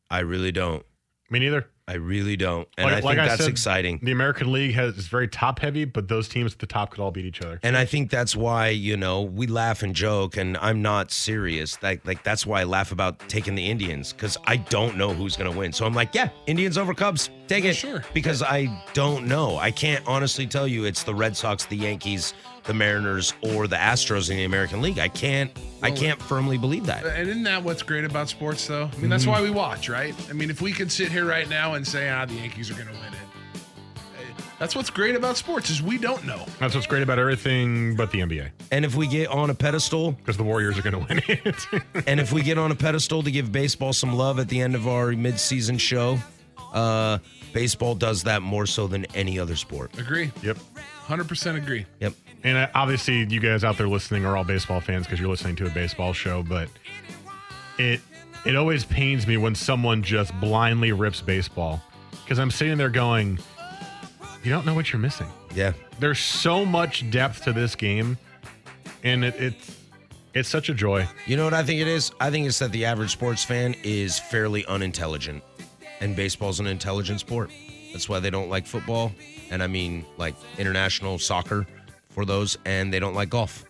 I 0.10 0.20
really 0.20 0.51
don't. 0.51 0.86
Me 1.30 1.39
neither. 1.39 1.68
I 1.88 1.93
really 1.95 2.36
don't. 2.36 2.68
And 2.78 2.86
Like- 2.86 2.93
I 2.93 2.95
think 2.97 3.05
like 3.05 3.20
I 3.20 3.28
that's 3.30 3.41
said, 3.41 3.49
exciting. 3.49 3.99
The 4.03 4.12
American 4.12 4.51
League 4.51 4.74
has 4.76 4.95
is 4.97 5.07
very 5.07 5.28
top 5.28 5.60
heavy, 5.60 5.86
but 5.86 6.07
those 6.07 6.28
teams 6.28 6.53
at 6.53 6.60
the 6.60 6.68
top 6.68 6.91
could 6.91 6.99
all 6.99 7.10
beat 7.10 7.26
each 7.26 7.41
other. 7.41 7.60
And 7.64 7.76
I 7.78 7.86
think 7.86 8.12
that's 8.12 8.36
why, 8.36 8.70
you 8.70 8.95
know, 8.97 9.22
we 9.24 9.47
laugh 9.47 9.82
and 9.82 9.95
joke 9.95 10.38
and 10.38 10.55
I'm 10.57 10.84
not 10.84 11.12
serious. 11.12 11.82
Like 11.82 12.05
like 12.05 12.24
that's 12.24 12.45
why 12.45 12.62
I 12.62 12.64
laugh 12.66 12.91
about 12.91 13.18
taking 13.28 13.55
the 13.55 13.68
Indians 13.68 14.14
cuz 14.14 14.38
I 14.45 14.57
don't 14.57 14.97
know 14.97 15.14
who's 15.16 15.36
going 15.36 15.51
to 15.51 15.57
win. 15.57 15.72
So 15.74 15.86
I'm 15.88 15.95
like, 15.95 16.14
yeah, 16.14 16.30
Indians 16.45 16.78
over 16.78 16.93
Cubs. 16.93 17.32
Take 17.47 17.66
it. 17.66 17.74
Sure. 17.76 18.03
Because 18.14 18.43
I 18.43 18.68
don't 18.93 19.26
know. 19.28 19.57
I 19.57 19.72
can't 19.72 20.03
honestly 20.07 20.45
tell 20.45 20.68
you 20.68 20.86
it's 20.86 21.01
the 21.01 21.16
Red 21.16 21.36
Sox, 21.36 21.66
the 21.66 21.78
Yankees, 21.78 22.36
the 22.70 22.74
Mariners 22.76 23.34
or 23.41 23.67
the 23.67 23.76
Astros 23.76 24.30
in 24.30 24.38
the 24.38 24.43
American 24.43 24.80
League. 24.80 24.99
I 24.99 25.07
can't 25.07 25.51
I 25.82 25.89
can't 25.89 26.22
firmly 26.22 26.57
believe 26.59 26.86
that. 26.86 27.03
And 27.03 27.28
isn't 27.28 27.43
that 27.43 27.63
what's 27.63 27.82
great 27.82 28.03
about 28.05 28.30
sports, 28.30 28.67
though? 28.67 28.91
I 28.93 28.97
mean, 28.97 29.09
that's 29.09 29.26
Mhm. 29.26 29.32
why 29.32 29.41
we 29.41 29.49
watch, 29.49 29.89
right? 29.89 30.13
I 30.30 30.34
mean, 30.34 30.51
if 30.51 30.61
we 30.61 30.72
could 30.72 30.91
sit 30.91 31.11
here 31.11 31.26
right 31.26 31.49
now 31.49 31.74
and 31.74 31.88
say, 31.88 32.09
ah, 32.09 32.26
the 32.26 32.36
Yankees 32.36 32.70
are 32.70 32.76
going 32.76 32.86
to 32.88 32.93
win 32.93 33.01
it, 33.13 33.61
that's 34.59 34.76
what's 34.76 34.89
great 34.91 35.15
about 35.15 35.36
sports 35.38 35.70
is 35.72 35.82
we 35.82 35.97
don't 35.97 36.26
know. 36.26 36.45
That's 36.59 36.76
what's 36.76 36.86
great 36.86 37.01
about 37.01 37.17
everything 37.17 37.95
but 37.95 38.11
the 38.11 38.20
NBA. 38.22 38.49
And 38.72 38.86
if 38.86 38.93
we 38.93 39.07
get 39.07 39.30
on 39.30 39.49
a 39.49 39.55
pedestal, 39.55 40.11
because 40.11 40.38
the 40.38 40.43
Warriors 40.43 40.78
are 40.78 40.82
going 40.84 40.93
to 40.93 41.13
win 41.13 41.22
it. 41.28 41.55
and 42.07 42.20
if 42.20 42.32
we 42.32 42.43
get 42.43 42.57
on 42.59 42.70
a 42.72 42.76
pedestal 42.76 43.24
to 43.24 43.32
give 43.32 43.51
baseball 43.51 43.93
some 43.93 44.15
love 44.15 44.38
at 44.38 44.47
the 44.49 44.61
end 44.61 44.76
of 44.76 44.88
our 44.88 45.11
mid-season 45.13 45.78
show, 45.80 46.20
uh, 46.74 47.17
baseball 47.53 47.95
does 47.95 48.24
that 48.24 48.41
more 48.43 48.65
so 48.67 48.86
than 48.86 49.05
any 49.15 49.39
other 49.39 49.55
sport. 49.55 49.97
Agree. 49.97 50.30
Yep. 50.43 50.57
100% 51.07 51.55
agree. 51.57 51.86
Yep. 52.01 52.13
And 52.43 52.57
uh, 52.57 52.67
obviously, 52.73 53.25
you 53.25 53.39
guys 53.39 53.63
out 53.63 53.77
there 53.77 53.87
listening 53.87 54.25
are 54.25 54.37
all 54.37 54.43
baseball 54.43 54.79
fans 54.79 55.05
because 55.05 55.19
you're 55.19 55.29
listening 55.29 55.55
to 55.57 55.67
a 55.67 55.69
baseball 55.69 56.13
show. 56.13 56.43
But 56.43 56.69
it 57.77 58.01
it 58.45 58.55
always 58.55 58.85
pains 58.85 59.27
me 59.27 59.37
when 59.37 59.55
someone 59.55 60.01
just 60.01 60.37
blindly 60.39 60.91
rips 60.91 61.21
baseball 61.21 61.81
because 62.23 62.39
I'm 62.39 62.51
sitting 62.51 62.77
there 62.77 62.89
going, 62.89 63.39
you 64.43 64.51
don't 64.51 64.65
know 64.65 64.73
what 64.73 64.93
you're 64.93 65.01
missing. 65.01 65.27
Yeah. 65.53 65.73
There's 65.99 66.19
so 66.19 66.63
much 66.63 67.09
depth 67.11 67.43
to 67.43 67.53
this 67.53 67.75
game, 67.75 68.17
and 69.03 69.25
it, 69.25 69.35
it's 69.35 69.77
it's 70.33 70.47
such 70.47 70.69
a 70.69 70.73
joy. 70.73 71.07
You 71.25 71.35
know 71.35 71.43
what 71.43 71.53
I 71.53 71.63
think 71.63 71.81
it 71.81 71.87
is? 71.87 72.11
I 72.19 72.31
think 72.31 72.47
it's 72.47 72.59
that 72.59 72.71
the 72.71 72.85
average 72.85 73.11
sports 73.11 73.43
fan 73.43 73.75
is 73.83 74.19
fairly 74.19 74.65
unintelligent, 74.67 75.43
and 75.99 76.15
baseball's 76.15 76.59
an 76.59 76.67
intelligent 76.67 77.19
sport. 77.19 77.49
That's 77.91 78.07
why 78.07 78.19
they 78.19 78.29
don't 78.29 78.49
like 78.49 78.65
football, 78.65 79.11
and 79.49 79.61
I 79.61 79.67
mean 79.67 80.05
like 80.17 80.35
international 80.57 81.19
soccer 81.19 81.67
for 82.20 82.26
those, 82.26 82.57
and 82.65 82.93
they 82.93 82.99
don't 82.99 83.13
like 83.13 83.30
golf. 83.30 83.63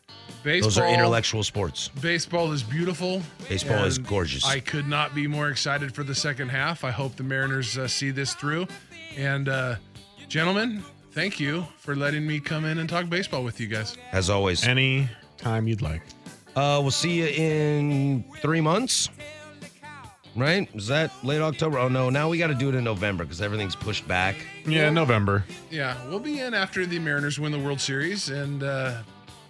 Those 0.44 0.80
are 0.80 0.88
intellectual 0.88 1.44
sports. 1.44 1.90
Baseball 2.02 2.52
is 2.52 2.64
beautiful. 2.64 3.22
Baseball 3.48 3.84
is 3.84 4.00
gorgeous. 4.00 4.44
I 4.44 4.60
could 4.60 4.88
not 4.88 5.14
be 5.14 5.28
more 5.28 5.50
excited 5.50 5.94
for 5.94 6.04
the 6.04 6.16
second 6.16 6.50
half. 6.50 6.84
I 6.84 6.90
hope 6.90 7.16
the 7.16 7.22
Mariners 7.24 7.78
uh, 7.78 7.88
see 7.88 8.10
this 8.10 8.34
through. 8.34 8.66
And, 9.16 9.50
uh, 9.50 9.76
gentlemen, 10.28 10.84
thank 11.12 11.40
you 11.40 11.68
for 11.78 11.96
letting 11.96 12.26
me 12.26 12.40
come 12.40 12.66
in 12.66 12.80
and 12.80 12.90
talk 12.90 13.08
baseball 13.08 13.44
with 13.44 13.60
you 13.60 13.68
guys. 13.68 13.98
As 14.14 14.32
always, 14.32 14.66
any 14.66 15.08
time 15.38 15.68
you'd 15.68 15.84
like. 15.84 16.02
Uh, 16.56 16.80
we'll 16.82 16.90
see 16.90 17.20
you 17.20 17.28
in 17.28 18.24
three 18.42 18.62
months. 18.62 19.10
Right? 20.36 20.70
Is 20.76 20.88
that 20.88 21.12
late 21.24 21.42
October? 21.42 21.80
Oh 21.80 21.90
no! 21.90 22.10
Now 22.10 22.30
we 22.30 22.38
got 22.38 22.48
to 22.48 22.54
do 22.56 22.70
it 22.70 22.76
in 22.76 22.84
November 22.84 23.24
because 23.24 23.42
everything's 23.42 23.76
pushed 23.76 24.08
back. 24.08 24.36
Yeah, 24.66 24.90
November. 24.90 25.44
Yeah, 25.72 25.98
we'll 26.08 26.20
be 26.20 26.40
in 26.40 26.54
after 26.54 26.86
the 26.86 27.00
Mariners 27.00 27.40
win 27.40 27.52
the 27.52 27.60
World 27.60 27.82
Series, 27.82 28.30
and, 28.30 28.62
uh, 28.64 29.02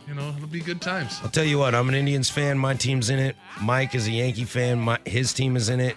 you 0.07 0.13
know, 0.13 0.33
it'll 0.35 0.47
be 0.47 0.61
good 0.61 0.81
times. 0.81 1.19
I'll 1.21 1.29
tell 1.29 1.43
you 1.43 1.59
what, 1.59 1.75
I'm 1.75 1.89
an 1.89 1.95
Indians 1.95 2.29
fan. 2.29 2.57
My 2.57 2.73
team's 2.73 3.09
in 3.09 3.19
it. 3.19 3.35
Mike 3.61 3.93
is 3.93 4.07
a 4.07 4.11
Yankee 4.11 4.45
fan. 4.45 4.79
My, 4.79 4.97
his 5.05 5.33
team 5.33 5.57
is 5.57 5.69
in 5.69 5.79
it. 5.79 5.95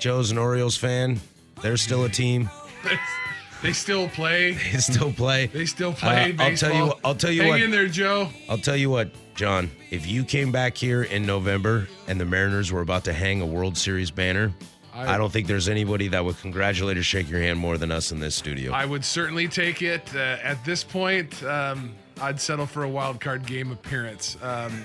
Joe's 0.00 0.30
an 0.30 0.38
Orioles 0.38 0.76
fan. 0.76 1.20
They're 1.62 1.76
still 1.76 2.04
a 2.04 2.08
team. 2.08 2.50
They 3.62 3.72
still 3.72 4.08
play. 4.08 4.52
They 4.72 4.78
still 4.78 5.12
play. 5.12 5.46
They 5.46 5.66
still 5.66 5.92
play. 5.92 6.34
Uh, 6.38 6.42
I'll 6.42 6.56
tell 6.56 6.74
you. 6.74 6.86
what- 6.86 6.98
I'll 7.04 7.14
tell 7.14 7.30
you 7.32 7.42
Hang 7.42 7.50
what. 7.50 7.62
in 7.62 7.70
there, 7.70 7.88
Joe. 7.88 8.28
I'll 8.48 8.58
tell 8.58 8.76
you 8.76 8.90
what, 8.90 9.10
John. 9.34 9.70
If 9.90 10.06
you 10.06 10.24
came 10.24 10.52
back 10.52 10.76
here 10.76 11.02
in 11.02 11.26
November 11.26 11.88
and 12.06 12.20
the 12.20 12.24
Mariners 12.24 12.70
were 12.70 12.80
about 12.82 13.04
to 13.04 13.12
hang 13.12 13.40
a 13.40 13.46
World 13.46 13.76
Series 13.76 14.10
banner, 14.10 14.52
I- 14.94 15.14
I, 15.14 15.18
don't 15.18 15.32
think 15.32 15.46
there's 15.46 15.68
anybody 15.68 16.08
that 16.08 16.24
would 16.24 16.38
congratulate 16.38 16.96
or 16.98 17.02
shake 17.02 17.28
your 17.28 17.40
hand 17.40 17.58
more 17.58 17.78
than 17.78 17.90
us 17.90 18.12
in 18.12 18.20
this 18.20 18.34
studio. 18.34 18.72
I 18.72 18.84
would 18.84 19.04
certainly 19.04 19.48
take 19.48 19.82
it. 19.82 20.02
Uh, 20.14 20.36
at 20.42 20.64
this 20.64 20.82
point, 20.84 21.42
um, 21.44 21.94
I'd 22.20 22.40
settle 22.40 22.66
for 22.66 22.82
a 22.84 22.88
wild 22.88 23.20
card 23.20 23.46
game 23.46 23.70
appearance. 23.72 24.36
Um, 24.42 24.82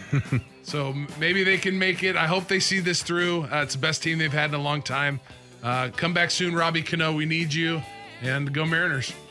so 0.64 0.94
maybe 1.20 1.44
they 1.44 1.58
can 1.58 1.78
make 1.78 2.04
it. 2.04 2.16
I 2.16 2.28
hope 2.28 2.48
they 2.48 2.60
see 2.60 2.80
this 2.80 3.02
through. 3.04 3.44
Uh, 3.46 3.62
it's 3.64 3.74
the 3.74 3.82
best 3.82 4.04
team 4.04 4.18
they've 4.20 4.32
had 4.32 4.50
in 4.50 4.56
a 4.56 4.62
long 4.64 4.82
time. 4.82 5.20
Uh, 5.64 5.90
come 5.96 6.14
back 6.14 6.30
soon, 6.30 6.54
Robbie 6.56 6.84
Cano. 6.84 7.14
We 7.14 7.26
need 7.26 7.54
you. 7.54 7.82
And 8.24 8.54
go 8.54 8.66
Mariners. 8.66 9.14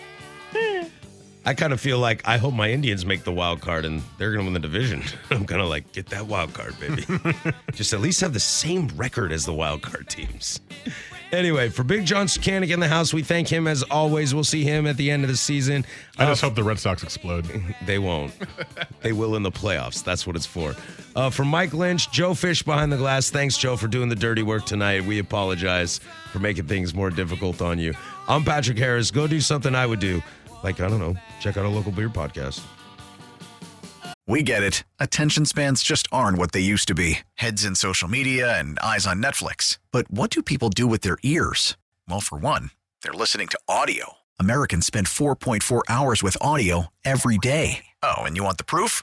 I 1.44 1.54
kind 1.54 1.72
of 1.72 1.80
feel 1.80 1.98
like 1.98 2.22
I 2.24 2.36
hope 2.36 2.54
my 2.54 2.70
Indians 2.70 3.04
make 3.04 3.24
the 3.24 3.32
wild 3.32 3.60
card 3.60 3.84
and 3.84 4.02
they're 4.16 4.30
going 4.30 4.40
to 4.40 4.44
win 4.44 4.52
the 4.52 4.60
division. 4.60 5.02
I'm 5.30 5.44
kind 5.44 5.60
of 5.60 5.68
like, 5.68 5.90
get 5.92 6.06
that 6.10 6.26
wild 6.26 6.54
card, 6.54 6.78
baby. 6.78 7.04
Just 7.72 7.92
at 7.92 8.00
least 8.00 8.20
have 8.20 8.32
the 8.32 8.40
same 8.40 8.88
record 8.94 9.32
as 9.32 9.44
the 9.44 9.52
wild 9.52 9.82
card 9.82 10.08
teams. 10.08 10.60
Anyway, 11.32 11.70
for 11.70 11.82
Big 11.82 12.04
John 12.04 12.26
Sukanik 12.26 12.70
in 12.70 12.78
the 12.78 12.86
house, 12.86 13.14
we 13.14 13.22
thank 13.22 13.48
him 13.48 13.66
as 13.66 13.82
always. 13.84 14.34
We'll 14.34 14.44
see 14.44 14.64
him 14.64 14.86
at 14.86 14.98
the 14.98 15.10
end 15.10 15.24
of 15.24 15.30
the 15.30 15.36
season. 15.36 15.84
I 16.18 16.26
just 16.26 16.42
hope 16.42 16.54
the 16.54 16.62
Red 16.62 16.78
Sox 16.78 17.02
explode. 17.02 17.48
They 17.86 17.98
won't. 17.98 18.34
they 19.00 19.12
will 19.12 19.34
in 19.34 19.42
the 19.42 19.50
playoffs. 19.50 20.04
That's 20.04 20.26
what 20.26 20.36
it's 20.36 20.44
for. 20.44 20.76
Uh, 21.16 21.30
for 21.30 21.44
Mike 21.46 21.72
Lynch, 21.72 22.12
Joe 22.12 22.34
Fish 22.34 22.62
behind 22.62 22.92
the 22.92 22.98
glass. 22.98 23.30
Thanks, 23.30 23.56
Joe, 23.56 23.76
for 23.76 23.88
doing 23.88 24.10
the 24.10 24.14
dirty 24.14 24.42
work 24.42 24.66
tonight. 24.66 25.04
We 25.06 25.18
apologize 25.18 26.00
for 26.30 26.38
making 26.38 26.66
things 26.66 26.94
more 26.94 27.08
difficult 27.08 27.62
on 27.62 27.78
you. 27.78 27.94
I'm 28.28 28.44
Patrick 28.44 28.78
Harris. 28.78 29.10
Go 29.10 29.26
do 29.26 29.40
something 29.40 29.74
I 29.74 29.86
would 29.86 30.00
do. 30.00 30.22
Like, 30.62 30.80
I 30.80 30.88
don't 30.88 31.00
know, 31.00 31.16
check 31.40 31.56
out 31.56 31.64
a 31.64 31.68
local 31.68 31.92
beer 31.92 32.08
podcast. 32.08 32.60
We 34.28 34.42
get 34.44 34.62
it. 34.62 34.84
Attention 35.00 35.44
spans 35.44 35.82
just 35.82 36.06
aren't 36.12 36.38
what 36.38 36.52
they 36.52 36.60
used 36.60 36.86
to 36.88 36.94
be 36.94 37.18
heads 37.34 37.64
in 37.64 37.74
social 37.74 38.08
media 38.08 38.58
and 38.58 38.78
eyes 38.78 39.06
on 39.06 39.20
Netflix. 39.22 39.78
But 39.90 40.08
what 40.10 40.30
do 40.30 40.42
people 40.42 40.68
do 40.70 40.86
with 40.86 41.00
their 41.02 41.18
ears? 41.22 41.76
Well, 42.08 42.20
for 42.20 42.38
one, 42.38 42.70
they're 43.02 43.12
listening 43.12 43.48
to 43.48 43.58
audio. 43.68 44.14
Americans 44.38 44.86
spend 44.86 45.06
4.4 45.08 45.82
hours 45.88 46.22
with 46.22 46.36
audio 46.40 46.86
every 47.04 47.36
day. 47.38 47.84
Oh, 48.02 48.22
and 48.22 48.36
you 48.36 48.44
want 48.44 48.58
the 48.58 48.64
proof? 48.64 49.02